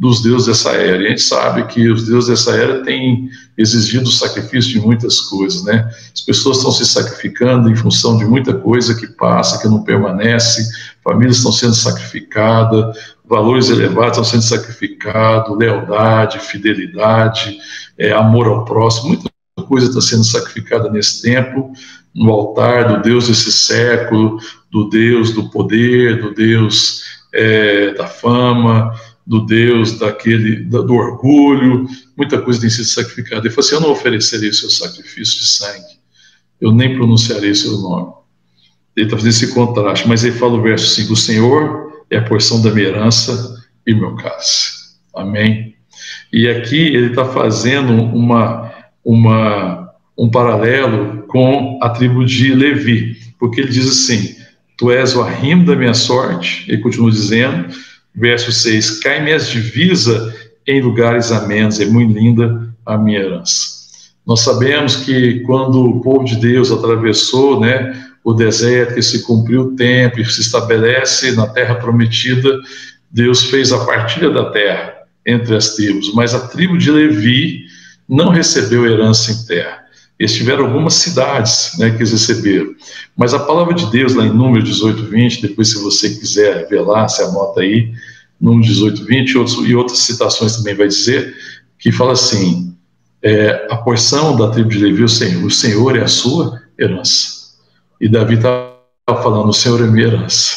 dos 0.00 0.22
deuses 0.22 0.46
dessa 0.46 0.70
era. 0.72 1.02
E 1.02 1.06
a 1.06 1.10
gente 1.10 1.20
sabe 1.20 1.66
que 1.66 1.86
os 1.90 2.06
deuses 2.06 2.30
dessa 2.30 2.56
era 2.56 2.82
têm 2.82 3.28
exigido 3.56 4.08
o 4.08 4.12
sacrifício 4.12 4.72
de 4.72 4.80
muitas 4.80 5.20
coisas, 5.20 5.62
né? 5.62 5.90
As 6.14 6.22
pessoas 6.22 6.56
estão 6.56 6.72
se 6.72 6.86
sacrificando 6.86 7.70
em 7.70 7.76
função 7.76 8.16
de 8.16 8.24
muita 8.24 8.54
coisa 8.54 8.94
que 8.94 9.06
passa, 9.06 9.60
que 9.60 9.68
não 9.68 9.82
permanece, 9.82 10.66
famílias 11.04 11.36
estão 11.36 11.52
sendo 11.52 11.74
sacrificadas, 11.74 12.96
valores 13.28 13.68
elevados 13.68 14.12
estão 14.12 14.24
sendo 14.24 14.42
sacrificados, 14.42 15.58
lealdade, 15.58 16.38
fidelidade, 16.38 17.58
é, 17.98 18.10
amor 18.10 18.46
ao 18.46 18.64
próximo, 18.64 19.08
muita 19.08 19.30
coisa 19.68 19.88
está 19.88 20.00
sendo 20.00 20.24
sacrificada 20.24 20.90
nesse 20.90 21.20
tempo, 21.20 21.72
no 22.14 22.30
altar 22.30 22.88
do 22.88 23.02
Deus 23.02 23.28
desse 23.28 23.52
século, 23.52 24.38
do 24.70 24.88
Deus 24.88 25.32
do 25.32 25.48
poder, 25.50 26.20
do 26.20 26.34
Deus 26.34 27.02
é, 27.32 27.94
da 27.94 28.06
fama, 28.06 28.92
do 29.26 29.46
Deus, 29.46 29.98
daquele, 29.98 30.56
do 30.56 30.94
orgulho, 30.94 31.86
muita 32.16 32.40
coisa 32.40 32.60
tem 32.60 32.70
sido 32.70 32.86
sacrificada. 32.86 33.42
Ele 33.46 33.54
falou 33.54 33.66
assim: 33.66 33.74
Eu 33.76 33.80
não 33.80 33.92
oferecerei 33.92 34.52
seu 34.52 34.70
sacrifício 34.70 35.38
de 35.38 35.46
sangue, 35.46 36.00
eu 36.60 36.72
nem 36.72 36.94
pronunciarei 36.94 37.54
seu 37.54 37.78
nome. 37.78 38.12
Ele 38.96 39.06
está 39.06 39.16
fazendo 39.16 39.30
esse 39.30 39.54
contraste, 39.54 40.08
mas 40.08 40.24
ele 40.24 40.36
fala 40.36 40.54
o 40.54 40.62
verso 40.62 40.88
5: 40.94 41.12
O 41.12 41.16
Senhor 41.16 42.04
é 42.10 42.18
a 42.18 42.24
porção 42.24 42.60
da 42.60 42.70
minha 42.72 42.88
herança 42.88 43.56
e 43.86 43.94
meu 43.94 44.16
cálice. 44.16 44.80
Amém? 45.14 45.76
E 46.32 46.48
aqui 46.48 46.76
ele 46.76 47.10
está 47.10 47.24
fazendo 47.24 47.92
uma, 47.92 48.72
uma, 49.04 49.79
um 50.20 50.30
paralelo 50.30 51.22
com 51.26 51.78
a 51.80 51.88
tribo 51.88 52.26
de 52.26 52.54
Levi, 52.54 53.16
porque 53.38 53.62
ele 53.62 53.70
diz 53.70 53.88
assim: 53.88 54.36
Tu 54.76 54.90
és 54.90 55.16
o 55.16 55.22
arrimo 55.22 55.64
da 55.64 55.74
minha 55.74 55.94
sorte, 55.94 56.66
ele 56.68 56.82
continua 56.82 57.10
dizendo 57.10 57.74
verso 58.14 58.52
6: 58.52 59.00
Cai 59.00 59.24
minhas 59.24 59.48
divisas 59.48 60.34
em 60.66 60.82
lugares 60.82 61.32
amenos, 61.32 61.80
é 61.80 61.86
muito 61.86 62.12
linda 62.12 62.70
a 62.84 62.98
minha 62.98 63.20
herança. 63.20 63.80
Nós 64.26 64.40
sabemos 64.40 64.96
que 64.96 65.40
quando 65.40 65.82
o 65.82 66.00
povo 66.02 66.24
de 66.24 66.36
Deus 66.36 66.70
atravessou 66.70 67.58
né, 67.58 68.06
o 68.22 68.34
deserto 68.34 68.98
e 68.98 69.02
se 69.02 69.22
cumpriu 69.22 69.62
o 69.62 69.74
tempo 69.74 70.20
e 70.20 70.24
se 70.26 70.42
estabelece 70.42 71.32
na 71.32 71.46
terra 71.46 71.76
prometida, 71.76 72.60
Deus 73.10 73.44
fez 73.44 73.72
a 73.72 73.86
partilha 73.86 74.28
da 74.28 74.50
terra 74.50 74.92
entre 75.26 75.56
as 75.56 75.74
tribos, 75.74 76.12
mas 76.12 76.34
a 76.34 76.46
tribo 76.48 76.76
de 76.76 76.90
Levi 76.90 77.64
não 78.06 78.28
recebeu 78.28 78.86
herança 78.86 79.32
em 79.32 79.46
terra. 79.46 79.79
Eles 80.20 80.34
tiveram 80.34 80.66
algumas 80.66 80.92
cidades 80.94 81.78
né, 81.78 81.88
que 81.88 81.96
eles 81.96 82.12
receberam. 82.12 82.74
Mas 83.16 83.32
a 83.32 83.38
palavra 83.38 83.72
de 83.72 83.90
Deus, 83.90 84.14
lá 84.14 84.26
em 84.26 84.28
Número 84.28 84.62
18, 84.62 85.04
20, 85.06 85.40
depois, 85.40 85.70
se 85.70 85.82
você 85.82 86.10
quiser 86.10 86.68
lá, 86.82 87.08
você 87.08 87.22
anota 87.22 87.62
aí, 87.62 87.90
Número 88.38 88.68
18, 88.68 89.02
20, 89.02 89.38
outros, 89.38 89.56
e 89.66 89.74
outras 89.74 90.00
citações 90.00 90.56
também 90.58 90.74
vai 90.74 90.88
dizer, 90.88 91.34
que 91.78 91.90
fala 91.90 92.12
assim: 92.12 92.76
é, 93.22 93.66
a 93.70 93.76
porção 93.78 94.36
da 94.36 94.50
tribo 94.50 94.68
de 94.68 94.78
Levi, 94.78 95.02
o 95.02 95.08
Senhor, 95.08 95.42
o 95.42 95.50
Senhor 95.50 95.96
é 95.96 96.02
a 96.02 96.08
sua 96.08 96.60
herança. 96.78 97.54
E 97.98 98.06
Davi 98.06 98.34
está 98.34 98.74
falando: 99.06 99.48
o 99.48 99.54
Senhor 99.54 99.82
é 99.82 99.86
minha 99.86 100.06
herança. 100.06 100.56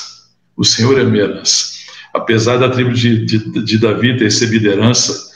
O 0.57 0.65
Senhor 0.65 0.99
é 0.99 1.05
minha 1.05 1.23
herança. 1.23 1.71
Apesar 2.13 2.57
da 2.57 2.69
tribo 2.69 2.91
de, 2.91 3.25
de, 3.25 3.63
de 3.63 3.77
Davi 3.77 4.17
ter 4.17 4.25
recebido 4.25 4.67
herança, 4.67 5.31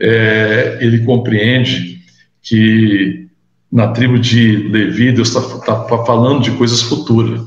é, 0.00 0.78
ele 0.80 1.04
compreende 1.04 2.00
que 2.42 3.27
na 3.70 3.88
tribo 3.88 4.18
de 4.18 4.68
Levi, 4.68 5.12
Deus 5.12 5.28
está 5.28 5.40
tá 5.58 6.04
falando 6.04 6.42
de 6.42 6.50
coisas 6.52 6.80
futuras, 6.82 7.40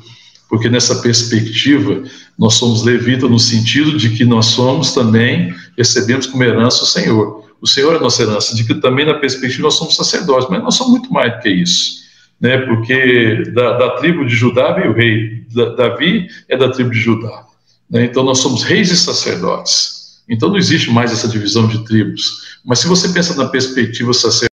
porque 0.48 0.70
nessa 0.70 0.96
perspectiva, 1.02 2.04
nós 2.38 2.56
somos 2.56 2.84
levitas 2.84 3.30
no 3.30 3.40
sentido 3.40 3.98
de 3.98 4.10
que 4.10 4.26
nós 4.26 4.48
somos 4.48 4.94
também, 4.94 5.54
recebemos 5.78 6.28
como 6.28 6.44
herança 6.44 6.84
o 6.84 6.88
Senhor. 6.88 7.46
O 7.62 7.68
Senhor 7.68 7.96
é 7.96 8.00
nossa 8.00 8.24
herança, 8.24 8.56
de 8.56 8.64
que 8.64 8.76
também 8.76 9.06
na 9.06 9.14
perspectiva 9.16 9.64
nós 9.64 9.76
somos 9.76 9.96
sacerdotes, 9.96 10.50
mas 10.50 10.62
nós 10.62 10.76
somos 10.76 10.92
muito 10.92 11.14
mais 11.14 11.34
do 11.34 11.40
que 11.40 11.50
isso. 11.50 12.02
Né, 12.40 12.58
porque 12.58 13.44
da, 13.54 13.78
da 13.78 13.90
tribo 13.98 14.26
de 14.26 14.36
Judá 14.36 14.72
veio 14.74 14.92
o 14.92 14.96
rei, 14.96 15.46
da, 15.54 15.76
Davi 15.76 16.28
é 16.50 16.58
da 16.58 16.70
tribo 16.70 16.90
de 16.90 17.00
Judá. 17.00 17.46
Né, 17.88 18.06
então 18.06 18.24
nós 18.24 18.40
somos 18.40 18.64
reis 18.64 18.90
e 18.90 18.98
sacerdotes. 18.98 20.22
Então 20.28 20.50
não 20.50 20.58
existe 20.58 20.90
mais 20.90 21.12
essa 21.12 21.28
divisão 21.28 21.68
de 21.68 21.86
tribos. 21.86 22.58
Mas 22.66 22.80
se 22.80 22.88
você 22.88 23.10
pensa 23.10 23.36
na 23.36 23.48
perspectiva 23.48 24.12
sacerdotal, 24.12 24.51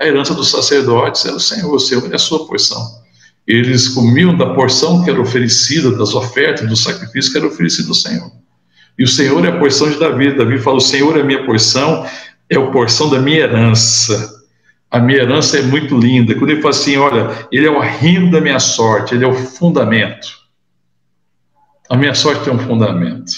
a 0.00 0.06
herança 0.06 0.34
dos 0.34 0.50
sacerdotes 0.50 1.24
era 1.26 1.36
o 1.36 1.40
Senhor, 1.40 1.74
o 1.74 1.78
Senhor 1.78 2.10
é 2.10 2.16
a 2.16 2.18
sua 2.18 2.46
porção. 2.46 2.82
Eles 3.46 3.88
comiam 3.88 4.34
da 4.34 4.54
porção 4.54 5.04
que 5.04 5.10
era 5.10 5.20
oferecida, 5.20 5.90
das 5.92 6.14
ofertas, 6.14 6.66
do 6.66 6.76
sacrifício 6.76 7.30
que 7.30 7.36
era 7.36 7.46
oferecido 7.46 7.88
ao 7.88 7.94
Senhor. 7.94 8.32
E 8.98 9.04
o 9.04 9.08
Senhor 9.08 9.44
é 9.44 9.48
a 9.48 9.58
porção 9.58 9.90
de 9.90 9.98
Davi. 9.98 10.34
Davi 10.34 10.58
fala: 10.58 10.78
O 10.78 10.80
Senhor 10.80 11.16
é 11.18 11.20
a 11.20 11.24
minha 11.24 11.44
porção, 11.44 12.06
é 12.48 12.56
a 12.56 12.66
porção 12.70 13.10
da 13.10 13.18
minha 13.18 13.40
herança. 13.40 14.40
A 14.90 14.98
minha 14.98 15.20
herança 15.20 15.58
é 15.58 15.62
muito 15.62 15.98
linda. 15.98 16.34
Quando 16.34 16.50
ele 16.50 16.62
fala 16.62 16.74
assim: 16.74 16.96
Olha, 16.96 17.46
ele 17.52 17.66
é 17.66 17.70
o 17.70 17.80
arrimo 17.80 18.30
da 18.30 18.40
minha 18.40 18.58
sorte, 18.58 19.14
ele 19.14 19.24
é 19.24 19.28
o 19.28 19.34
fundamento. 19.34 20.28
A 21.90 21.96
minha 21.96 22.14
sorte 22.14 22.44
tem 22.44 22.54
um 22.54 22.58
fundamento. 22.58 23.32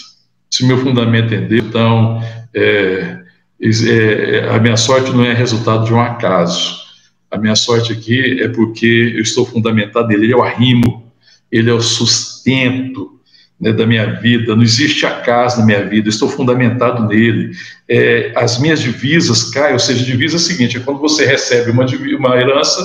Se 0.50 0.62
o 0.62 0.66
meu 0.66 0.78
fundamento 0.78 1.32
é 1.32 1.40
Deus, 1.40 1.64
então 1.64 2.22
é, 2.54 3.21
é, 3.62 4.38
é, 4.38 4.48
a 4.50 4.58
minha 4.58 4.76
sorte 4.76 5.12
não 5.12 5.24
é 5.24 5.32
resultado 5.32 5.84
de 5.84 5.94
um 5.94 6.00
acaso. 6.00 6.82
A 7.30 7.38
minha 7.38 7.54
sorte 7.54 7.92
aqui 7.92 8.42
é 8.42 8.48
porque 8.48 9.12
eu 9.14 9.22
estou 9.22 9.46
fundamentado 9.46 10.08
nele, 10.08 10.24
ele 10.24 10.32
é 10.32 10.36
o 10.36 10.42
arrimo, 10.42 11.12
ele 11.50 11.70
é 11.70 11.72
o 11.72 11.80
sustento 11.80 13.20
né, 13.60 13.72
da 13.72 13.86
minha 13.86 14.20
vida, 14.20 14.56
não 14.56 14.64
existe 14.64 15.06
acaso 15.06 15.60
na 15.60 15.66
minha 15.66 15.84
vida, 15.84 16.08
estou 16.08 16.28
fundamentado 16.28 17.06
nele. 17.06 17.52
É, 17.88 18.32
as 18.34 18.58
minhas 18.58 18.80
divisas 18.80 19.44
caem, 19.50 19.74
ou 19.74 19.78
seja, 19.78 20.04
divisa 20.04 20.34
é 20.34 20.38
o 20.38 20.40
seguinte: 20.40 20.76
é 20.76 20.80
quando 20.80 20.98
você 20.98 21.24
recebe 21.24 21.70
uma, 21.70 21.86
uma 22.18 22.36
herança 22.36 22.84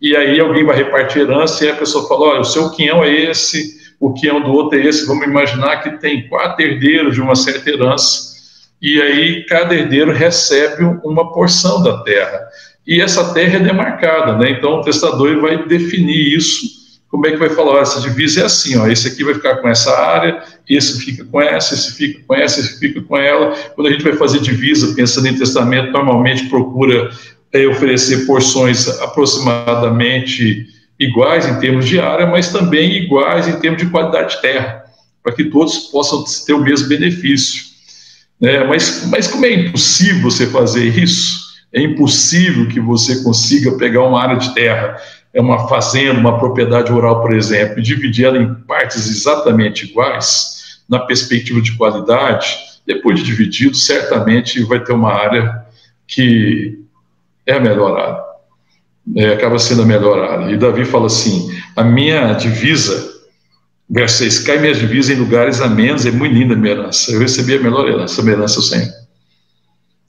e 0.00 0.16
aí 0.16 0.40
alguém 0.40 0.64
vai 0.64 0.76
repartir 0.76 1.22
herança 1.22 1.64
e 1.64 1.70
a 1.70 1.76
pessoa 1.76 2.08
fala: 2.08 2.26
olha, 2.26 2.40
o 2.40 2.44
seu 2.44 2.68
quinhão 2.70 3.04
é 3.04 3.30
esse, 3.30 3.94
o 4.00 4.12
quinhão 4.12 4.42
do 4.42 4.50
outro 4.50 4.76
é 4.76 4.84
esse. 4.84 5.06
Vamos 5.06 5.24
imaginar 5.24 5.82
que 5.84 5.90
tem 5.98 6.28
quatro 6.28 6.66
herdeiros 6.66 7.14
de 7.14 7.20
uma 7.20 7.36
certa 7.36 7.70
herança 7.70 8.35
e 8.80 9.00
aí 9.00 9.44
cada 9.44 9.74
herdeiro 9.74 10.12
recebe 10.12 10.84
uma 11.04 11.32
porção 11.32 11.82
da 11.82 12.02
terra. 12.02 12.40
E 12.86 13.00
essa 13.00 13.32
terra 13.34 13.56
é 13.56 13.60
demarcada, 13.60 14.36
né? 14.36 14.50
Então 14.50 14.74
o 14.74 14.82
testador 14.82 15.40
vai 15.40 15.66
definir 15.66 16.36
isso. 16.36 16.76
Como 17.08 17.26
é 17.26 17.30
que 17.30 17.38
vai 17.38 17.48
falar? 17.48 17.80
essa 17.80 18.00
divisa 18.00 18.42
é 18.42 18.44
assim, 18.44 18.76
ó. 18.76 18.86
Esse 18.86 19.08
aqui 19.08 19.24
vai 19.24 19.34
ficar 19.34 19.56
com 19.56 19.68
essa 19.68 19.90
área, 19.98 20.42
esse 20.68 21.04
fica 21.04 21.24
com 21.24 21.40
essa, 21.40 21.74
esse 21.74 21.92
fica 21.94 22.20
com 22.26 22.34
essa, 22.34 22.60
esse 22.60 22.78
fica 22.78 23.00
com 23.00 23.16
ela. 23.16 23.54
Quando 23.74 23.88
a 23.88 23.90
gente 23.90 24.04
vai 24.04 24.12
fazer 24.14 24.40
divisa, 24.40 24.94
pensando 24.94 25.26
em 25.26 25.36
testamento, 25.36 25.90
normalmente 25.90 26.48
procura 26.48 27.10
é, 27.52 27.66
oferecer 27.66 28.26
porções 28.26 28.88
aproximadamente 29.00 30.66
iguais 30.98 31.46
em 31.46 31.58
termos 31.58 31.86
de 31.86 31.98
área, 31.98 32.26
mas 32.26 32.52
também 32.52 32.96
iguais 32.96 33.48
em 33.48 33.58
termos 33.60 33.82
de 33.82 33.88
qualidade 33.88 34.36
de 34.36 34.42
terra, 34.42 34.84
para 35.22 35.32
que 35.32 35.44
todos 35.44 35.78
possam 35.90 36.24
ter 36.46 36.52
o 36.52 36.60
mesmo 36.60 36.88
benefício. 36.88 37.65
Né? 38.40 38.64
Mas, 38.64 39.06
mas 39.10 39.26
como 39.26 39.46
é 39.46 39.52
impossível 39.52 40.22
você 40.22 40.46
fazer 40.46 40.84
isso? 40.98 41.46
É 41.72 41.80
impossível 41.80 42.68
que 42.68 42.80
você 42.80 43.22
consiga 43.22 43.76
pegar 43.76 44.04
uma 44.04 44.20
área 44.20 44.36
de 44.36 44.54
terra, 44.54 44.96
é 45.34 45.40
uma 45.40 45.68
fazenda, 45.68 46.18
uma 46.18 46.38
propriedade 46.38 46.90
rural, 46.90 47.20
por 47.20 47.34
exemplo, 47.34 47.78
e 47.78 47.82
dividir 47.82 48.24
ela 48.24 48.38
em 48.38 48.54
partes 48.54 49.06
exatamente 49.06 49.84
iguais, 49.84 50.80
na 50.88 51.00
perspectiva 51.00 51.60
de 51.60 51.76
qualidade, 51.76 52.56
depois 52.86 53.18
de 53.18 53.26
dividido, 53.26 53.76
certamente 53.76 54.62
vai 54.62 54.82
ter 54.82 54.92
uma 54.92 55.12
área 55.12 55.66
que 56.06 56.78
é 57.44 57.54
a 57.54 57.60
melhor 57.60 57.98
área. 57.98 58.24
É, 59.16 59.34
acaba 59.34 59.58
sendo 59.58 59.82
a 59.82 59.86
melhor 59.86 60.18
área. 60.18 60.52
E 60.52 60.56
Davi 60.56 60.84
fala 60.84 61.06
assim: 61.06 61.50
a 61.76 61.84
minha 61.84 62.32
divisa, 62.32 63.15
verso 63.88 64.18
6, 64.18 64.40
cai 64.40 64.58
minha 64.58 64.74
divisa 64.74 65.12
em 65.12 65.16
lugares 65.16 65.60
a 65.60 65.68
menos, 65.68 66.04
é 66.04 66.10
muito 66.10 66.34
linda 66.34 66.54
a 66.54 66.56
minha 66.56 66.72
herança. 66.74 67.12
Eu 67.12 67.20
recebi 67.20 67.54
a 67.54 67.60
melhor 67.60 67.88
herança, 67.88 68.20
a 68.20 68.24
minha 68.24 68.36
herança 68.36 68.60
Senhor. 68.60 68.90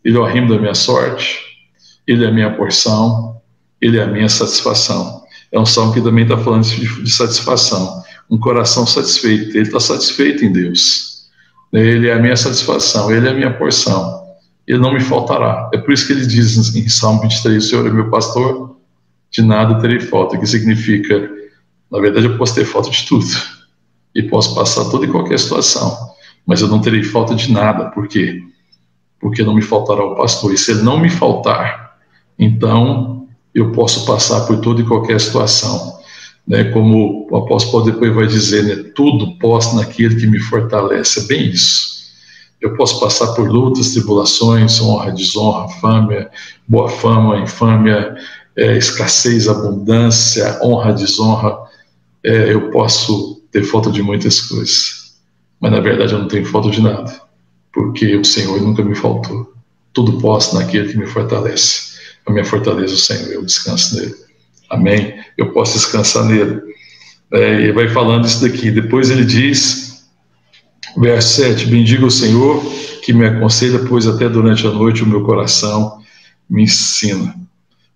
Ele 0.04 0.18
é 0.18 0.20
o 0.20 0.26
arrimo 0.26 0.50
da 0.50 0.60
minha 0.60 0.74
sorte, 0.74 1.40
ele 2.08 2.26
é 2.26 2.28
a 2.28 2.32
minha 2.32 2.52
porção, 2.56 3.42
ele 3.82 3.98
é 3.98 4.04
a 4.04 4.08
minha 4.08 4.30
satisfação. 4.30 5.24
É 5.52 5.60
um 5.60 5.66
salmo 5.66 5.94
que 5.94 6.02
também 6.02 6.24
está 6.24 6.38
falando 6.38 6.64
de, 6.64 7.04
de 7.04 7.12
satisfação, 7.12 8.04
um 8.30 8.38
coração 8.38 8.86
satisfeito. 8.86 9.56
Ele 9.56 9.62
está 9.62 9.80
satisfeito 9.80 10.44
em 10.44 10.52
Deus. 10.52 11.28
Ele 11.72 12.08
é 12.08 12.14
a 12.14 12.20
minha 12.20 12.36
satisfação, 12.36 13.12
ele 13.12 13.28
é 13.28 13.32
a 13.32 13.34
minha 13.34 13.54
porção. 13.54 14.26
Ele 14.66 14.80
não 14.80 14.94
me 14.94 15.00
faltará. 15.00 15.70
É 15.74 15.78
por 15.78 15.94
isso 15.94 16.08
que 16.08 16.14
ele 16.14 16.26
diz 16.26 16.76
em 16.76 16.90
Salmo 16.90 17.22
23: 17.22 17.64
O 17.64 17.68
Senhor 17.68 17.88
é 17.88 17.90
meu 17.90 18.10
pastor, 18.10 18.78
de 19.32 19.42
nada 19.42 19.80
terei 19.80 20.00
falta. 20.00 20.38
Que 20.38 20.46
significa, 20.46 21.30
na 21.92 22.00
verdade, 22.00 22.26
eu 22.26 22.38
posso 22.38 22.56
ter 22.56 22.66
falta 22.66 22.90
de 22.90 23.06
tudo 23.06 23.26
e 24.18 24.24
posso 24.24 24.56
passar 24.56 24.86
toda 24.86 25.06
e 25.06 25.12
qualquer 25.12 25.38
situação, 25.38 25.96
mas 26.44 26.60
eu 26.60 26.68
não 26.68 26.82
terei 26.82 27.04
falta 27.04 27.36
de 27.36 27.52
nada. 27.52 27.92
Por 27.92 28.08
quê? 28.08 28.42
Porque 29.20 29.44
não 29.44 29.54
me 29.54 29.62
faltará 29.62 30.04
o 30.04 30.16
pastor. 30.16 30.52
E 30.52 30.58
se 30.58 30.72
ele 30.72 30.82
não 30.82 31.00
me 31.00 31.08
faltar, 31.08 31.96
então 32.38 33.28
eu 33.54 33.72
posso 33.74 34.08
passar 34.08 34.48
por 34.48 34.60
toda 34.60 34.82
e 34.82 34.86
qualquer 34.86 35.22
situação. 35.22 35.96
Né, 36.48 36.64
como 36.72 37.28
o 37.30 37.36
apóstolo 37.36 37.84
depois 37.84 38.16
vai 38.16 38.26
dizer, 38.26 38.64
né, 38.64 38.92
tudo 38.96 39.38
posso 39.38 39.76
naquele 39.76 40.16
que 40.16 40.26
me 40.26 40.40
fortalece. 40.40 41.20
É 41.20 41.24
bem 41.28 41.50
isso. 41.50 41.98
Eu 42.60 42.76
posso 42.76 43.00
passar 43.00 43.34
por 43.34 43.48
lutas, 43.48 43.92
tribulações, 43.92 44.82
honra, 44.82 45.12
desonra, 45.12 45.68
fama, 45.68 46.28
boa 46.68 46.90
fama, 46.90 47.38
infâmia, 47.38 48.16
é, 48.56 48.78
escassez, 48.78 49.48
abundância, 49.48 50.58
honra, 50.64 50.92
desonra. 50.92 51.56
É, 52.24 52.52
eu 52.52 52.72
posso 52.72 53.37
ter 53.62 53.64
falta 53.64 53.92
de 53.92 54.02
muitas 54.02 54.42
coisas, 54.42 55.18
mas 55.60 55.72
na 55.72 55.80
verdade 55.80 56.14
eu 56.14 56.20
não 56.20 56.28
tenho 56.28 56.46
falta 56.46 56.70
de 56.70 56.82
nada, 56.82 57.22
porque 57.74 58.16
o 58.16 58.24
Senhor 58.24 58.62
nunca 58.62 58.84
me 58.84 58.96
faltou. 58.96 59.54
Tudo 59.94 60.20
posso 60.20 60.56
naquele 60.56 60.92
que 60.92 60.98
me 60.98 61.08
fortalece 61.08 61.88
a 62.28 62.32
minha 62.32 62.44
fortaleza, 62.44 62.94
o 62.94 62.98
Senhor, 62.98 63.32
eu 63.32 63.46
descanso 63.46 63.96
nele. 63.96 64.14
Amém? 64.70 65.18
Eu 65.38 65.54
posso 65.54 65.78
descansar 65.78 66.26
nele. 66.26 66.62
É, 67.32 67.62
ele 67.62 67.72
vai 67.72 67.88
falando 67.88 68.26
isso 68.26 68.42
daqui. 68.42 68.70
Depois 68.70 69.10
ele 69.10 69.24
diz, 69.24 70.06
verso 70.98 71.42
7: 71.42 71.68
Bendiga 71.68 72.06
o 72.06 72.12
Senhor 72.12 72.62
que 73.02 73.14
me 73.14 73.26
aconselha, 73.26 73.80
pois 73.88 74.06
até 74.06 74.28
durante 74.28 74.68
a 74.68 74.72
noite 74.72 75.04
o 75.04 75.08
meu 75.08 75.24
coração 75.24 76.02
me 76.50 76.64
ensina. 76.64 77.34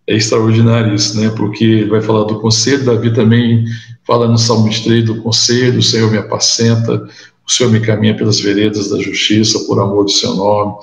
É 0.07 0.15
extraordinário 0.15 0.95
isso, 0.95 1.19
né? 1.19 1.29
Porque 1.29 1.63
ele 1.63 1.89
vai 1.89 2.01
falar 2.01 2.25
do 2.25 2.39
conselho, 2.39 2.85
Davi 2.85 3.13
também 3.13 3.65
fala 4.05 4.27
no 4.27 4.37
Salmo 4.37 4.65
23 4.65 5.05
do 5.05 5.21
conselho, 5.21 5.79
o 5.79 5.83
Senhor 5.83 6.11
me 6.11 6.17
apacenta, 6.17 7.07
o 7.47 7.51
Senhor 7.51 7.71
me 7.71 7.79
caminha 7.79 8.15
pelas 8.15 8.39
veredas 8.39 8.89
da 8.89 8.99
justiça, 8.99 9.59
por 9.65 9.79
amor 9.79 10.05
do 10.05 10.11
seu 10.11 10.35
nome, 10.35 10.73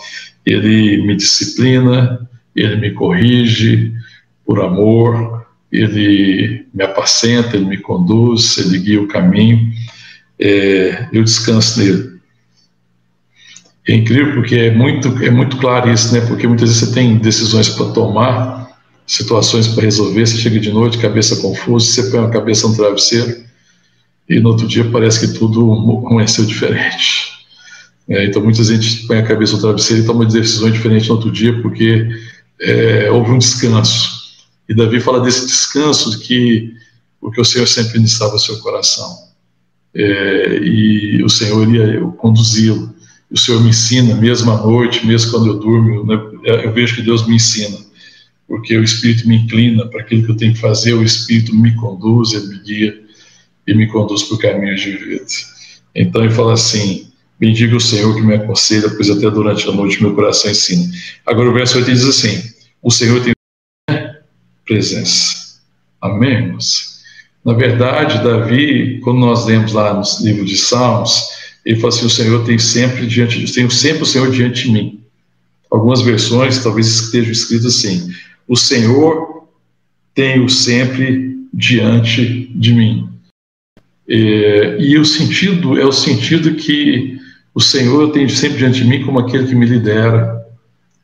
ele 0.46 1.02
me 1.06 1.16
disciplina, 1.16 2.28
ele 2.54 2.76
me 2.76 2.90
corrige 2.92 3.92
por 4.46 4.60
amor, 4.60 5.46
ele 5.70 6.66
me 6.72 6.84
apacenta, 6.84 7.56
ele 7.56 7.66
me 7.66 7.78
conduz, 7.78 8.56
ele 8.58 8.78
guia 8.78 9.02
o 9.02 9.08
caminho, 9.08 9.70
é, 10.38 11.08
eu 11.12 11.22
descanso 11.22 11.80
nele. 11.80 12.18
É 13.86 13.94
incrível 13.94 14.34
porque 14.34 14.54
é 14.54 14.70
muito, 14.70 15.08
é 15.22 15.30
muito 15.30 15.56
claro 15.56 15.90
isso, 15.90 16.12
né? 16.12 16.20
Porque 16.22 16.46
muitas 16.46 16.68
vezes 16.68 16.88
você 16.88 16.94
tem 16.94 17.16
decisões 17.16 17.70
para 17.70 17.90
tomar, 17.92 18.67
situações 19.08 19.66
para 19.66 19.84
resolver, 19.84 20.26
você 20.26 20.36
chega 20.36 20.60
de 20.60 20.70
noite, 20.70 20.98
cabeça 20.98 21.34
confusa, 21.36 21.86
você 21.86 22.10
põe 22.10 22.20
a 22.20 22.28
cabeça 22.28 22.68
no 22.68 22.76
travesseiro 22.76 23.42
e 24.28 24.38
no 24.38 24.50
outro 24.50 24.68
dia 24.68 24.84
parece 24.90 25.26
que 25.26 25.38
tudo 25.38 25.72
amanheceu 26.06 26.44
diferente. 26.44 27.32
É, 28.06 28.26
então 28.26 28.42
muita 28.42 28.62
gente 28.62 29.06
põe 29.06 29.16
a 29.16 29.26
cabeça 29.26 29.54
no 29.54 29.60
travesseiro 29.60 30.02
e 30.02 30.06
toma 30.06 30.26
decisões 30.26 30.74
diferentes 30.74 31.08
no 31.08 31.14
outro 31.14 31.32
dia 31.32 31.60
porque 31.62 32.06
é, 32.60 33.10
houve 33.10 33.30
um 33.30 33.38
descanso. 33.38 34.18
E 34.68 34.74
Davi 34.74 35.00
fala 35.00 35.20
desse 35.20 35.46
descanso 35.46 36.20
que 36.20 36.76
porque 37.18 37.40
o 37.40 37.44
Senhor 37.44 37.66
sempre 37.66 37.94
ministrava 37.94 38.36
o 38.36 38.38
seu 38.38 38.58
coração. 38.58 39.10
É, 39.94 40.58
e 40.62 41.22
o 41.24 41.30
Senhor 41.30 41.66
ia 41.74 42.00
conduzi-lo. 42.18 42.94
O 43.30 43.38
Senhor 43.38 43.60
me 43.62 43.70
ensina, 43.70 44.14
mesmo 44.14 44.50
à 44.50 44.56
noite, 44.58 45.06
mesmo 45.06 45.30
quando 45.30 45.46
eu 45.46 45.58
durmo, 45.58 46.06
né, 46.06 46.14
eu 46.64 46.72
vejo 46.72 46.94
que 46.94 47.02
Deus 47.02 47.26
me 47.26 47.36
ensina, 47.36 47.76
porque 48.48 48.76
o 48.76 48.82
Espírito 48.82 49.28
me 49.28 49.36
inclina 49.36 49.86
para 49.86 50.00
aquilo 50.00 50.24
que 50.24 50.30
eu 50.30 50.36
tenho 50.36 50.54
que 50.54 50.60
fazer, 50.60 50.94
o 50.94 51.04
Espírito 51.04 51.54
me 51.54 51.76
conduz, 51.76 52.32
ele 52.32 52.46
me 52.46 52.58
guia 52.60 53.00
e 53.66 53.74
me 53.74 53.86
conduz 53.86 54.22
por 54.22 54.38
caminhos 54.38 54.80
de 54.80 54.92
vida. 54.92 55.26
Então 55.94 56.24
ele 56.24 56.32
fala 56.32 56.54
assim: 56.54 57.08
Bendiga 57.38 57.76
o 57.76 57.80
Senhor 57.80 58.14
que 58.16 58.22
me 58.22 58.34
aconselha, 58.34 58.88
pois 58.88 59.10
até 59.10 59.30
durante 59.30 59.68
a 59.68 59.72
noite 59.72 60.02
meu 60.02 60.14
coração 60.14 60.50
ensina. 60.50 60.90
Agora 61.26 61.50
o 61.50 61.52
verso 61.52 61.76
8 61.76 61.90
diz 61.90 62.04
assim: 62.04 62.42
O 62.82 62.90
Senhor 62.90 63.22
tem 63.22 63.34
presença. 64.64 65.58
Amém, 66.00 66.32
irmãos? 66.32 67.02
Na 67.44 67.52
verdade, 67.52 68.22
Davi, 68.24 69.00
quando 69.04 69.20
nós 69.20 69.46
lemos 69.46 69.72
lá 69.72 69.94
no 69.94 70.02
livro 70.24 70.44
de 70.44 70.56
Salmos, 70.56 71.22
ele 71.64 71.78
fala 71.78 71.92
assim: 71.92 72.06
O 72.06 72.10
Senhor 72.10 72.44
tem 72.46 72.58
sempre 72.58 73.06
diante 73.06 73.44
de 73.44 73.52
tenho 73.52 73.70
sempre 73.70 74.02
o 74.02 74.06
Senhor 74.06 74.30
diante 74.30 74.64
de 74.64 74.70
mim. 74.70 75.00
Algumas 75.70 76.00
versões 76.00 76.62
talvez 76.62 76.86
estejam 76.86 77.30
escritas 77.30 77.66
assim: 77.66 78.10
O 78.48 78.56
Senhor 78.56 79.46
tenho 80.14 80.48
sempre 80.48 81.38
diante 81.52 82.50
de 82.54 82.72
mim. 82.72 83.08
É, 84.08 84.78
e 84.80 84.96
o 84.98 85.04
sentido 85.04 85.78
é 85.78 85.84
o 85.84 85.92
sentido 85.92 86.54
que 86.54 87.18
o 87.54 87.60
Senhor 87.60 88.10
tenho 88.10 88.30
sempre 88.30 88.58
diante 88.58 88.82
de 88.82 88.88
mim 88.88 89.04
como 89.04 89.18
aquele 89.18 89.46
que 89.46 89.54
me 89.54 89.66
lidera, 89.66 90.42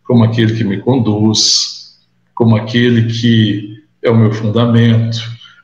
como 0.04 0.24
aquele 0.24 0.54
que 0.54 0.64
me 0.64 0.78
conduz, 0.78 1.98
como 2.34 2.56
aquele 2.56 3.12
que 3.12 3.82
é 4.02 4.10
o 4.10 4.16
meu 4.16 4.32
fundamento, 4.32 5.18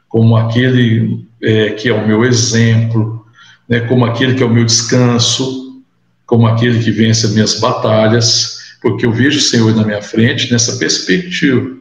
como 0.08 0.36
aquele 0.36 1.24
é, 1.42 1.70
que 1.70 1.88
é 1.88 1.94
o 1.94 2.06
meu 2.06 2.24
exemplo, 2.24 3.24
né, 3.68 3.80
como 3.80 4.04
aquele 4.04 4.34
que 4.34 4.42
é 4.42 4.46
o 4.46 4.52
meu 4.52 4.64
descanso, 4.64 5.82
como 6.26 6.46
aquele 6.46 6.82
que 6.82 6.90
vence 6.90 7.26
as 7.26 7.32
minhas 7.32 7.58
batalhas, 7.58 8.59
porque 8.80 9.04
eu 9.04 9.12
vejo 9.12 9.38
o 9.38 9.42
Senhor 9.42 9.74
na 9.74 9.84
minha 9.84 10.02
frente 10.02 10.50
nessa 10.50 10.76
perspectiva, 10.76 11.76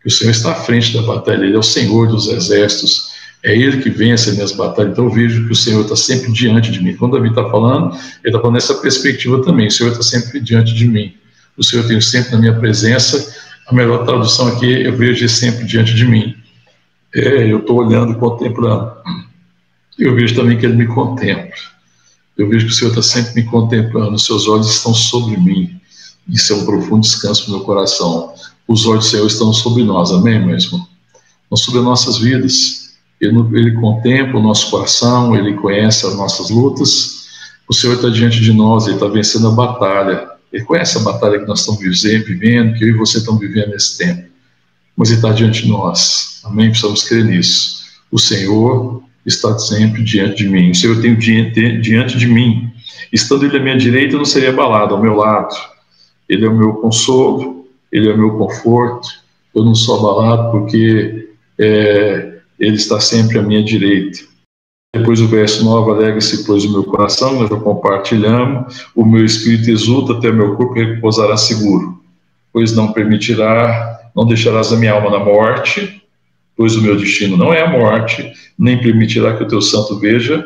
que 0.00 0.08
o 0.08 0.10
Senhor 0.10 0.30
está 0.30 0.52
à 0.52 0.54
frente 0.54 0.94
da 0.94 1.02
batalha, 1.02 1.44
Ele 1.44 1.54
é 1.54 1.58
o 1.58 1.62
Senhor 1.62 2.08
dos 2.08 2.28
exércitos, 2.28 3.10
é 3.42 3.54
Ele 3.54 3.82
que 3.82 3.90
vence 3.90 4.30
as 4.30 4.36
minhas 4.36 4.52
batalhas. 4.52 4.92
Então 4.92 5.04
eu 5.04 5.10
vejo 5.10 5.46
que 5.46 5.52
o 5.52 5.56
Senhor 5.56 5.82
está 5.82 5.96
sempre 5.96 6.32
diante 6.32 6.70
de 6.70 6.82
mim. 6.82 6.96
Quando 6.96 7.12
Davi 7.12 7.28
está 7.28 7.48
falando, 7.50 7.94
ele 7.94 8.02
está 8.26 8.38
falando 8.38 8.54
nessa 8.54 8.74
perspectiva 8.74 9.42
também. 9.42 9.68
O 9.68 9.70
Senhor 9.70 9.92
está 9.92 10.02
sempre 10.02 10.40
diante 10.40 10.74
de 10.74 10.86
mim. 10.86 11.14
O 11.56 11.64
Senhor 11.64 11.86
tem 11.86 12.00
sempre 12.00 12.32
na 12.32 12.38
minha 12.38 12.54
presença. 12.54 13.34
A 13.66 13.74
melhor 13.74 14.04
tradução 14.04 14.48
aqui, 14.48 14.82
eu 14.82 14.96
vejo 14.96 15.20
Ele 15.20 15.28
sempre 15.28 15.64
diante 15.64 15.94
de 15.94 16.04
mim. 16.04 16.34
É, 17.14 17.50
eu 17.50 17.58
estou 17.58 17.78
olhando 17.78 18.12
e 18.12 18.14
contemplando. 18.16 18.92
Eu 19.98 20.14
vejo 20.14 20.34
também 20.34 20.58
que 20.58 20.66
Ele 20.66 20.76
me 20.76 20.86
contempla. 20.86 21.54
Eu 22.36 22.48
vejo 22.48 22.66
que 22.66 22.72
o 22.72 22.74
Senhor 22.74 22.90
está 22.90 23.02
sempre 23.02 23.34
me 23.34 23.42
contemplando. 23.44 24.14
Os 24.14 24.24
seus 24.24 24.48
olhos 24.48 24.70
estão 24.70 24.94
sobre 24.94 25.36
mim. 25.38 25.79
Isso 26.30 26.52
é 26.52 26.56
um 26.56 26.64
profundo 26.64 27.00
descanso 27.00 27.50
no 27.50 27.58
meu 27.58 27.66
coração. 27.66 28.32
Os 28.66 28.86
olhos 28.86 29.06
do 29.06 29.10
Senhor 29.10 29.26
estão 29.26 29.52
sobre 29.52 29.82
nós. 29.82 30.10
Amém, 30.10 30.38
meu 30.38 30.56
irmão? 30.56 30.86
Estão 31.44 31.56
sobre 31.56 31.80
as 31.80 31.84
nossas 31.84 32.18
vidas 32.18 32.80
ele, 33.20 33.38
ele 33.52 33.72
contempla 33.72 34.40
o 34.40 34.42
nosso 34.42 34.70
coração, 34.70 35.36
ele 35.36 35.54
conhece 35.54 36.06
as 36.06 36.16
nossas 36.16 36.48
lutas. 36.48 37.20
O 37.68 37.74
Senhor 37.74 37.94
está 37.94 38.08
diante 38.08 38.40
de 38.40 38.52
nós, 38.52 38.86
ele 38.86 38.94
está 38.94 39.06
vencendo 39.06 39.48
a 39.48 39.50
batalha. 39.50 40.30
Ele 40.50 40.64
conhece 40.64 40.96
a 40.96 41.02
batalha 41.02 41.38
que 41.38 41.46
nós 41.46 41.60
estamos 41.60 41.80
vivendo, 41.80 42.74
que 42.74 42.82
eu 42.82 42.88
e 42.88 42.92
você 42.92 43.18
estamos 43.18 43.40
vivendo 43.40 43.68
nesse 43.68 43.98
tempo. 43.98 44.28
Mas 44.96 45.10
ele 45.10 45.18
está 45.18 45.32
diante 45.32 45.62
de 45.62 45.68
nós. 45.68 46.40
Amém? 46.44 46.70
Precisamos 46.70 47.04
crer 47.04 47.24
nisso. 47.24 47.80
O 48.10 48.18
Senhor 48.18 49.02
está 49.24 49.56
sempre 49.58 50.02
diante 50.02 50.42
de 50.42 50.48
mim. 50.48 50.70
O 50.70 50.74
Senhor 50.74 51.00
tem 51.00 51.16
diante, 51.16 51.78
diante 51.78 52.18
de 52.18 52.26
mim. 52.26 52.72
Estando 53.12 53.44
ele 53.44 53.56
à 53.56 53.60
minha 53.60 53.76
direita, 53.76 54.14
eu 54.14 54.18
não 54.18 54.24
seria 54.24 54.48
abalado, 54.48 54.94
ao 54.94 55.00
meu 55.00 55.14
lado. 55.14 55.54
Ele 56.30 56.46
é 56.46 56.48
o 56.48 56.56
meu 56.56 56.74
consolo, 56.74 57.66
ele 57.90 58.08
é 58.08 58.14
o 58.14 58.16
meu 58.16 58.38
conforto. 58.38 59.08
Eu 59.52 59.64
não 59.64 59.74
sou 59.74 59.98
abalado 59.98 60.52
porque 60.52 61.28
é, 61.58 62.38
ele 62.56 62.76
está 62.76 63.00
sempre 63.00 63.40
à 63.40 63.42
minha 63.42 63.64
direita. 63.64 64.20
Depois 64.94 65.20
o 65.20 65.26
verso 65.26 65.64
9, 65.64 65.90
alegra-se, 65.90 66.44
pois, 66.44 66.64
o 66.64 66.70
meu 66.70 66.84
coração, 66.84 67.40
nós 67.40 67.48
compartilhamos, 67.62 68.86
o 68.94 69.04
meu 69.04 69.24
espírito 69.24 69.70
exulta, 69.70 70.12
até 70.12 70.30
o 70.30 70.34
meu 70.34 70.54
corpo 70.56 70.74
repousará 70.74 71.36
seguro, 71.36 72.00
pois 72.52 72.74
não 72.74 72.92
permitirá, 72.92 74.10
não 74.14 74.24
deixarás 74.24 74.72
a 74.72 74.76
minha 74.76 74.92
alma 74.92 75.10
na 75.10 75.24
morte, 75.24 76.00
pois 76.56 76.76
o 76.76 76.82
meu 76.82 76.96
destino 76.96 77.36
não 77.36 77.52
é 77.52 77.62
a 77.62 77.70
morte, 77.70 78.32
nem 78.58 78.80
permitirá 78.80 79.36
que 79.36 79.42
o 79.42 79.48
teu 79.48 79.60
santo 79.60 79.98
veja 79.98 80.44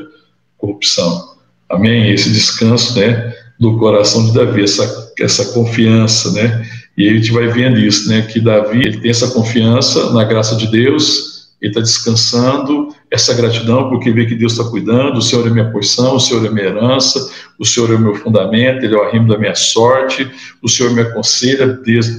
corrupção. 0.57 1.35
Amém? 1.69 2.11
Esse 2.11 2.31
descanso, 2.31 2.99
né, 2.99 3.34
do 3.65 3.79
coração 3.79 4.27
de 4.27 4.35
Davi, 4.35 4.63
essa, 4.63 5.13
essa 5.19 5.53
confiança, 5.55 6.31
né, 6.33 6.67
e 6.97 7.09
a 7.09 7.13
gente 7.15 7.33
vai 7.33 7.49
vendo 7.49 7.79
isso, 7.79 8.09
né, 8.11 8.23
que 8.23 8.39
Davi 8.39 8.81
ele 8.81 9.01
tem 9.01 9.11
essa 9.11 9.29
confiança 9.29 10.13
na 10.13 10.23
graça 10.23 10.55
de 10.55 10.67
Deus, 10.67 11.35
ele 11.63 11.71
está 11.71 11.81
descansando 11.81 12.89
essa 13.11 13.33
gratidão 13.33 13.89
porque 13.89 14.11
vê 14.11 14.27
que 14.27 14.35
Deus 14.35 14.53
está 14.53 14.65
cuidando, 14.65 15.17
o 15.17 15.23
Senhor 15.23 15.47
é 15.47 15.51
minha 15.51 15.71
porção, 15.71 16.17
o 16.17 16.21
Senhor 16.21 16.45
é 16.45 16.51
minha 16.51 16.67
herança, 16.67 17.19
o 17.59 17.65
Senhor 17.65 17.91
é 17.91 17.95
o 17.95 17.99
meu 17.99 18.15
fundamento, 18.15 18.85
Ele 18.85 18.95
é 18.95 18.99
o 18.99 19.03
arrimo 19.03 19.29
da 19.29 19.39
minha 19.39 19.55
sorte, 19.55 20.31
o 20.61 20.69
Senhor 20.69 20.93
me 20.93 21.01
aconselha 21.01 21.69
desde, 21.69 22.19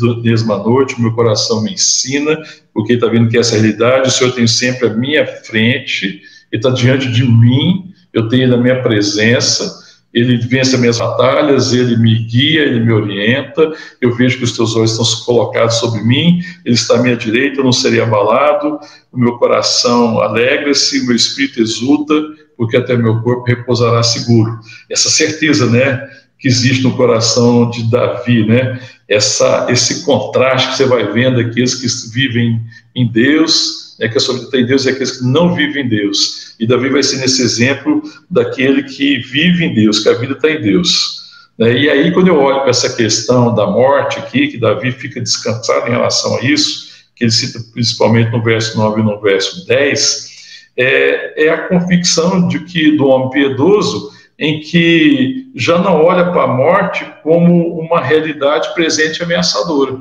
a 0.52 0.58
noite, 0.58 0.96
o 0.96 1.02
meu 1.02 1.12
coração 1.12 1.62
me 1.62 1.74
ensina, 1.74 2.36
porque 2.74 2.94
está 2.94 3.08
vendo 3.08 3.30
que 3.30 3.38
essa 3.38 3.56
é 3.56 3.60
a 3.60 3.62
realidade, 3.62 4.08
o 4.08 4.12
Senhor 4.12 4.32
tem 4.32 4.48
sempre 4.48 4.88
à 4.88 4.94
minha 4.94 5.28
frente, 5.28 6.22
Ele 6.52 6.60
está 6.60 6.72
diante 6.72 7.12
de 7.12 7.24
mim, 7.24 7.94
eu 8.12 8.28
tenho 8.30 8.48
na 8.48 8.58
minha 8.58 8.82
presença, 8.82 9.85
ele 10.16 10.38
vence 10.38 10.74
as 10.74 10.80
minhas 10.80 10.98
batalhas, 10.98 11.74
ele 11.74 11.98
me 11.98 12.18
guia, 12.20 12.62
ele 12.62 12.80
me 12.80 12.94
orienta, 12.94 13.70
eu 14.00 14.16
vejo 14.16 14.38
que 14.38 14.46
os 14.46 14.54
teus 14.54 14.74
olhos 14.74 14.92
estão 14.92 15.26
colocados 15.26 15.76
sobre 15.76 16.02
mim, 16.02 16.40
ele 16.64 16.74
está 16.74 16.96
à 16.96 17.02
minha 17.02 17.18
direita, 17.18 17.60
eu 17.60 17.66
não 17.66 17.74
serei 17.74 18.00
abalado, 18.00 18.80
o 19.12 19.20
meu 19.20 19.38
coração 19.38 20.22
alegra-se, 20.22 21.02
o 21.02 21.08
meu 21.08 21.18
espírito 21.18 21.62
exulta, 21.62 22.14
porque 22.56 22.78
até 22.78 22.96
meu 22.96 23.22
corpo 23.22 23.44
repousará 23.44 24.02
seguro. 24.02 24.58
Essa 24.90 25.10
certeza, 25.10 25.70
né, 25.70 26.08
que 26.40 26.48
existe 26.48 26.82
no 26.82 26.96
coração 26.96 27.70
de 27.70 27.84
Davi, 27.92 28.48
né, 28.48 28.80
essa, 29.10 29.68
esse 29.70 30.06
contraste 30.06 30.70
que 30.70 30.78
você 30.78 30.86
vai 30.86 31.12
vendo 31.12 31.42
aqueles 31.42 31.76
que 31.76 32.14
vivem 32.14 32.62
em 32.96 33.06
Deus, 33.06 33.85
é 34.00 34.10
que 34.10 34.18
a 34.18 34.22
está 34.22 34.58
em 34.58 34.66
Deus 34.66 34.86
e 34.86 34.90
aqueles 34.90 35.20
que 35.20 35.26
não 35.26 35.56
vivem 35.56 35.86
em 35.86 35.90
Deus. 35.90 36.56
E 36.60 36.68
Davi 36.68 36.90
vai 36.90 37.04
ser 37.04 37.18
nesse 37.18 37.42
exemplo 37.42 38.02
daquele 38.30 38.84
que 38.84 39.20
vive 39.20 39.66
em 39.66 39.74
Deus, 39.74 40.00
que 40.00 40.10
a 40.10 40.14
vida 40.14 40.34
está 40.34 40.50
em 40.50 40.62
Deus. 40.62 41.22
Né? 41.58 41.78
E 41.78 41.90
aí, 41.90 42.12
quando 42.12 42.28
eu 42.28 42.38
olho 42.38 42.62
para 42.62 42.70
essa 42.70 42.96
questão 42.96 43.54
da 43.56 43.66
morte 43.66 44.20
aqui, 44.20 44.48
que 44.48 44.58
Davi 44.58 44.92
fica 44.92 45.22
descansado 45.22 45.88
em 45.88 45.92
relação 45.92 46.38
a 46.38 46.42
isso, 46.42 46.86
que 47.16 47.24
ele 47.24 47.32
cita 47.32 47.60
principalmente 47.74 48.32
no 48.32 48.44
verso 48.44 48.78
9 48.78 49.02
e 49.02 49.04
no 49.04 49.22
verso 49.22 49.66
10, 49.66 50.36
é, 50.78 51.46
é 51.46 51.50
a 51.50 51.68
convicção 51.68 52.48
de 52.48 52.60
que 52.66 52.98
do 52.98 53.08
homem 53.08 53.30
piedoso 53.30 54.12
em 54.38 54.60
que 54.60 55.50
já 55.56 55.78
não 55.78 56.04
olha 56.04 56.26
para 56.32 56.44
a 56.44 56.48
morte 56.48 57.06
como 57.24 57.80
uma 57.80 58.02
realidade 58.02 58.74
presente 58.74 59.24
ameaçadora. 59.24 59.98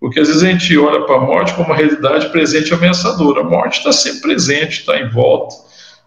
Porque 0.00 0.20
às 0.20 0.28
vezes 0.28 0.42
a 0.42 0.46
gente 0.46 0.76
olha 0.78 1.04
para 1.04 1.16
a 1.16 1.20
morte 1.20 1.54
como 1.54 1.66
uma 1.66 1.76
realidade 1.76 2.28
presente 2.30 2.70
e 2.70 2.74
ameaçadora. 2.74 3.40
A 3.40 3.44
morte 3.44 3.78
está 3.78 3.92
sempre 3.92 4.20
presente, 4.20 4.80
está 4.80 4.98
em 4.98 5.08
volta. 5.08 5.54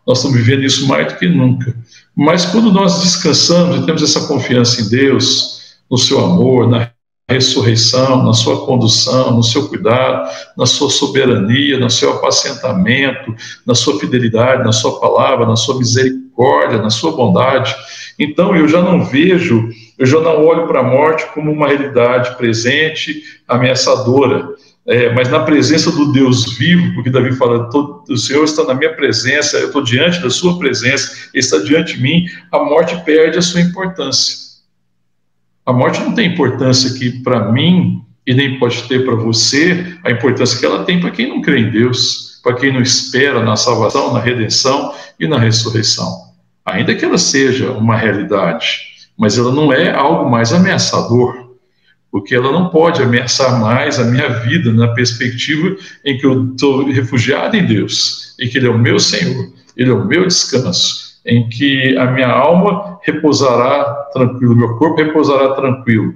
Nós 0.08 0.20
estamos 0.20 0.38
vivendo 0.38 0.64
isso 0.64 0.88
mais 0.88 1.08
do 1.08 1.20
que 1.20 1.28
nunca. 1.28 1.76
Mas 2.16 2.46
quando 2.46 2.72
nós 2.72 3.02
descansamos 3.02 3.78
e 3.78 3.86
temos 3.86 4.02
essa 4.02 4.28
confiança 4.28 4.82
em 4.82 4.90
Deus, 4.90 5.78
no 5.90 5.98
seu 5.98 6.24
amor, 6.24 6.70
na 6.70 6.90
ressurreição, 7.30 8.24
na 8.24 8.34
sua 8.34 8.66
condução, 8.66 9.32
no 9.32 9.44
seu 9.44 9.68
cuidado, 9.68 10.30
na 10.58 10.66
sua 10.66 10.90
soberania, 10.90 11.80
no 11.80 11.90
seu 11.90 12.12
apacentamento, 12.14 13.34
na 13.66 13.76
sua 13.76 14.00
fidelidade, 14.00 14.64
na 14.64 14.72
sua 14.72 15.00
palavra, 15.00 15.46
na 15.46 15.56
sua 15.56 15.78
misericórdia, 15.78 16.82
na 16.82 16.90
sua 16.90 17.12
bondade. 17.12 17.74
Então 18.20 18.56
eu 18.56 18.68
já 18.68 18.82
não 18.82 19.06
vejo 19.06 19.70
eu 20.02 20.08
já 20.08 20.20
não 20.20 20.44
olho 20.44 20.66
para 20.66 20.80
a 20.80 20.84
morte 20.84 21.28
como 21.32 21.52
uma 21.52 21.68
realidade 21.68 22.36
presente, 22.36 23.22
ameaçadora, 23.48 24.50
é, 24.88 25.14
mas 25.14 25.30
na 25.30 25.42
presença 25.42 25.92
do 25.92 26.12
Deus 26.12 26.58
vivo, 26.58 26.96
porque 26.96 27.12
Davi 27.12 27.36
fala, 27.36 27.70
o 28.10 28.18
Senhor 28.18 28.44
está 28.44 28.64
na 28.64 28.74
minha 28.74 28.92
presença, 28.96 29.58
eu 29.58 29.68
estou 29.68 29.84
diante 29.84 30.20
da 30.20 30.32
sua 30.32 30.58
presença, 30.58 31.30
Ele 31.32 31.40
está 31.40 31.60
diante 31.60 31.98
de 31.98 32.02
mim, 32.02 32.26
a 32.52 32.58
morte 32.64 33.00
perde 33.06 33.38
a 33.38 33.44
sua 33.44 33.62
importância. 33.62 34.36
A 35.68 35.72
morte 35.72 36.00
não 36.00 36.16
tem 36.16 36.34
importância 36.34 36.90
aqui 36.90 37.22
para 37.22 37.52
mim, 37.52 38.02
e 38.26 38.34
nem 38.34 38.58
pode 38.58 38.82
ter 38.88 39.06
para 39.06 39.14
você 39.14 40.00
a 40.04 40.10
importância 40.10 40.58
que 40.60 40.66
ela 40.66 40.84
tem 40.84 41.00
para 41.00 41.12
quem 41.12 41.30
não 41.30 41.44
crê 41.44 41.60
em 41.60 41.70
Deus, 41.70 42.42
para 42.42 42.56
quem 42.56 42.74
não 42.74 42.82
espera 42.82 43.44
na 43.44 43.56
salvação, 43.56 44.12
na 44.12 44.20
redenção 44.20 44.96
e 45.20 45.28
na 45.28 45.38
ressurreição. 45.38 46.32
Ainda 46.66 46.96
que 46.96 47.06
ela 47.06 47.20
seja 47.20 47.70
uma 47.70 47.96
realidade, 47.96 48.91
mas 49.18 49.38
ela 49.38 49.52
não 49.52 49.72
é 49.72 49.92
algo 49.92 50.30
mais 50.30 50.52
ameaçador, 50.54 51.52
porque 52.12 52.36
ela 52.36 52.52
não 52.52 52.70
pode 52.70 53.02
ameaçar 53.02 53.60
mais 53.60 53.98
a 54.00 54.04
minha 54.04 54.28
vida 54.28 54.72
na 54.72 54.90
perspectiva 54.90 55.76
em 56.04 56.18
que 56.18 56.26
eu 56.26 56.52
estou 56.52 56.86
refugiado 56.92 57.56
em 57.56 57.66
Deus, 57.66 58.36
em 58.40 58.50
que 58.50 58.58
Ele 58.58 58.68
é 58.68 58.70
o 58.70 58.78
meu 58.78 59.00
Senhor, 59.00 59.48
Ele 59.78 59.90
é 59.90 59.94
o 59.94 60.06
meu 60.06 60.28
descanso, 60.28 61.22
em 61.26 61.48
que 61.48 61.96
a 61.98 62.12
minha 62.12 62.28
alma 62.28 63.00
repousará 63.04 63.86
tranquilo, 64.14 64.56
meu 64.56 64.76
corpo 64.76 65.02
repousará 65.02 65.54
tranquilo, 65.54 66.16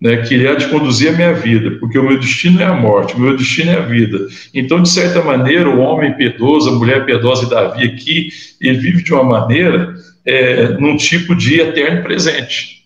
né, 0.00 0.18
que 0.18 0.34
Ele 0.34 0.46
há 0.46 0.54
de 0.54 0.68
conduzir 0.68 1.12
a 1.12 1.16
minha 1.16 1.32
vida, 1.32 1.72
porque 1.80 1.98
o 1.98 2.04
meu 2.04 2.18
destino 2.18 2.60
é 2.60 2.64
a 2.64 2.74
morte, 2.74 3.14
o 3.14 3.20
meu 3.20 3.36
destino 3.36 3.70
é 3.70 3.78
a 3.78 3.82
vida. 3.82 4.18
Então, 4.54 4.80
de 4.80 4.88
certa 4.88 5.22
maneira, 5.22 5.68
o 5.68 5.80
homem 5.80 6.12
piedoso, 6.14 6.70
a 6.70 6.78
mulher 6.78 7.04
piedosa 7.04 7.46
e 7.46 7.50
Davi 7.50 7.84
aqui, 7.84 8.28
ele 8.60 8.78
vive 8.78 9.02
de 9.02 9.12
uma 9.12 9.24
maneira 9.24 9.94
é, 10.24 10.68
num 10.78 10.96
tipo 10.96 11.34
de 11.34 11.60
eterno 11.60 12.02
presente. 12.02 12.84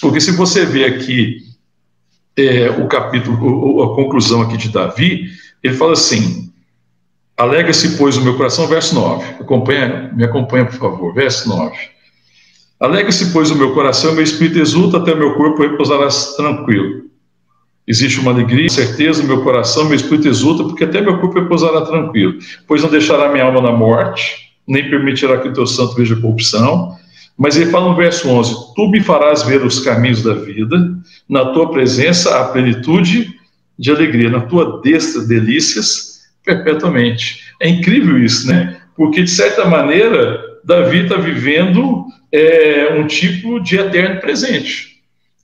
Porque 0.00 0.20
se 0.20 0.32
você 0.32 0.64
vê 0.64 0.84
aqui 0.84 1.38
é, 2.36 2.70
o 2.70 2.86
capítulo, 2.86 3.82
a 3.82 3.94
conclusão 3.94 4.42
aqui 4.42 4.56
de 4.56 4.68
Davi, 4.68 5.30
ele 5.62 5.74
fala 5.74 5.92
assim: 5.92 6.52
Alegra-se, 7.36 7.98
pois, 7.98 8.16
o 8.16 8.22
meu 8.22 8.36
coração, 8.36 8.66
verso 8.66 8.94
9. 8.94 9.24
Acompanha, 9.40 10.10
me 10.14 10.24
acompanha, 10.24 10.64
por 10.64 10.74
favor, 10.74 11.14
verso 11.14 11.48
9. 11.48 11.76
Alegra-se, 12.80 13.32
pois, 13.32 13.50
o 13.50 13.56
meu 13.56 13.74
coração, 13.74 14.14
meu 14.14 14.22
espírito 14.22 14.58
exulta, 14.58 14.98
até 14.98 15.12
o 15.12 15.18
meu 15.18 15.34
corpo 15.34 15.62
repousará 15.62 16.08
tranquilo. 16.36 17.06
Existe 17.86 18.18
uma 18.20 18.32
alegria, 18.32 18.68
certeza 18.68 19.22
no 19.22 19.28
meu 19.28 19.44
coração, 19.44 19.84
meu 19.84 19.94
espírito 19.94 20.28
exulta, 20.28 20.64
porque 20.64 20.84
até 20.84 21.00
meu 21.00 21.18
corpo 21.20 21.38
repousará 21.38 21.82
tranquilo. 21.82 22.38
Pois 22.66 22.82
não 22.82 22.90
deixará 22.90 23.30
minha 23.30 23.44
alma 23.44 23.60
na 23.60 23.70
morte, 23.70 24.45
nem 24.66 24.90
permitirá 24.90 25.38
que 25.38 25.48
o 25.48 25.52
teu 25.52 25.66
santo 25.66 25.94
veja 25.94 26.16
corrupção. 26.16 26.96
Mas 27.38 27.56
ele 27.56 27.70
fala 27.70 27.90
no 27.90 27.96
verso 27.96 28.28
11: 28.28 28.74
Tu 28.74 28.88
me 28.88 29.00
farás 29.00 29.42
ver 29.42 29.64
os 29.64 29.80
caminhos 29.80 30.22
da 30.22 30.34
vida, 30.34 30.96
na 31.28 31.46
tua 31.46 31.70
presença 31.70 32.40
a 32.40 32.44
plenitude 32.48 33.34
de 33.78 33.90
alegria, 33.90 34.30
na 34.30 34.40
tua 34.40 34.80
destra 34.80 35.22
delícias 35.22 36.20
perpetuamente. 36.44 37.44
É 37.60 37.68
incrível 37.68 38.18
isso, 38.18 38.46
né? 38.46 38.76
Porque, 38.96 39.22
de 39.22 39.30
certa 39.30 39.66
maneira, 39.66 40.40
Davi 40.64 41.02
está 41.02 41.16
vivendo 41.16 42.06
é, 42.32 42.94
um 42.94 43.06
tipo 43.06 43.60
de 43.60 43.76
eterno 43.76 44.20
presente. 44.20 44.96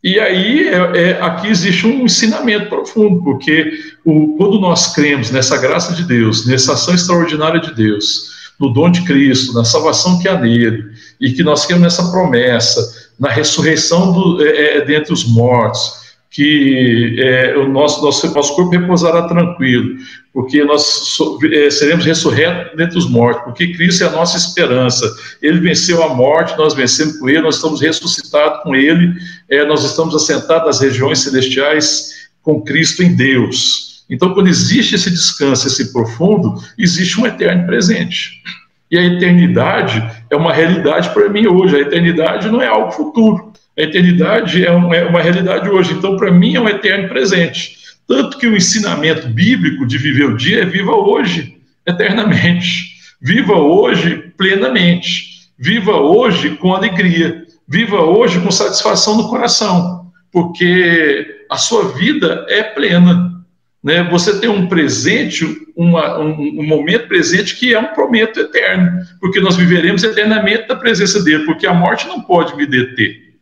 E 0.03 0.19
aí, 0.19 0.69
é, 0.69 1.11
é, 1.11 1.23
aqui 1.23 1.49
existe 1.49 1.87
um 1.87 2.05
ensinamento 2.05 2.67
profundo, 2.67 3.23
porque 3.23 3.73
o, 4.05 4.37
quando 4.37 4.59
nós 4.59 4.95
cremos 4.95 5.31
nessa 5.31 5.57
graça 5.59 5.95
de 5.95 6.05
Deus, 6.05 6.47
nessa 6.47 6.73
ação 6.73 6.95
extraordinária 6.95 7.61
de 7.61 7.73
Deus, 7.75 8.32
no 8.59 8.73
dom 8.73 8.91
de 8.91 9.03
Cristo, 9.03 9.53
na 9.55 9.65
salvação 9.65 10.19
que 10.21 10.29
há 10.29 10.39
nele, 10.39 10.85
e 11.21 11.33
que 11.33 11.43
nós 11.43 11.67
temos 11.67 11.83
nessa 11.83 12.11
promessa, 12.11 12.81
na 13.19 13.29
ressurreição 13.29 14.13
do, 14.13 14.45
é, 14.45 14.79
é, 14.79 14.85
dentre 14.85 15.13
os 15.13 15.25
mortos, 15.25 16.03
que 16.31 17.17
é, 17.21 17.57
o 17.59 17.69
nosso, 17.69 18.03
nosso, 18.03 18.35
nosso 18.35 18.57
corpo 18.57 18.71
repousará 18.71 19.29
tranquilo, 19.29 19.97
porque 20.33 20.65
nós 20.65 20.83
so, 20.83 21.39
é, 21.53 21.71
seremos 21.71 22.07
ressurretos 22.07 22.75
dentre 22.75 22.97
os 22.97 23.09
mortos, 23.09 23.45
porque 23.45 23.75
Cristo 23.75 24.03
é 24.03 24.07
a 24.07 24.13
nossa 24.13 24.39
esperança. 24.39 25.07
Ele 25.43 25.61
venceu 25.61 26.03
a 26.03 26.15
morte, 26.15 26.57
nós 26.57 26.73
vencemos 26.73 27.19
com 27.19 27.29
Ele, 27.29 27.43
nós 27.43 27.57
estamos 27.57 27.83
ressuscitados 27.83 28.63
com 28.63 28.75
Ele, 28.75 29.13
é, 29.51 29.63
nós 29.67 29.85
estamos 29.85 30.15
assentados 30.15 30.67
nas 30.67 30.81
regiões 30.81 31.19
celestiais 31.19 32.13
com 32.43 32.63
Cristo 32.63 33.03
em 33.03 33.15
Deus. 33.15 33.92
Então, 34.09 34.35
quando 34.35 34.49
existe 34.49 34.95
esse 34.95 35.11
descanso, 35.11 35.67
esse 35.67 35.93
profundo, 35.93 36.55
existe 36.79 37.21
um 37.21 37.27
eterno 37.27 37.67
presente. 37.67 38.43
E 38.91 38.99
a 38.99 39.03
eternidade 39.03 40.07
é 40.31 40.37
uma 40.37 40.53
realidade 40.53 41.09
para 41.11 41.29
mim 41.29 41.47
hoje. 41.47 41.77
A 41.77 41.81
eternidade 41.81 42.51
não 42.51 42.61
é 42.61 42.67
algo 42.67 42.93
futuro. 42.93 43.53
A 43.79 43.83
eternidade 43.83 44.67
é, 44.67 44.69
é 44.69 45.05
uma 45.07 45.23
realidade 45.23 45.69
hoje. 45.71 45.95
Então, 45.95 46.17
para 46.17 46.31
mim, 46.31 46.57
é 46.57 46.61
um 46.61 46.69
eterno 46.69 47.09
presente. 47.09 47.77
Tanto 48.07 48.37
que 48.37 48.47
o 48.47 48.55
ensinamento 48.55 49.29
bíblico 49.29 49.87
de 49.87 49.97
viver 49.97 50.27
o 50.27 50.37
dia 50.37 50.63
é 50.63 50.67
viva 50.67 50.93
hoje, 50.93 51.57
eternamente. 51.87 52.93
Viva 53.21 53.55
hoje 53.55 54.31
plenamente. 54.37 55.49
Viva 55.59 55.97
hoje 55.97 56.51
com 56.57 56.75
alegria. 56.75 57.45
Viva 57.67 58.03
hoje 58.03 58.41
com 58.41 58.51
satisfação 58.51 59.17
no 59.17 59.29
coração. 59.29 60.13
Porque 60.31 61.45
a 61.51 61.57
sua 61.57 61.89
vida 61.97 62.45
é 62.51 62.63
plena 62.63 63.32
Né? 63.83 64.03
Você 64.11 64.39
tem 64.39 64.49
um 64.49 64.69
presente, 64.69 65.45
uma, 65.77 66.19
um, 66.19 66.61
um, 66.61 66.67
momento 66.67 67.09
presente 67.09 67.57
que 67.57 67.75
é 67.75 67.79
um 67.79 67.93
prometo 67.93 68.39
eterno, 68.39 69.01
porque 69.21 69.41
nós 69.41 69.57
viveremos 69.57 70.05
eternamente 70.05 70.69
na 70.69 70.77
presença 70.77 71.23
dele, 71.23 71.45
porque 71.45 71.67
a 71.67 71.75
morte 71.75 72.07
não 72.07 72.21
pode 72.21 72.57
me 72.57 72.65
deter. 72.65 73.33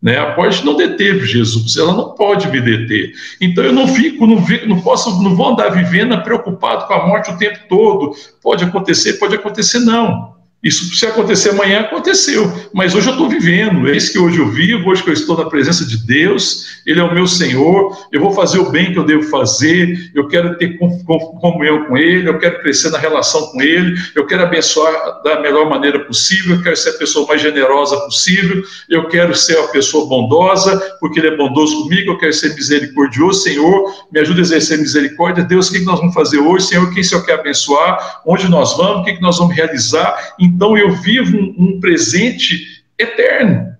Né? 0.00 0.16
A 0.16 0.34
morte 0.34 0.64
não 0.64 0.74
deteve 0.74 1.26
Jesus, 1.26 1.76
ela 1.76 1.92
não 1.92 2.14
pode 2.14 2.48
me 2.48 2.60
deter. 2.60 3.12
Então 3.40 3.62
eu 3.62 3.72
não 3.72 3.86
fico, 3.86 4.26
não, 4.26 4.42
vi, 4.42 4.66
não 4.66 4.80
posso, 4.80 5.22
não 5.22 5.36
vou 5.36 5.48
andar 5.48 5.68
vivendo 5.68 6.20
preocupado 6.22 6.86
com 6.86 6.94
a 6.94 7.06
morte 7.06 7.30
o 7.30 7.36
tempo 7.36 7.58
todo. 7.68 8.14
Pode 8.42 8.64
acontecer, 8.64 9.14
pode 9.14 9.34
acontecer, 9.34 9.80
não. 9.80 10.39
Isso, 10.62 10.94
se 10.94 11.06
acontecer 11.06 11.50
amanhã, 11.50 11.80
aconteceu. 11.80 12.52
Mas 12.74 12.94
hoje 12.94 13.08
eu 13.08 13.12
estou 13.12 13.30
vivendo. 13.30 13.88
É 13.88 13.96
isso 13.96 14.12
que 14.12 14.18
hoje 14.18 14.38
eu 14.38 14.48
vivo, 14.50 14.90
hoje 14.90 15.02
que 15.02 15.08
eu 15.08 15.14
estou 15.14 15.34
na 15.34 15.48
presença 15.48 15.86
de 15.86 15.96
Deus. 16.06 16.82
Ele 16.86 17.00
é 17.00 17.02
o 17.02 17.14
meu 17.14 17.26
Senhor. 17.26 17.96
Eu 18.12 18.20
vou 18.20 18.32
fazer 18.32 18.58
o 18.58 18.70
bem 18.70 18.92
que 18.92 18.98
eu 18.98 19.04
devo 19.04 19.22
fazer. 19.22 20.10
Eu 20.14 20.28
quero 20.28 20.58
ter 20.58 20.76
comunhão 20.76 21.86
com 21.86 21.96
Ele. 21.96 22.28
Eu 22.28 22.38
quero 22.38 22.60
crescer 22.60 22.90
na 22.90 22.98
relação 22.98 23.46
com 23.52 23.62
Ele. 23.62 23.98
Eu 24.14 24.26
quero 24.26 24.42
abençoar 24.42 25.22
da 25.22 25.40
melhor 25.40 25.66
maneira 25.70 26.00
possível. 26.00 26.56
Eu 26.56 26.62
quero 26.62 26.76
ser 26.76 26.90
a 26.90 26.98
pessoa 26.98 27.26
mais 27.26 27.40
generosa 27.40 27.98
possível. 28.00 28.62
Eu 28.86 29.08
quero 29.08 29.34
ser 29.34 29.58
a 29.58 29.68
pessoa 29.68 30.06
bondosa, 30.06 30.78
porque 31.00 31.20
Ele 31.20 31.28
é 31.28 31.36
bondoso 31.38 31.84
comigo. 31.84 32.10
Eu 32.10 32.18
quero 32.18 32.34
ser 32.34 32.54
misericordioso. 32.54 33.44
Senhor, 33.44 33.94
me 34.12 34.20
ajude 34.20 34.40
a 34.40 34.42
exercer 34.42 34.76
misericórdia. 34.76 35.42
Deus, 35.42 35.70
o 35.70 35.72
que 35.72 35.80
nós 35.80 35.98
vamos 35.98 36.12
fazer 36.12 36.38
hoje? 36.38 36.66
Senhor, 36.66 36.92
quem 36.92 37.00
o 37.00 37.04
Senhor 37.04 37.24
quer 37.24 37.40
abençoar? 37.40 38.20
Onde 38.26 38.46
nós 38.46 38.76
vamos? 38.76 39.00
O 39.00 39.04
que 39.04 39.18
nós 39.22 39.38
vamos 39.38 39.56
realizar? 39.56 40.34
Então 40.54 40.76
eu 40.76 40.90
vivo 40.90 41.36
um, 41.36 41.54
um 41.58 41.80
presente 41.80 42.84
eterno, 42.98 43.76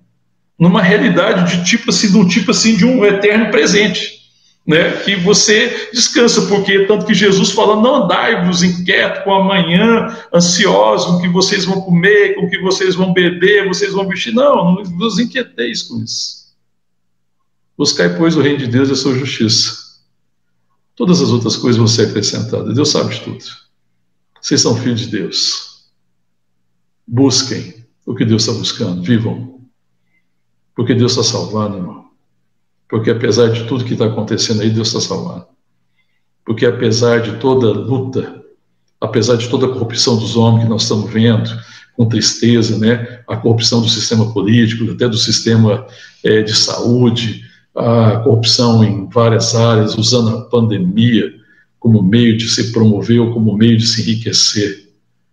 numa 0.58 0.82
realidade 0.82 1.56
de 1.56 1.64
tipo 1.64 1.90
assim, 1.90 2.10
de 2.10 2.16
um 2.16 2.26
tipo 2.26 2.50
assim 2.50 2.76
de 2.76 2.84
um 2.84 3.04
eterno 3.04 3.50
presente. 3.50 4.20
Né, 4.66 4.92
que 4.98 5.16
você 5.16 5.88
descansa, 5.92 6.42
porque 6.42 6.80
tanto 6.86 7.06
que 7.06 7.14
Jesus 7.14 7.50
fala, 7.50 7.80
não 7.80 8.04
andai-vos 8.04 8.62
inquieto 8.62 9.24
com 9.24 9.32
amanhã, 9.32 10.14
ansiosos 10.32 11.06
com 11.06 11.12
o 11.14 11.20
que 11.22 11.28
vocês 11.28 11.64
vão 11.64 11.80
comer, 11.80 12.34
com 12.34 12.42
o 12.42 12.50
que 12.50 12.60
vocês 12.60 12.94
vão 12.94 13.12
beber, 13.12 13.66
vocês 13.66 13.92
vão 13.92 14.06
vestir, 14.06 14.32
não, 14.32 14.74
não 14.74 14.84
vos 14.84 15.18
inquieteis 15.18 15.82
com 15.82 16.00
isso. 16.00 16.50
Buscai, 17.76 18.14
pois, 18.16 18.36
o 18.36 18.42
reino 18.42 18.58
de 18.58 18.66
Deus 18.66 18.90
e 18.90 18.92
a 18.92 18.96
sua 18.96 19.14
justiça. 19.14 19.72
Todas 20.94 21.22
as 21.22 21.30
outras 21.30 21.56
coisas 21.56 21.78
vão 21.78 21.88
ser 21.88 22.08
acrescentadas, 22.08 22.74
Deus 22.74 22.90
sabe 22.90 23.14
de 23.14 23.20
tudo. 23.22 23.44
Vocês 24.40 24.60
são 24.60 24.76
filhos 24.76 25.00
de 25.00 25.06
Deus. 25.06 25.69
Busquem 27.12 27.74
o 28.06 28.14
que 28.14 28.24
Deus 28.24 28.42
está 28.42 28.56
buscando, 28.56 29.02
vivam. 29.02 29.58
Porque 30.76 30.94
Deus 30.94 31.10
está 31.10 31.24
salvando, 31.24 31.78
irmão. 31.78 32.04
Porque 32.88 33.10
apesar 33.10 33.48
de 33.48 33.64
tudo 33.64 33.84
que 33.84 33.94
está 33.94 34.06
acontecendo 34.06 34.62
aí, 34.62 34.70
Deus 34.70 34.86
está 34.86 35.00
salvando. 35.00 35.44
Porque 36.44 36.64
apesar 36.64 37.20
de 37.20 37.36
toda 37.38 37.72
luta, 37.72 38.40
apesar 39.00 39.34
de 39.34 39.48
toda 39.48 39.66
a 39.66 39.70
corrupção 39.70 40.16
dos 40.18 40.36
homens 40.36 40.62
que 40.62 40.70
nós 40.70 40.82
estamos 40.82 41.12
vendo, 41.12 41.50
com 41.96 42.08
tristeza, 42.08 42.78
né? 42.78 43.22
A 43.26 43.36
corrupção 43.36 43.82
do 43.82 43.88
sistema 43.88 44.32
político, 44.32 44.88
até 44.92 45.08
do 45.08 45.18
sistema 45.18 45.88
é, 46.22 46.42
de 46.42 46.54
saúde, 46.54 47.42
a 47.74 48.18
corrupção 48.18 48.84
em 48.84 49.08
várias 49.08 49.56
áreas, 49.56 49.98
usando 49.98 50.28
a 50.28 50.42
pandemia 50.42 51.28
como 51.80 52.04
meio 52.04 52.36
de 52.36 52.48
se 52.48 52.70
promover 52.70 53.20
ou 53.20 53.34
como 53.34 53.56
meio 53.56 53.76
de 53.76 53.86
se 53.86 54.00
enriquecer 54.00 54.89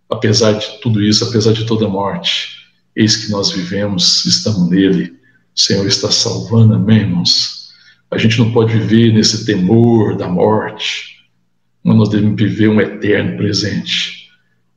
apesar 0.10 0.54
de 0.54 0.80
tudo 0.82 1.02
isso, 1.02 1.24
apesar 1.26 1.54
de 1.54 1.66
toda 1.66 1.86
a 1.86 1.90
morte, 1.90 2.58
eis 2.96 3.16
que 3.16 3.32
nós 3.32 3.52
vivemos, 3.52 4.26
estamos 4.26 4.70
nele. 4.70 5.16
O 5.56 5.60
Senhor 5.60 5.86
está 5.86 6.12
salvando, 6.12 6.76
amém, 6.76 7.00
irmãos? 7.00 7.72
A 8.10 8.18
gente 8.18 8.40
não 8.40 8.52
pode 8.52 8.78
viver 8.78 9.12
nesse 9.14 9.46
temor 9.46 10.16
da 10.16 10.28
morte, 10.28 11.18
mas 11.84 11.96
nós 11.98 12.10
devemos 12.10 12.42
viver 12.42 12.70
um 12.70 12.80
eterno 12.80 13.38
presente, 13.38 14.30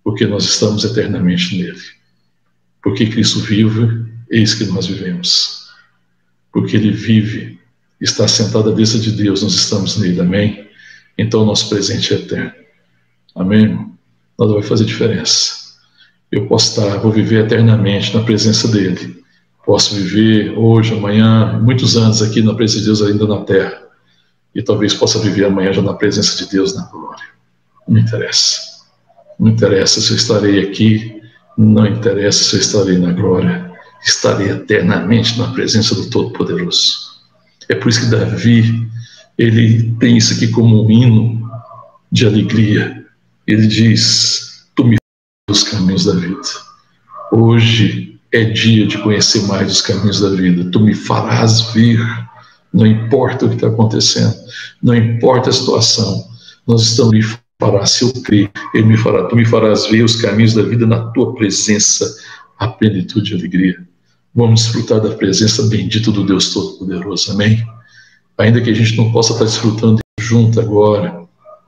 porque 0.02 0.26
nós 0.26 0.44
estamos 0.44 0.84
eternamente 0.84 1.56
nele. 1.56 1.80
Porque 2.82 3.06
Cristo 3.06 3.40
vive, 3.40 4.06
eis 4.30 4.54
que 4.54 4.64
nós 4.64 4.86
vivemos. 4.86 5.68
Porque 6.52 6.76
Ele 6.76 6.90
vive, 6.90 7.58
está 8.00 8.26
sentado 8.26 8.70
à 8.70 8.74
vista 8.74 8.98
de 8.98 9.12
Deus, 9.12 9.42
nós 9.42 9.54
estamos 9.54 9.98
nele, 9.98 10.20
amém? 10.20 10.68
Então, 11.16 11.44
nosso 11.44 11.68
presente 11.68 12.12
é 12.14 12.16
eterno. 12.16 12.52
Amém, 13.34 13.62
irmão? 13.62 13.98
Nada 14.40 14.54
vai 14.54 14.62
fazer 14.62 14.86
diferença. 14.86 15.60
Eu 16.32 16.46
posso 16.46 16.70
estar, 16.70 16.98
vou 16.98 17.12
viver 17.12 17.44
eternamente 17.44 18.16
na 18.16 18.22
presença 18.22 18.66
dele. 18.68 19.22
Posso 19.66 19.94
viver 19.94 20.56
hoje, 20.56 20.94
amanhã, 20.94 21.60
muitos 21.62 21.96
anos 21.96 22.22
aqui 22.22 22.42
na 22.42 22.54
presença 22.54 22.80
de 22.80 22.86
Deus 22.86 23.02
ainda 23.02 23.26
na 23.26 23.42
terra. 23.42 23.82
E 24.54 24.62
talvez 24.62 24.94
possa 24.94 25.18
viver 25.18 25.44
amanhã 25.44 25.72
já 25.72 25.82
na 25.82 25.92
presença 25.92 26.36
de 26.38 26.50
Deus 26.50 26.74
na 26.74 26.86
glória. 26.86 27.24
Não 27.86 27.96
me 27.96 28.00
interessa. 28.00 28.58
Não 29.38 29.50
interessa 29.50 30.00
se 30.00 30.10
eu 30.10 30.16
estarei 30.16 30.60
aqui, 30.60 31.20
não 31.56 31.86
interessa 31.86 32.42
se 32.42 32.56
eu 32.56 32.60
estarei 32.60 32.98
na 32.98 33.12
glória. 33.12 33.70
Estarei 34.02 34.50
eternamente 34.50 35.38
na 35.38 35.48
presença 35.48 35.94
do 35.94 36.08
Todo-Poderoso. 36.08 37.10
É 37.68 37.74
por 37.74 37.90
isso 37.90 38.00
que 38.00 38.06
Davi, 38.06 38.88
ele 39.36 39.92
tem 40.00 40.16
isso 40.16 40.32
aqui 40.32 40.48
como 40.48 40.86
um 40.86 40.90
hino 40.90 41.50
de 42.10 42.26
alegria 42.26 42.99
ele 43.52 43.66
diz: 43.66 44.66
Tu 44.76 44.84
me 44.84 44.96
os 45.50 45.62
caminhos 45.64 46.04
da 46.04 46.14
vida. 46.14 46.40
Hoje 47.32 48.18
é 48.32 48.44
dia 48.44 48.86
de 48.86 48.98
conhecer 48.98 49.42
mais 49.42 49.70
os 49.70 49.82
caminhos 49.82 50.20
da 50.20 50.30
vida. 50.30 50.70
Tu 50.70 50.80
me 50.80 50.94
farás 50.94 51.60
vir, 51.72 52.00
não 52.72 52.86
importa 52.86 53.46
o 53.46 53.48
que 53.48 53.56
está 53.56 53.66
acontecendo, 53.66 54.34
não 54.82 54.94
importa 54.94 55.50
a 55.50 55.52
situação, 55.52 56.28
nós 56.66 56.82
estamos 56.82 57.12
me 57.12 57.22
fará, 57.60 57.84
se 57.84 58.04
eu 58.04 58.12
crer, 58.22 58.50
Ele 58.72 58.86
me 58.86 58.96
fará. 58.96 59.24
Tu 59.24 59.36
me 59.36 59.44
farás 59.44 59.86
ver 59.86 60.02
os 60.02 60.16
caminhos 60.16 60.54
da 60.54 60.62
vida 60.62 60.86
na 60.86 61.10
tua 61.10 61.34
presença, 61.34 62.16
a 62.58 62.68
plenitude 62.68 63.32
e 63.32 63.38
alegria. 63.38 63.86
Vamos 64.34 64.62
desfrutar 64.62 65.00
da 65.00 65.10
presença 65.10 65.64
bendita 65.64 66.12
do 66.12 66.24
Deus 66.24 66.54
Todo-Poderoso, 66.54 67.32
amém? 67.32 67.64
Ainda 68.38 68.60
que 68.60 68.70
a 68.70 68.74
gente 68.74 68.96
não 68.96 69.10
possa 69.10 69.32
estar 69.32 69.44
desfrutando 69.44 69.98
junto 70.20 70.60
agora, 70.60 71.19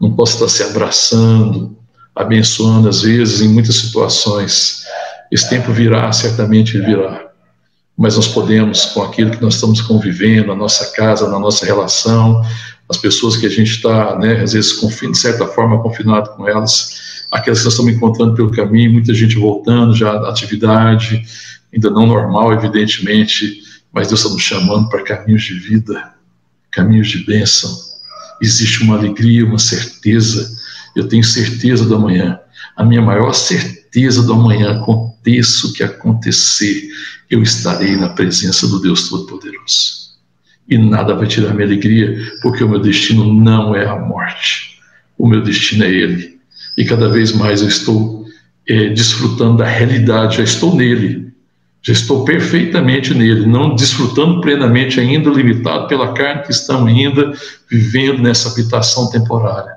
não 0.03 0.11
posso 0.11 0.35
estar 0.35 0.49
se 0.49 0.65
abraçando, 0.65 1.79
abençoando, 2.13 2.89
às 2.89 3.03
vezes, 3.03 3.41
em 3.41 3.49
muitas 3.49 3.77
situações. 3.77 4.83
Esse 5.31 5.49
tempo 5.49 5.73
virá, 5.73 6.11
certamente 6.11 6.77
virá. 6.77 7.31
Mas 7.97 8.17
nós 8.17 8.27
podemos, 8.27 8.87
com 8.87 9.03
aquilo 9.03 9.31
que 9.31 9.41
nós 9.41 9.55
estamos 9.55 9.81
convivendo, 9.81 10.49
na 10.49 10.57
nossa 10.57 10.91
casa, 10.91 11.31
na 11.31 11.39
nossa 11.39 11.65
relação, 11.65 12.43
as 12.89 12.97
pessoas 12.97 13.37
que 13.37 13.47
a 13.47 13.49
gente 13.49 13.71
está, 13.71 14.19
né, 14.19 14.43
às 14.43 14.55
vezes, 14.55 14.77
de 14.81 15.17
certa 15.19 15.47
forma, 15.47 15.81
confinado 15.81 16.31
com 16.31 16.49
elas, 16.49 17.25
aquelas 17.31 17.61
que 17.61 17.65
nós 17.67 17.75
estamos 17.75 17.95
encontrando 17.95 18.35
pelo 18.35 18.51
caminho, 18.51 18.95
muita 18.95 19.15
gente 19.15 19.37
voltando 19.37 19.95
já 19.95 20.11
à 20.11 20.31
atividade, 20.31 21.25
ainda 21.73 21.91
não 21.91 22.09
normal, 22.09 22.53
evidentemente, 22.53 23.63
mas 23.93 24.09
Deus 24.09 24.19
está 24.19 24.33
nos 24.33 24.43
chamando 24.43 24.89
para 24.89 25.05
caminhos 25.05 25.45
de 25.45 25.55
vida, 25.55 26.13
caminhos 26.73 27.09
de 27.09 27.25
bênção 27.25 27.91
existe 28.43 28.82
uma 28.82 28.97
alegria, 28.97 29.47
uma 29.47 29.59
certeza. 29.59 30.51
Eu 30.95 31.09
tenho 31.09 31.24
certeza 31.24 31.86
do 31.86 31.95
amanhã. 31.95 32.38
A 32.76 32.84
minha 32.84 33.01
maior 33.01 33.32
certeza 33.32 34.22
do 34.22 34.32
amanhã, 34.32 34.72
aconteça 34.72 35.66
o 35.66 35.72
que 35.72 35.82
acontecer, 35.82 36.88
eu 37.30 37.43
estarei 37.43 37.97
na 37.97 38.11
presença 38.11 38.66
do 38.66 38.80
Deus 38.80 39.09
Todo-Poderoso. 39.09 40.03
E 40.68 40.76
nada 40.76 41.14
vai 41.14 41.26
tirar 41.26 41.55
minha 41.55 41.66
alegria, 41.66 42.18
porque 42.43 42.64
o 42.64 42.68
meu 42.68 42.80
destino 42.80 43.32
não 43.32 43.74
é 43.74 43.86
a 43.86 43.97
morte. 43.97 44.78
O 45.16 45.26
meu 45.26 45.43
destino 45.43 45.84
é 45.84 45.90
Ele. 45.90 46.38
E 46.76 46.84
cada 46.84 47.09
vez 47.09 47.32
mais 47.32 47.62
eu 47.62 47.68
estou 47.68 48.26
é, 48.68 48.88
desfrutando 48.88 49.59
da 49.59 49.66
realidade, 49.66 50.38
já 50.38 50.43
estou 50.43 50.74
nele 50.74 51.32
já 51.83 51.93
estou 51.93 52.24
perfeitamente 52.24 53.12
nele, 53.12 53.45
não 53.45 53.74
desfrutando 53.74 54.41
plenamente 54.41 55.01
ainda, 55.01 55.28
limitado 55.28 55.89
pela 55.89 56.12
carne 56.12 56.45
que 56.45 56.53
estamos 56.53 56.87
ainda 56.89 57.33
vivendo 57.68 58.22
nessa 58.22 58.51
habitação 58.51 59.11
temporária. 59.11 59.72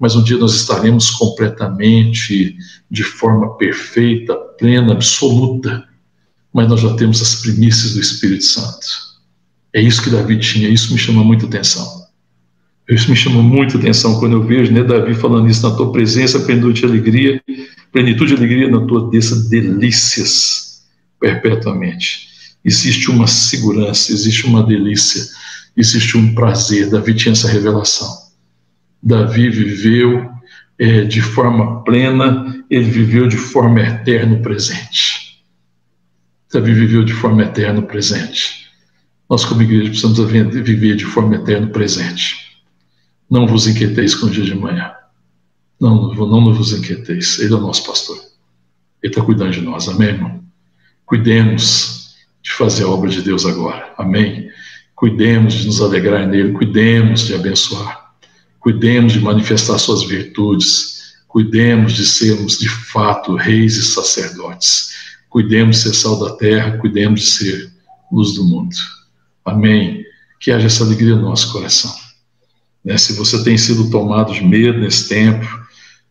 Mas 0.00 0.16
um 0.16 0.22
dia 0.22 0.38
nós 0.38 0.54
estaremos 0.54 1.10
completamente, 1.10 2.56
de 2.90 3.04
forma 3.04 3.56
perfeita, 3.58 4.34
plena, 4.58 4.92
absoluta. 4.92 5.84
Mas 6.52 6.66
nós 6.66 6.80
já 6.80 6.94
temos 6.94 7.20
as 7.20 7.42
primícias 7.42 7.92
do 7.92 8.00
Espírito 8.00 8.44
Santo. 8.44 8.86
É 9.72 9.82
isso 9.82 10.02
que 10.02 10.10
Davi 10.10 10.38
tinha, 10.38 10.68
isso 10.68 10.92
me 10.92 10.98
chama 10.98 11.22
muita 11.22 11.44
atenção. 11.44 12.04
Isso 12.88 13.10
me 13.10 13.16
chama 13.16 13.42
muita 13.42 13.76
atenção 13.76 14.18
quando 14.18 14.32
eu 14.32 14.42
vejo 14.42 14.72
né, 14.72 14.82
Davi 14.82 15.14
falando 15.14 15.48
isso 15.48 15.68
na 15.68 15.76
tua 15.76 15.92
presença, 15.92 16.40
plenitude 16.40 16.80
de 16.80 16.86
alegria, 16.86 17.42
plenitude 17.92 18.34
de 18.34 18.36
alegria 18.36 18.70
na 18.70 18.80
tua 18.86 19.10
desça, 19.10 19.48
delícias 19.48 20.63
perpetuamente. 21.24 22.28
Existe 22.62 23.10
uma 23.10 23.26
segurança, 23.26 24.12
existe 24.12 24.44
uma 24.44 24.62
delícia, 24.62 25.24
existe 25.74 26.18
um 26.18 26.34
prazer. 26.34 26.90
Davi 26.90 27.14
tinha 27.14 27.32
essa 27.32 27.48
revelação. 27.48 28.14
Davi 29.02 29.48
viveu 29.48 30.30
é, 30.78 31.04
de 31.04 31.22
forma 31.22 31.82
plena, 31.82 32.62
ele 32.68 32.90
viveu 32.90 33.26
de 33.26 33.38
forma 33.38 33.80
eterna 33.80 34.36
presente. 34.40 35.42
Davi 36.52 36.74
viveu 36.74 37.04
de 37.04 37.14
forma 37.14 37.42
eterna 37.42 37.80
presente. 37.80 38.66
Nós, 39.28 39.46
como 39.46 39.62
igreja, 39.62 39.88
precisamos 39.88 40.18
viver 40.30 40.96
de 40.96 41.06
forma 41.06 41.36
eterna 41.36 41.68
presente. 41.68 42.60
Não 43.30 43.46
vos 43.46 43.66
inquieteis 43.66 44.14
com 44.14 44.26
o 44.26 44.30
dia 44.30 44.44
de 44.44 44.54
manhã. 44.54 44.92
Não, 45.80 46.14
não 46.14 46.54
vos 46.54 46.72
inquieteis. 46.72 47.38
Ele 47.38 47.54
é 47.54 47.56
o 47.56 47.60
nosso 47.60 47.86
pastor. 47.86 48.18
Ele 49.02 49.10
está 49.10 49.22
cuidando 49.22 49.52
de 49.52 49.62
nós. 49.62 49.88
Amém, 49.88 50.08
irmão? 50.08 50.43
Cuidemos 51.06 52.16
de 52.42 52.52
fazer 52.52 52.84
a 52.84 52.88
obra 52.88 53.10
de 53.10 53.22
Deus 53.22 53.44
agora. 53.46 53.92
Amém? 53.96 54.50
Cuidemos 54.94 55.54
de 55.54 55.66
nos 55.66 55.80
alegrar 55.80 56.26
nele. 56.26 56.52
Cuidemos 56.52 57.26
de 57.26 57.34
abençoar. 57.34 58.12
Cuidemos 58.60 59.12
de 59.12 59.20
manifestar 59.20 59.78
suas 59.78 60.04
virtudes. 60.04 61.14
Cuidemos 61.28 61.94
de 61.94 62.06
sermos 62.06 62.58
de 62.58 62.68
fato 62.68 63.34
reis 63.34 63.76
e 63.76 63.82
sacerdotes. 63.82 64.90
Cuidemos 65.28 65.76
de 65.76 65.82
ser 65.82 65.94
sal 65.94 66.18
da 66.18 66.36
terra. 66.36 66.78
Cuidemos 66.78 67.20
de 67.20 67.26
ser 67.26 67.72
luz 68.10 68.34
do 68.34 68.44
mundo. 68.44 68.76
Amém? 69.44 70.04
Que 70.40 70.52
haja 70.52 70.66
essa 70.66 70.84
alegria 70.84 71.16
no 71.16 71.22
nosso 71.22 71.52
coração. 71.52 71.94
Né? 72.84 72.96
Se 72.96 73.14
você 73.14 73.42
tem 73.42 73.58
sido 73.58 73.90
tomado 73.90 74.32
de 74.32 74.44
medo 74.44 74.78
nesse 74.78 75.08
tempo, 75.08 75.46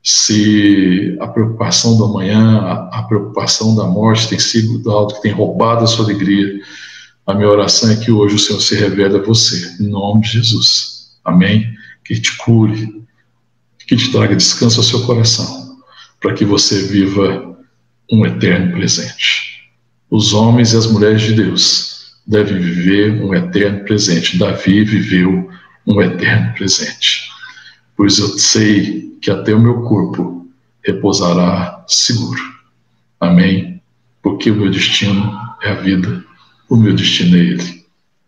se 0.03 1.17
a 1.21 1.27
preocupação 1.27 1.97
do 1.97 2.03
amanhã, 2.03 2.59
a, 2.91 3.03
preocupação 3.03 3.73
da 3.73 3.85
morte 3.85 4.27
tem 4.27 4.39
sido 4.39 4.91
algo 4.91 5.13
que 5.13 5.21
tem 5.21 5.31
roubado 5.31 5.85
a 5.85 5.87
sua 5.87 6.03
alegria, 6.03 6.59
a 7.25 7.33
minha 7.33 7.49
oração 7.49 7.89
é 7.89 7.95
que 7.95 8.11
hoje 8.11 8.35
o 8.35 8.39
Senhor 8.39 8.59
se 8.59 8.75
revele 8.75 9.15
a 9.15 9.21
você, 9.21 9.81
em 9.81 9.87
nome 9.87 10.21
de 10.21 10.31
Jesus. 10.31 11.13
Amém? 11.23 11.73
Que 12.03 12.19
te 12.19 12.35
cure, 12.35 13.01
que 13.87 13.95
te 13.95 14.11
traga 14.11 14.35
descanso 14.35 14.81
ao 14.81 14.83
seu 14.83 15.05
coração, 15.05 15.77
para 16.19 16.33
que 16.33 16.43
você 16.43 16.81
viva 16.83 17.57
um 18.11 18.25
eterno 18.25 18.73
presente. 18.73 19.69
Os 20.11 20.33
homens 20.33 20.73
e 20.73 20.77
as 20.77 20.85
mulheres 20.85 21.21
de 21.21 21.33
Deus 21.33 22.15
devem 22.27 22.59
viver 22.59 23.21
um 23.23 23.33
eterno 23.33 23.85
presente. 23.85 24.37
Davi 24.37 24.83
viveu 24.83 25.49
um 25.87 26.01
eterno 26.01 26.53
presente. 26.55 27.29
Pois 27.95 28.17
eu 28.19 28.27
sei 28.39 29.17
que 29.21 29.31
até 29.31 29.53
o 29.53 29.59
meu 29.59 29.81
corpo 29.81 30.47
repousará 30.83 31.83
seguro. 31.87 32.41
Amém? 33.19 33.81
Porque 34.21 34.51
o 34.51 34.55
meu 34.55 34.69
destino 34.69 35.33
é 35.61 35.71
a 35.71 35.75
vida, 35.75 36.23
o 36.69 36.75
meu 36.75 36.93
destino 36.93 37.37
é 37.37 37.39
Ele. 37.39 37.83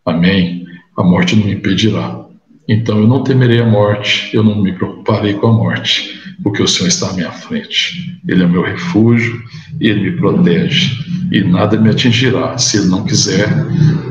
Amém? 0.06 0.66
A 0.96 1.04
morte 1.04 1.36
não 1.36 1.46
me 1.46 1.54
impedirá. 1.54 2.26
Então 2.68 3.00
eu 3.00 3.08
não 3.08 3.24
temerei 3.24 3.60
a 3.60 3.66
morte, 3.66 4.30
eu 4.34 4.44
não 4.44 4.62
me 4.62 4.74
preocuparei 4.74 5.34
com 5.36 5.48
a 5.48 5.54
morte, 5.54 6.20
porque 6.42 6.64
o 6.64 6.68
Senhor 6.68 6.88
está 6.88 7.10
à 7.10 7.14
minha 7.14 7.32
frente. 7.32 8.20
Ele 8.28 8.44
é 8.44 8.48
meu 8.48 8.64
refúgio 8.64 9.44
Ele 9.80 10.12
me 10.12 10.18
protege. 10.18 11.04
E 11.32 11.42
nada 11.44 11.78
me 11.80 11.90
atingirá. 11.90 12.58
Se 12.58 12.78
Ele 12.78 12.88
não 12.88 13.04
quiser, 13.04 13.50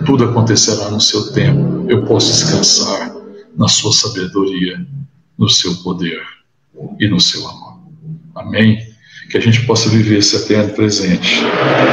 tudo 0.05 0.24
acontecerá 0.24 0.90
no 0.90 1.00
seu 1.00 1.32
tempo. 1.32 1.86
Eu 1.88 2.05
posso 2.05 2.32
descansar 2.32 3.12
na 3.57 3.68
sua 3.68 3.92
sabedoria, 3.92 4.84
no 5.39 5.49
seu 5.49 5.74
poder 5.76 6.22
e 6.99 7.09
no 7.09 7.20
seu 7.20 7.47
amor. 7.47 7.78
Amém? 8.35 8.87
Que 9.30 9.39
a 9.39 9.41
gente 9.41 9.64
possa 9.66 9.89
viver 9.89 10.18
esse 10.18 10.37
eterno 10.37 10.72
presente, 10.74 11.41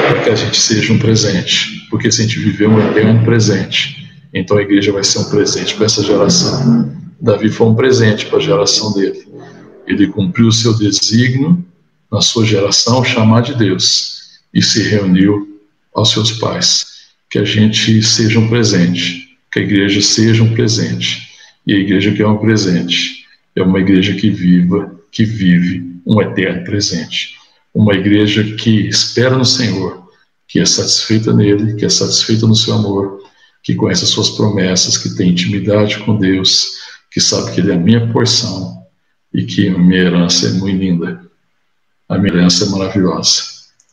para 0.09 0.23
que 0.23 0.29
a 0.29 0.35
gente 0.35 0.59
seja 0.59 0.91
um 0.93 0.99
presente, 0.99 1.87
porque 1.89 2.11
se 2.11 2.21
a 2.21 2.25
gente 2.25 2.39
viver 2.39 2.67
um 2.67 2.79
eterno 2.89 3.23
presente, 3.23 4.09
então 4.33 4.57
a 4.57 4.61
igreja 4.61 4.91
vai 4.91 5.03
ser 5.03 5.19
um 5.19 5.29
presente 5.29 5.75
para 5.75 5.85
essa 5.85 6.03
geração. 6.03 6.95
Davi 7.19 7.49
foi 7.49 7.67
um 7.67 7.75
presente 7.75 8.25
para 8.25 8.37
a 8.37 8.41
geração 8.41 8.93
dele. 8.93 9.27
Ele 9.87 10.07
cumpriu 10.07 10.47
o 10.47 10.51
seu 10.51 10.73
desígnio 10.73 11.63
na 12.11 12.21
sua 12.21 12.45
geração, 12.45 13.03
chamar 13.03 13.41
de 13.41 13.55
Deus, 13.55 14.39
e 14.53 14.61
se 14.61 14.83
reuniu 14.83 15.59
aos 15.93 16.11
seus 16.11 16.31
pais. 16.33 16.85
Que 17.29 17.39
a 17.39 17.45
gente 17.45 18.01
seja 18.03 18.39
um 18.39 18.49
presente, 18.49 19.37
que 19.51 19.59
a 19.59 19.61
igreja 19.61 20.01
seja 20.01 20.43
um 20.43 20.53
presente 20.53 21.29
e 21.65 21.73
a 21.73 21.77
igreja 21.77 22.11
que 22.11 22.21
é 22.21 22.27
um 22.27 22.37
presente 22.37 23.20
é 23.55 23.61
uma 23.61 23.79
igreja 23.79 24.13
que 24.13 24.29
viva, 24.29 24.95
que 25.11 25.25
vive 25.25 25.99
um 26.05 26.21
eterno 26.21 26.63
presente. 26.63 27.35
Uma 27.73 27.93
igreja 27.93 28.43
que 28.55 28.87
espera 28.87 29.37
no 29.37 29.45
Senhor, 29.45 30.07
que 30.47 30.59
é 30.59 30.65
satisfeita 30.65 31.33
nele, 31.33 31.75
que 31.75 31.85
é 31.85 31.89
satisfeita 31.89 32.45
no 32.47 32.55
seu 32.55 32.73
amor, 32.73 33.21
que 33.63 33.75
conhece 33.75 34.03
as 34.03 34.09
suas 34.09 34.31
promessas, 34.31 34.97
que 34.97 35.15
tem 35.15 35.29
intimidade 35.29 35.99
com 35.99 36.17
Deus, 36.17 36.71
que 37.11 37.19
sabe 37.19 37.53
que 37.53 37.61
ele 37.61 37.71
é 37.71 37.75
a 37.75 37.79
minha 37.79 38.11
porção 38.11 38.83
e 39.33 39.45
que 39.45 39.69
a 39.69 39.77
minha 39.77 40.01
herança 40.01 40.47
é 40.47 40.51
muito 40.51 40.77
linda. 40.77 41.21
A 42.09 42.17
minha 42.17 42.33
herança 42.33 42.65
é 42.65 42.69
maravilhosa. 42.69 43.43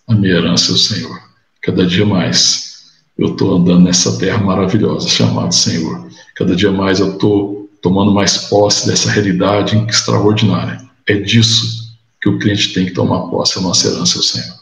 A 0.08 0.14
minha 0.14 0.34
herança 0.34 0.72
é 0.72 0.74
o 0.74 0.78
Senhor. 0.78 1.20
Cada 1.62 1.86
dia 1.86 2.06
mais 2.06 2.68
eu 3.16 3.32
estou 3.32 3.56
andando 3.56 3.84
nessa 3.84 4.16
terra 4.18 4.38
maravilhosa 4.38 5.08
chamada 5.08 5.52
Senhor. 5.52 6.08
Cada 6.34 6.54
dia 6.54 6.70
mais 6.70 7.00
eu 7.00 7.12
estou 7.12 7.57
tomando 7.80 8.12
mais 8.12 8.36
posse 8.48 8.86
dessa 8.86 9.10
realidade 9.10 9.76
extraordinária. 9.88 10.80
É 11.06 11.14
disso 11.14 11.96
que 12.20 12.28
o 12.28 12.38
cliente 12.38 12.72
tem 12.72 12.86
que 12.86 12.92
tomar 12.92 13.28
posse, 13.28 13.58
a 13.58 13.62
nossa 13.62 13.88
herança 13.88 14.16
é 14.16 14.20
o 14.20 14.22
Senhor. 14.22 14.58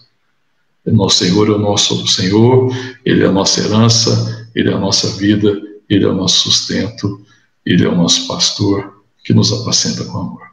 O 0.87 0.93
nosso 0.93 1.25
Senhor 1.25 1.49
é 1.49 1.53
o 1.53 1.59
nosso 1.59 2.07
Senhor, 2.07 2.75
Ele 3.05 3.25
é 3.25 3.27
a 3.27 3.33
nossa 3.33 3.61
herança, 3.61 4.49
Ele 4.55 4.71
é 4.71 4.73
a 4.73 4.79
nossa 4.79 5.09
vida, 5.17 5.61
Ele 5.89 6.05
é 6.05 6.09
o 6.09 6.15
nosso 6.15 6.51
sustento, 6.51 7.21
Ele 7.65 7.85
é 7.85 7.89
o 7.89 7.97
nosso 7.97 8.29
pastor 8.29 9.03
que 9.25 9.35
nos 9.35 9.53
apacenta 9.53 10.05
com 10.05 10.19
amor. 10.19 10.47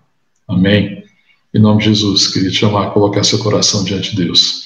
Amém? 0.48 1.04
Em 1.54 1.60
nome 1.60 1.80
de 1.80 1.86
Jesus, 1.86 2.28
queria 2.28 2.50
te 2.50 2.58
chamar 2.58 2.88
a 2.88 2.90
colocar 2.90 3.24
seu 3.24 3.38
coração 3.38 3.84
diante 3.84 4.16
de 4.16 4.24
Deus 4.26 4.64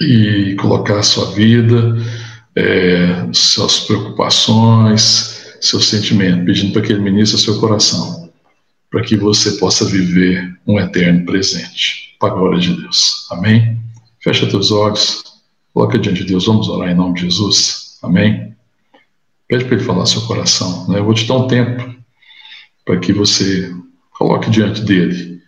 e 0.00 0.54
colocar 0.60 1.02
sua 1.02 1.32
vida, 1.32 1.96
é, 2.54 3.26
suas 3.32 3.80
preocupações, 3.80 5.37
seu 5.60 5.80
sentimento, 5.80 6.44
pedindo 6.44 6.72
para 6.72 6.82
que 6.82 6.92
Ele 6.92 7.00
ministre 7.00 7.38
seu 7.38 7.58
coração, 7.58 8.30
para 8.90 9.02
que 9.02 9.16
você 9.16 9.52
possa 9.52 9.84
viver 9.84 10.58
um 10.66 10.78
eterno 10.78 11.24
presente, 11.24 12.16
para 12.18 12.32
a 12.32 12.34
glória 12.34 12.58
de 12.58 12.74
Deus. 12.80 13.26
Amém? 13.30 13.78
Fecha 14.20 14.46
teus 14.46 14.70
olhos, 14.70 15.22
coloca 15.72 15.98
diante 15.98 16.22
de 16.22 16.28
Deus, 16.28 16.46
vamos 16.46 16.68
orar 16.68 16.90
em 16.90 16.94
nome 16.94 17.14
de 17.14 17.22
Jesus. 17.22 17.98
Amém? 18.02 18.54
Pede 19.46 19.64
para 19.64 19.76
Ele 19.76 19.84
falar 19.84 20.06
seu 20.06 20.22
coração. 20.22 20.88
Né? 20.88 20.98
Eu 20.98 21.04
vou 21.04 21.14
te 21.14 21.26
dar 21.26 21.36
um 21.36 21.46
tempo 21.46 21.94
para 22.84 22.98
que 22.98 23.12
você 23.12 23.72
coloque 24.12 24.50
diante 24.50 24.82
dele 24.82 25.40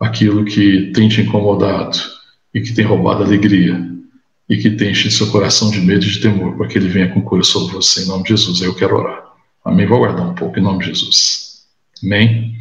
aquilo 0.00 0.44
que 0.44 0.92
tem 0.94 1.08
te 1.08 1.20
incomodado 1.20 1.98
e 2.54 2.60
que 2.60 2.72
tem 2.72 2.84
roubado 2.84 3.22
alegria 3.22 3.96
e 4.48 4.56
que 4.56 4.70
tem 4.70 4.92
enchido 4.92 5.12
seu 5.12 5.30
coração 5.30 5.70
de 5.70 5.80
medo 5.80 6.04
e 6.04 6.10
de 6.10 6.20
temor, 6.20 6.56
para 6.56 6.68
que 6.68 6.78
ele 6.78 6.88
venha 6.88 7.08
com 7.08 7.20
cura 7.20 7.42
sobre 7.42 7.74
você, 7.74 8.02
em 8.02 8.06
nome 8.06 8.22
de 8.22 8.30
Jesus. 8.30 8.60
Eu 8.60 8.74
quero 8.74 8.96
orar. 8.96 9.25
Amém. 9.66 9.84
Vou 9.84 9.96
aguardar 9.96 10.30
um 10.30 10.34
pouco, 10.34 10.60
em 10.60 10.62
nome 10.62 10.78
de 10.78 10.86
Jesus. 10.86 11.66
Amém. 12.00 12.54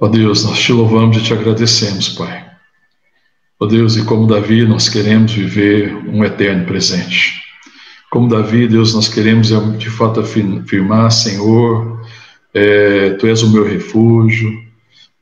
Ó 0.00 0.08
Deus, 0.08 0.44
nós 0.44 0.58
te 0.58 0.72
louvamos 0.72 1.16
e 1.18 1.22
te 1.22 1.32
agradecemos, 1.32 2.08
Pai. 2.08 2.50
Ó 3.60 3.66
Deus, 3.66 3.96
e 3.96 4.04
como 4.04 4.26
Davi, 4.26 4.66
nós 4.66 4.88
queremos 4.88 5.32
viver 5.32 5.94
um 5.94 6.24
eterno 6.24 6.66
presente. 6.66 7.49
Como 8.10 8.28
Davi, 8.28 8.66
Deus, 8.66 8.92
nós 8.92 9.08
queremos 9.08 9.52
é, 9.52 9.60
de 9.76 9.88
fato 9.88 10.18
afirmar, 10.18 11.10
Senhor, 11.12 12.02
é, 12.52 13.10
Tu 13.10 13.28
és 13.28 13.40
o 13.42 13.50
meu 13.50 13.64
refúgio, 13.64 14.50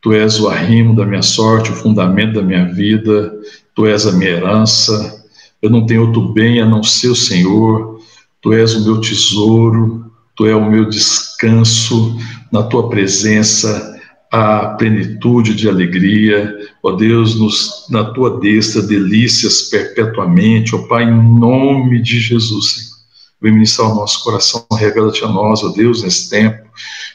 Tu 0.00 0.14
és 0.14 0.40
o 0.40 0.48
arrimo 0.48 0.96
da 0.96 1.04
minha 1.04 1.20
sorte, 1.20 1.70
o 1.70 1.74
fundamento 1.74 2.34
da 2.34 2.42
minha 2.42 2.64
vida, 2.72 3.30
Tu 3.74 3.86
és 3.86 4.06
a 4.06 4.12
minha 4.12 4.30
herança, 4.30 5.22
eu 5.60 5.68
não 5.68 5.84
tenho 5.84 6.06
outro 6.06 6.32
bem 6.32 6.62
a 6.62 6.66
não 6.66 6.82
ser 6.82 7.08
o 7.08 7.14
Senhor, 7.14 8.00
Tu 8.40 8.54
és 8.54 8.74
o 8.74 8.84
meu 8.84 9.00
tesouro, 9.02 10.10
Tu 10.34 10.46
és 10.46 10.56
o 10.56 10.70
meu 10.70 10.88
descanso, 10.88 12.16
na 12.50 12.62
Tua 12.62 12.88
presença 12.88 13.97
a 14.30 14.74
plenitude 14.76 15.54
de 15.54 15.68
alegria, 15.68 16.54
ó 16.82 16.92
Deus, 16.92 17.38
nos, 17.38 17.86
na 17.88 18.04
tua 18.04 18.38
destra, 18.38 18.82
delícias 18.82 19.62
perpetuamente, 19.62 20.74
ó 20.74 20.78
Pai, 20.86 21.04
em 21.04 21.38
nome 21.38 22.02
de 22.02 22.20
Jesus, 22.20 22.72
Senhor. 22.74 22.98
Vem 23.40 23.52
ministrar 23.52 23.90
o 23.90 23.94
nosso 23.94 24.22
coração, 24.24 24.66
revela-te 24.72 25.24
a 25.24 25.28
nós, 25.28 25.62
ó 25.62 25.68
Deus, 25.68 26.02
nesse 26.02 26.28
tempo, 26.28 26.68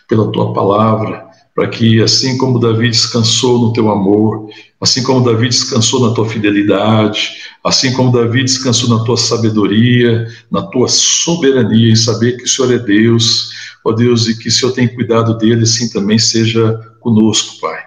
pela 0.07 0.31
tua 0.31 0.53
palavra, 0.53 1.25
para 1.53 1.67
que, 1.67 2.01
assim 2.01 2.37
como 2.37 2.59
Davi 2.59 2.89
descansou 2.89 3.59
no 3.59 3.73
teu 3.73 3.91
amor, 3.91 4.49
assim 4.81 5.03
como 5.03 5.23
Davi 5.23 5.49
descansou 5.49 6.07
na 6.07 6.15
tua 6.15 6.27
fidelidade, 6.27 7.29
assim 7.63 7.93
como 7.93 8.11
Davi 8.11 8.43
descansou 8.43 8.89
na 8.89 9.03
tua 9.03 9.17
sabedoria, 9.17 10.27
na 10.49 10.63
tua 10.63 10.87
soberania, 10.87 11.91
em 11.91 11.95
saber 11.95 12.37
que 12.37 12.43
o 12.43 12.47
Senhor 12.47 12.73
é 12.73 12.79
Deus, 12.79 13.49
ó 13.85 13.91
Deus, 13.91 14.27
e 14.27 14.37
que 14.37 14.47
o 14.47 14.51
Senhor 14.51 14.71
tem 14.71 14.87
cuidado 14.87 15.37
dele, 15.37 15.63
assim 15.63 15.89
também 15.89 16.17
seja 16.17 16.79
conosco, 17.03 17.59
Pai. 17.61 17.83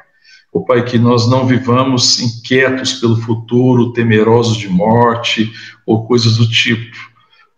Ó 0.52 0.60
Pai, 0.60 0.84
que 0.84 0.98
nós 0.98 1.28
não 1.28 1.46
vivamos 1.46 2.20
inquietos 2.20 2.94
pelo 2.94 3.16
futuro, 3.16 3.92
temerosos 3.92 4.56
de 4.56 4.68
morte 4.68 5.52
ou 5.84 6.06
coisas 6.06 6.36
do 6.36 6.48
tipo. 6.48 6.96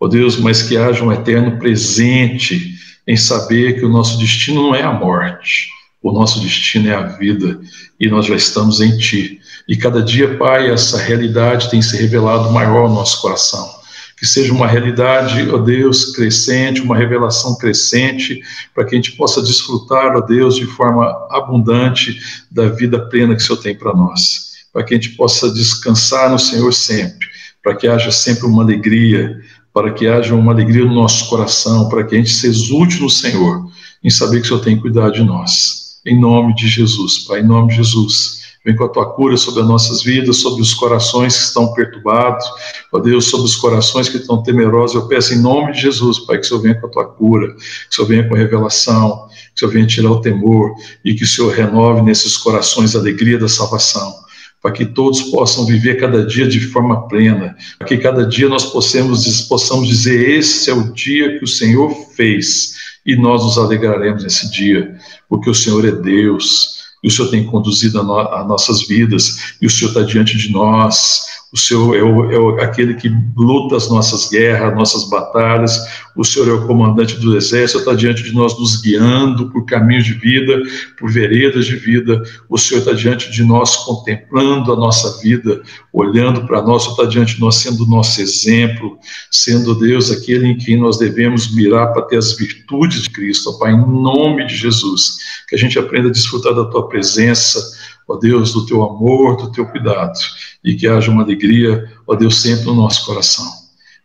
Ó 0.00 0.08
Deus, 0.08 0.36
mas 0.38 0.62
que 0.62 0.76
haja 0.76 1.04
um 1.04 1.12
eterno 1.12 1.58
presente 1.58 2.76
em 3.06 3.16
saber 3.16 3.78
que 3.78 3.84
o 3.84 3.88
nosso 3.88 4.18
destino 4.18 4.62
não 4.62 4.74
é 4.74 4.82
a 4.82 4.92
morte, 4.92 5.68
o 6.02 6.12
nosso 6.12 6.40
destino 6.40 6.88
é 6.88 6.94
a 6.94 7.02
vida 7.02 7.60
e 7.98 8.08
nós 8.08 8.26
já 8.26 8.36
estamos 8.36 8.80
em 8.80 8.96
Ti. 8.96 9.40
E 9.68 9.76
cada 9.76 10.02
dia, 10.02 10.36
Pai, 10.36 10.70
essa 10.70 10.98
realidade 10.98 11.70
tem 11.70 11.82
se 11.82 11.96
revelado 11.96 12.50
maior 12.52 12.88
no 12.88 12.94
nosso 12.94 13.20
coração. 13.20 13.77
Que 14.18 14.26
seja 14.26 14.52
uma 14.52 14.66
realidade, 14.66 15.48
ó 15.50 15.58
Deus, 15.58 16.06
crescente, 16.16 16.80
uma 16.80 16.96
revelação 16.96 17.56
crescente, 17.56 18.40
para 18.74 18.84
que 18.84 18.94
a 18.94 18.98
gente 18.98 19.12
possa 19.12 19.40
desfrutar, 19.40 20.16
ó 20.16 20.20
Deus, 20.20 20.56
de 20.56 20.66
forma 20.66 21.04
abundante 21.30 22.18
da 22.50 22.68
vida 22.68 22.98
plena 23.08 23.36
que 23.36 23.42
o 23.42 23.46
Senhor 23.46 23.60
tem 23.60 23.74
para 23.76 23.94
nós. 23.94 24.48
Para 24.72 24.82
que 24.82 24.94
a 24.94 24.96
gente 24.96 25.10
possa 25.10 25.50
descansar 25.50 26.30
no 26.30 26.38
Senhor 26.38 26.72
sempre, 26.72 27.28
para 27.62 27.76
que 27.76 27.86
haja 27.86 28.10
sempre 28.10 28.46
uma 28.46 28.62
alegria, 28.62 29.40
para 29.72 29.92
que 29.92 30.08
haja 30.08 30.34
uma 30.34 30.52
alegria 30.52 30.84
no 30.84 30.94
nosso 30.94 31.28
coração, 31.28 31.88
para 31.88 32.02
que 32.04 32.16
a 32.16 32.18
gente 32.18 32.30
se 32.30 32.46
exulte 32.46 33.00
no 33.00 33.08
Senhor, 33.08 33.70
em 34.02 34.10
saber 34.10 34.40
que 34.40 34.46
o 34.46 34.48
Senhor 34.48 34.60
tem 34.60 34.76
cuidado 34.76 35.12
de 35.12 35.22
nós. 35.22 36.00
Em 36.04 36.18
nome 36.18 36.54
de 36.54 36.66
Jesus, 36.66 37.18
Pai, 37.18 37.40
em 37.40 37.46
nome 37.46 37.70
de 37.70 37.76
Jesus. 37.76 38.37
Vem 38.68 38.76
com 38.76 38.84
a 38.84 38.88
tua 38.90 39.14
cura 39.14 39.34
sobre 39.38 39.62
as 39.62 39.66
nossas 39.66 40.02
vidas, 40.02 40.36
sobre 40.36 40.60
os 40.60 40.74
corações 40.74 41.34
que 41.34 41.42
estão 41.44 41.72
perturbados, 41.72 42.44
ó 42.92 42.98
Deus, 42.98 43.24
sobre 43.24 43.46
os 43.46 43.56
corações 43.56 44.10
que 44.10 44.18
estão 44.18 44.42
temerosos. 44.42 44.94
Eu 44.94 45.08
peço 45.08 45.32
em 45.32 45.38
nome 45.38 45.72
de 45.72 45.80
Jesus, 45.80 46.18
Pai, 46.18 46.36
que 46.36 46.44
o 46.44 46.48
Senhor 46.48 46.60
venha 46.60 46.74
com 46.74 46.86
a 46.86 46.90
tua 46.90 47.06
cura, 47.06 47.48
que 47.54 47.62
o 47.90 47.94
Senhor 47.94 48.06
venha 48.06 48.28
com 48.28 48.34
a 48.34 48.36
revelação, 48.38 49.26
que 49.30 49.54
o 49.54 49.58
Senhor 49.60 49.70
venha 49.72 49.86
tirar 49.86 50.10
o 50.10 50.20
temor 50.20 50.74
e 51.02 51.14
que 51.14 51.24
o 51.24 51.26
Senhor 51.26 51.50
renove 51.50 52.02
nesses 52.02 52.36
corações 52.36 52.94
a 52.94 52.98
alegria 52.98 53.38
da 53.38 53.48
salvação 53.48 54.12
para 54.60 54.72
que 54.72 54.84
todos 54.84 55.22
possam 55.22 55.64
viver 55.64 55.98
cada 55.98 56.26
dia 56.26 56.46
de 56.46 56.60
forma 56.60 57.08
plena, 57.08 57.56
para 57.78 57.88
que 57.88 57.96
cada 57.96 58.26
dia 58.26 58.50
nós 58.50 58.66
possamos, 58.66 59.40
possamos 59.42 59.88
dizer: 59.88 60.28
Esse 60.28 60.68
é 60.68 60.74
o 60.74 60.92
dia 60.92 61.38
que 61.38 61.44
o 61.44 61.48
Senhor 61.48 61.90
fez, 62.14 62.74
e 63.06 63.16
nós 63.16 63.42
nos 63.42 63.56
alegraremos 63.56 64.24
nesse 64.24 64.50
dia, 64.50 64.94
porque 65.26 65.48
o 65.48 65.54
Senhor 65.54 65.86
é 65.86 65.92
Deus, 65.92 66.78
e 67.02 67.08
o 67.08 67.10
Senhor 67.10 67.30
tem 67.30 67.44
conduzido 67.44 68.00
a, 68.00 68.02
no, 68.02 68.48
nossas 68.48 68.86
vidas, 68.86 69.54
e 69.60 69.66
o 69.66 69.70
Senhor 69.70 69.90
está 69.90 70.02
diante 70.02 70.36
de 70.36 70.50
nós, 70.50 71.22
o 71.50 71.56
Senhor 71.56 71.96
é, 71.96 72.02
o, 72.02 72.58
é 72.58 72.64
aquele 72.64 72.94
que 72.94 73.10
luta 73.34 73.76
as 73.76 73.88
nossas 73.88 74.28
guerras, 74.28 74.74
nossas 74.74 75.08
batalhas, 75.08 75.78
o 76.14 76.22
Senhor 76.22 76.48
é 76.48 76.52
o 76.52 76.66
comandante 76.66 77.18
do 77.18 77.36
exército, 77.36 77.78
está 77.78 77.94
diante 77.94 78.22
de 78.22 78.32
nós 78.32 78.58
nos 78.58 78.82
guiando 78.82 79.50
por 79.50 79.64
caminhos 79.64 80.04
de 80.04 80.12
vida, 80.12 80.60
por 80.98 81.10
veredas 81.10 81.64
de 81.64 81.76
vida, 81.76 82.22
o 82.50 82.58
Senhor 82.58 82.80
está 82.80 82.92
diante 82.92 83.30
de 83.30 83.42
nós 83.44 83.76
contemplando 83.76 84.72
a 84.72 84.76
nossa 84.76 85.22
vida, 85.22 85.62
olhando 85.92 86.46
para 86.46 86.60
nós, 86.60 86.86
está 86.86 87.04
diante 87.04 87.36
de 87.36 87.40
nós 87.40 87.56
sendo 87.56 87.84
o 87.84 87.88
nosso 87.88 88.20
exemplo, 88.20 88.98
sendo 89.30 89.74
Deus 89.74 90.10
aquele 90.10 90.48
em 90.48 90.58
quem 90.58 90.76
nós 90.76 90.98
devemos 90.98 91.54
mirar 91.54 91.92
para 91.92 92.02
ter 92.02 92.18
as 92.18 92.36
virtudes 92.36 93.02
de 93.02 93.10
Cristo, 93.10 93.58
Pai, 93.58 93.72
em 93.72 93.76
nome 93.78 94.46
de 94.46 94.54
Jesus, 94.54 95.16
que 95.48 95.56
a 95.56 95.58
gente 95.58 95.78
aprenda 95.78 96.08
a 96.08 96.12
desfrutar 96.12 96.54
da 96.54 96.66
Tua 96.66 96.88
presença, 96.88 97.77
ó 98.08 98.16
Deus, 98.16 98.52
do 98.52 98.64
Teu 98.64 98.82
amor, 98.82 99.36
do 99.36 99.52
Teu 99.52 99.66
cuidado, 99.66 100.18
e 100.64 100.74
que 100.74 100.88
haja 100.88 101.10
uma 101.10 101.22
alegria, 101.22 101.84
ó 102.06 102.14
Deus, 102.14 102.40
sempre 102.40 102.64
no 102.64 102.74
nosso 102.74 103.04
coração. 103.04 103.46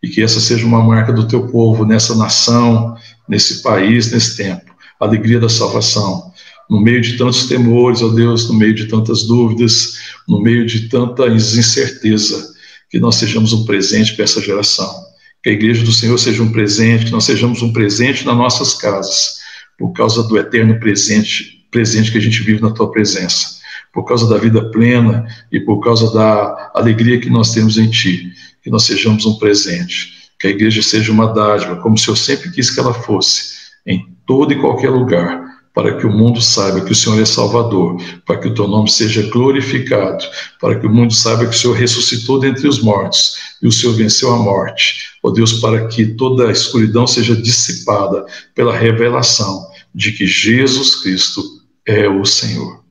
E 0.01 0.09
que 0.09 0.21
essa 0.21 0.41
seja 0.41 0.65
uma 0.65 0.83
marca 0.83 1.13
do 1.13 1.25
teu 1.25 1.47
povo 1.47 1.85
nessa 1.85 2.13
nação, 2.13 2.97
nesse 3.27 3.61
país, 3.61 4.11
nesse 4.11 4.35
tempo. 4.35 4.73
A 4.99 5.05
alegria 5.05 5.39
da 5.39 5.47
salvação. 5.47 6.31
No 6.69 6.81
meio 6.81 7.01
de 7.01 7.17
tantos 7.17 7.47
temores, 7.47 8.01
ó 8.01 8.09
Deus, 8.09 8.49
no 8.49 8.53
meio 8.53 8.73
de 8.73 8.87
tantas 8.87 9.23
dúvidas, 9.23 9.93
no 10.27 10.41
meio 10.41 10.65
de 10.65 10.89
tanta 10.89 11.27
incerteza, 11.27 12.53
que 12.89 12.99
nós 12.99 13.15
sejamos 13.15 13.53
um 13.53 13.63
presente 13.63 14.13
para 14.13 14.25
essa 14.25 14.41
geração. 14.41 14.93
Que 15.41 15.51
a 15.51 15.53
igreja 15.53 15.85
do 15.85 15.91
Senhor 15.93 16.17
seja 16.17 16.43
um 16.43 16.51
presente, 16.51 17.05
que 17.05 17.11
nós 17.11 17.23
sejamos 17.23 17.61
um 17.61 17.71
presente 17.71 18.25
nas 18.25 18.35
nossas 18.35 18.73
casas, 18.73 19.35
por 19.79 19.93
causa 19.93 20.21
do 20.23 20.37
eterno 20.37 20.79
presente, 20.81 21.65
presente 21.71 22.11
que 22.11 22.17
a 22.17 22.21
gente 22.21 22.43
vive 22.43 22.61
na 22.61 22.71
tua 22.71 22.91
presença 22.91 23.62
por 23.93 24.03
causa 24.05 24.27
da 24.27 24.37
vida 24.37 24.71
plena 24.71 25.25
e 25.51 25.59
por 25.59 25.79
causa 25.79 26.11
da 26.11 26.71
alegria 26.73 27.19
que 27.19 27.29
nós 27.29 27.53
temos 27.53 27.77
em 27.77 27.89
Ti, 27.89 28.33
que 28.63 28.71
nós 28.71 28.83
sejamos 28.83 29.25
um 29.25 29.37
presente, 29.37 30.31
que 30.39 30.47
a 30.47 30.49
igreja 30.49 30.81
seja 30.81 31.11
uma 31.11 31.27
dádiva, 31.27 31.75
como 31.75 31.97
se 31.97 32.07
eu 32.07 32.15
sempre 32.15 32.49
quis 32.49 32.71
que 32.71 32.79
ela 32.79 32.93
fosse, 32.93 33.53
em 33.85 34.03
todo 34.25 34.51
e 34.51 34.59
qualquer 34.59 34.89
lugar, 34.89 35.43
para 35.75 35.97
que 35.97 36.05
o 36.05 36.11
mundo 36.11 36.41
saiba 36.41 36.81
que 36.81 36.91
o 36.91 36.95
Senhor 36.95 37.19
é 37.21 37.25
Salvador, 37.25 37.97
para 38.25 38.37
que 38.37 38.47
o 38.47 38.53
Teu 38.53 38.67
nome 38.67 38.89
seja 38.89 39.27
glorificado, 39.29 40.23
para 40.59 40.79
que 40.79 40.87
o 40.87 40.89
mundo 40.89 41.13
saiba 41.13 41.45
que 41.45 41.55
o 41.55 41.57
Senhor 41.57 41.75
ressuscitou 41.75 42.39
dentre 42.39 42.67
os 42.67 42.81
mortos 42.81 43.35
e 43.61 43.67
o 43.67 43.71
Senhor 43.71 43.93
venceu 43.93 44.31
a 44.33 44.37
morte. 44.37 45.13
Ó 45.23 45.29
oh 45.29 45.31
Deus, 45.31 45.53
para 45.53 45.87
que 45.87 46.05
toda 46.05 46.47
a 46.47 46.51
escuridão 46.51 47.07
seja 47.07 47.35
dissipada 47.35 48.25
pela 48.53 48.75
revelação 48.75 49.67
de 49.93 50.11
que 50.11 50.27
Jesus 50.27 51.01
Cristo 51.01 51.41
é 51.87 52.07
o 52.07 52.23
Senhor 52.23 52.82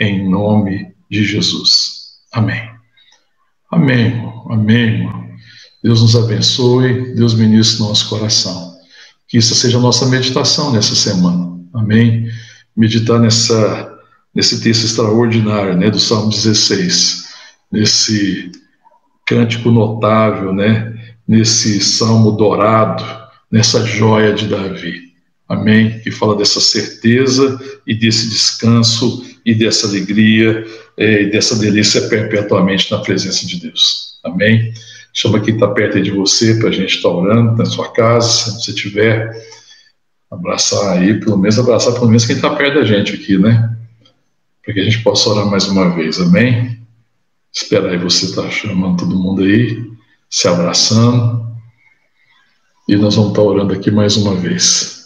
em 0.00 0.26
nome 0.28 0.92
de 1.10 1.22
Jesus. 1.22 2.14
Amém. 2.32 2.70
Amém, 3.70 4.06
irmão. 4.06 4.46
Amém. 4.50 5.08
Deus 5.84 6.00
nos 6.00 6.16
abençoe, 6.16 7.14
Deus 7.14 7.34
ministre 7.34 7.80
nosso 7.80 8.08
coração. 8.08 8.74
Que 9.28 9.38
isso 9.38 9.54
seja 9.54 9.78
a 9.78 9.80
nossa 9.80 10.06
meditação 10.06 10.72
nessa 10.72 10.94
semana. 10.94 11.56
Amém. 11.74 12.26
Meditar 12.76 13.20
nessa, 13.20 13.98
nesse 14.34 14.60
texto 14.62 14.84
extraordinário, 14.84 15.76
né, 15.76 15.90
do 15.90 16.00
Salmo 16.00 16.30
16, 16.30 17.28
nesse 17.70 18.50
cântico 19.26 19.70
notável, 19.70 20.52
né, 20.52 20.92
nesse 21.28 21.80
salmo 21.80 22.32
dourado, 22.32 23.04
nessa 23.50 23.84
joia 23.84 24.32
de 24.32 24.48
Davi. 24.48 25.09
Amém. 25.50 25.98
Que 25.98 26.12
fala 26.12 26.36
dessa 26.36 26.60
certeza 26.60 27.60
e 27.84 27.92
desse 27.92 28.28
descanso 28.28 29.26
e 29.44 29.52
dessa 29.52 29.88
alegria 29.88 30.64
é, 30.96 31.22
e 31.22 31.30
dessa 31.30 31.56
delícia 31.56 32.02
perpetuamente 32.08 32.88
na 32.88 32.98
presença 32.98 33.44
de 33.44 33.60
Deus. 33.60 34.16
Amém? 34.22 34.72
Chama 35.12 35.40
quem 35.40 35.54
está 35.54 35.66
perto 35.66 36.00
de 36.00 36.12
você 36.12 36.54
para 36.54 36.68
a 36.68 36.72
gente 36.72 36.94
estar 36.94 37.08
tá 37.08 37.14
orando 37.16 37.56
na 37.56 37.64
sua 37.64 37.92
casa, 37.92 38.28
se 38.28 38.62
você 38.62 38.72
tiver, 38.72 39.28
abraçar 40.30 40.98
aí, 40.98 41.18
pelo 41.18 41.36
menos 41.36 41.58
abraçar 41.58 41.94
pelo 41.94 42.06
menos 42.06 42.24
quem 42.24 42.36
está 42.36 42.54
perto 42.54 42.74
da 42.74 42.84
gente 42.84 43.12
aqui, 43.14 43.36
né? 43.36 43.76
Para 44.62 44.72
que 44.72 44.80
a 44.80 44.84
gente 44.84 45.02
possa 45.02 45.30
orar 45.30 45.46
mais 45.46 45.66
uma 45.66 45.92
vez, 45.96 46.20
amém? 46.20 46.78
Espera 47.52 47.90
aí 47.90 47.98
você 47.98 48.26
estar 48.26 48.42
tá 48.42 48.50
chamando 48.50 48.98
todo 48.98 49.18
mundo 49.18 49.42
aí, 49.42 49.84
se 50.28 50.46
abraçando, 50.46 51.44
e 52.86 52.94
nós 52.94 53.16
vamos 53.16 53.30
estar 53.30 53.42
tá 53.42 53.48
orando 53.48 53.74
aqui 53.74 53.90
mais 53.90 54.16
uma 54.16 54.36
vez. 54.36 54.99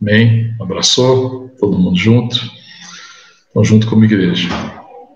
Amém? 0.00 0.54
Abraçou? 0.60 1.48
Todo 1.58 1.78
mundo 1.78 1.98
junto? 1.98 2.38
Então, 3.50 3.64
junto 3.64 3.86
como 3.86 4.04
igreja, 4.04 4.48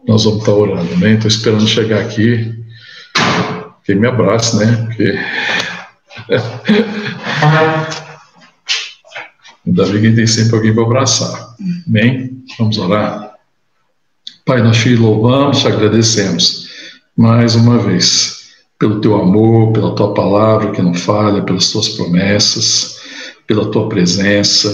nós 0.06 0.24
vamos 0.24 0.40
estar 0.40 0.52
orando, 0.52 0.96
né? 0.96 1.12
Estou 1.12 1.28
esperando 1.28 1.66
chegar 1.68 2.00
aqui, 2.00 2.52
que 3.84 3.94
me 3.94 4.06
abrace, 4.06 4.56
né? 4.56 4.86
Porque... 4.86 5.18
Ainda 9.64 9.86
bem 9.86 10.02
que 10.02 10.12
tem 10.12 10.26
sempre 10.26 10.56
alguém 10.56 10.74
para 10.74 10.82
abraçar. 10.82 11.54
Amém? 11.86 12.44
Vamos 12.58 12.78
orar? 12.78 13.34
Pai, 14.44 14.60
nós 14.60 14.78
te 14.78 14.96
louvamos, 14.96 15.60
te 15.60 15.68
agradecemos 15.68 16.68
mais 17.16 17.54
uma 17.54 17.78
vez 17.78 18.50
pelo 18.78 19.00
teu 19.00 19.14
amor, 19.20 19.72
pela 19.72 19.94
tua 19.94 20.12
palavra 20.12 20.72
que 20.72 20.82
não 20.82 20.92
falha, 20.92 21.42
pelas 21.42 21.70
tuas 21.70 21.90
promessas, 21.90 23.01
pela 23.46 23.70
tua 23.70 23.88
presença 23.88 24.72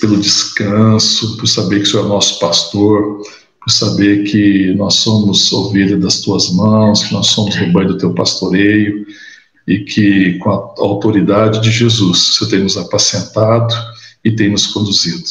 pelo 0.00 0.16
descanso, 0.16 1.36
por 1.36 1.46
saber 1.46 1.80
que 1.80 1.82
o 1.82 1.86
Senhor 1.86 2.06
é 2.06 2.08
nosso 2.08 2.38
pastor, 2.38 3.20
por 3.60 3.70
saber 3.70 4.24
que 4.24 4.72
nós 4.74 4.94
somos 4.94 5.52
ovelha 5.52 5.96
das 5.96 6.20
tuas 6.20 6.50
mãos, 6.50 7.04
que 7.04 7.12
nós 7.12 7.28
somos 7.28 7.54
rebanho 7.56 7.88
do 7.88 7.98
teu 7.98 8.14
pastoreio 8.14 9.06
e 9.66 9.80
que 9.80 10.38
com 10.38 10.50
a 10.50 10.74
autoridade 10.78 11.60
de 11.60 11.70
Jesus, 11.70 12.36
Senhor 12.36 12.50
tem 12.50 12.60
nos 12.60 12.76
apacentado 12.76 13.74
e 14.24 14.30
tem 14.30 14.50
nos 14.50 14.68
conduzido. 14.68 15.28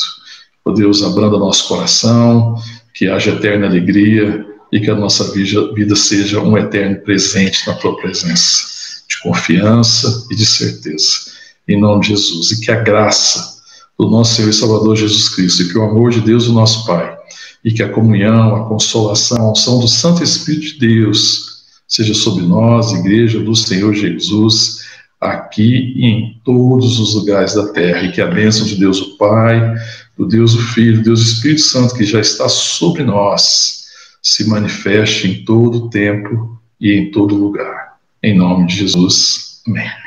Ó 0.66 0.72
Deus, 0.72 1.02
abranda 1.02 1.38
nosso 1.40 1.68
coração, 1.68 2.56
que 2.94 3.08
haja 3.08 3.32
eterna 3.32 3.68
alegria 3.68 4.46
e 4.72 4.82
que 4.82 4.92
a 4.92 4.96
nossa 4.96 5.32
vida 5.34 5.96
seja 5.96 6.42
um 6.42 6.58
eterno 6.58 6.98
presente 7.02 7.66
na 7.66 7.74
tua 7.76 7.96
presença, 7.96 8.66
de 9.08 9.18
confiança 9.22 10.28
e 10.30 10.36
de 10.36 10.46
certeza. 10.46 11.37
Em 11.68 11.80
nome 11.80 12.02
de 12.02 12.10
Jesus. 12.10 12.52
E 12.52 12.62
que 12.62 12.72
a 12.72 12.82
graça 12.82 13.58
do 13.98 14.10
nosso 14.10 14.36
Senhor 14.36 14.50
e 14.50 14.54
Salvador 14.54 14.96
Jesus 14.96 15.30
Cristo, 15.30 15.64
e 15.64 15.70
que 15.70 15.78
o 15.78 15.84
amor 15.84 16.12
de 16.12 16.22
Deus, 16.22 16.48
o 16.48 16.54
nosso 16.54 16.86
Pai, 16.86 17.18
e 17.66 17.72
que 17.72 17.82
a 17.82 17.90
comunhão, 17.90 18.56
a 18.56 18.68
consolação, 18.68 19.48
a 19.48 19.52
unção 19.52 19.80
do 19.80 19.88
Santo 19.88 20.24
Espírito 20.24 20.74
de 20.74 20.80
Deus 20.80 21.58
seja 21.88 22.14
sobre 22.14 22.46
nós, 22.46 22.92
Igreja 22.92 23.40
do 23.40 23.56
Senhor 23.56 23.94
Jesus, 23.94 24.86
aqui 25.20 25.94
e 25.96 26.06
em 26.06 26.42
todos 26.44 27.00
os 27.00 27.16
lugares 27.16 27.56
da 27.56 27.68
terra, 27.70 28.04
e 28.04 28.12
que 28.12 28.22
a 28.22 28.28
bênção 28.28 28.66
de 28.66 28.76
Deus 28.76 29.02
o 29.02 29.18
Pai, 29.18 29.74
do 30.18 30.28
Deus 30.28 30.54
o 30.54 30.60
Filho, 30.74 31.02
Deus 31.02 31.22
o 31.22 31.24
Espírito 31.24 31.62
Santo, 31.62 31.96
que 31.96 32.04
já 32.04 32.20
está 32.20 32.48
sobre 32.48 33.04
nós, 33.04 33.86
se 34.22 34.48
manifeste 34.48 35.28
em 35.28 35.46
todo 35.46 35.90
tempo 35.90 36.60
e 36.80 36.92
em 36.94 37.12
todo 37.12 37.36
lugar. 37.36 37.98
Em 38.22 38.38
nome 38.38 38.68
de 38.68 38.76
Jesus. 38.76 39.62
Amém. 39.66 40.07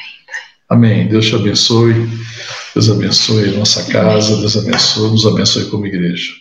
Amém. 0.71 1.09
Deus 1.09 1.27
te 1.27 1.35
abençoe. 1.35 2.09
Deus 2.75 2.89
abençoe 2.89 3.51
nossa 3.59 3.85
casa. 3.93 4.37
Deus 4.37 4.57
abençoe, 4.57 5.11
nos 5.11 5.27
abençoe 5.27 5.69
como 5.69 5.87
igreja. 5.87 6.33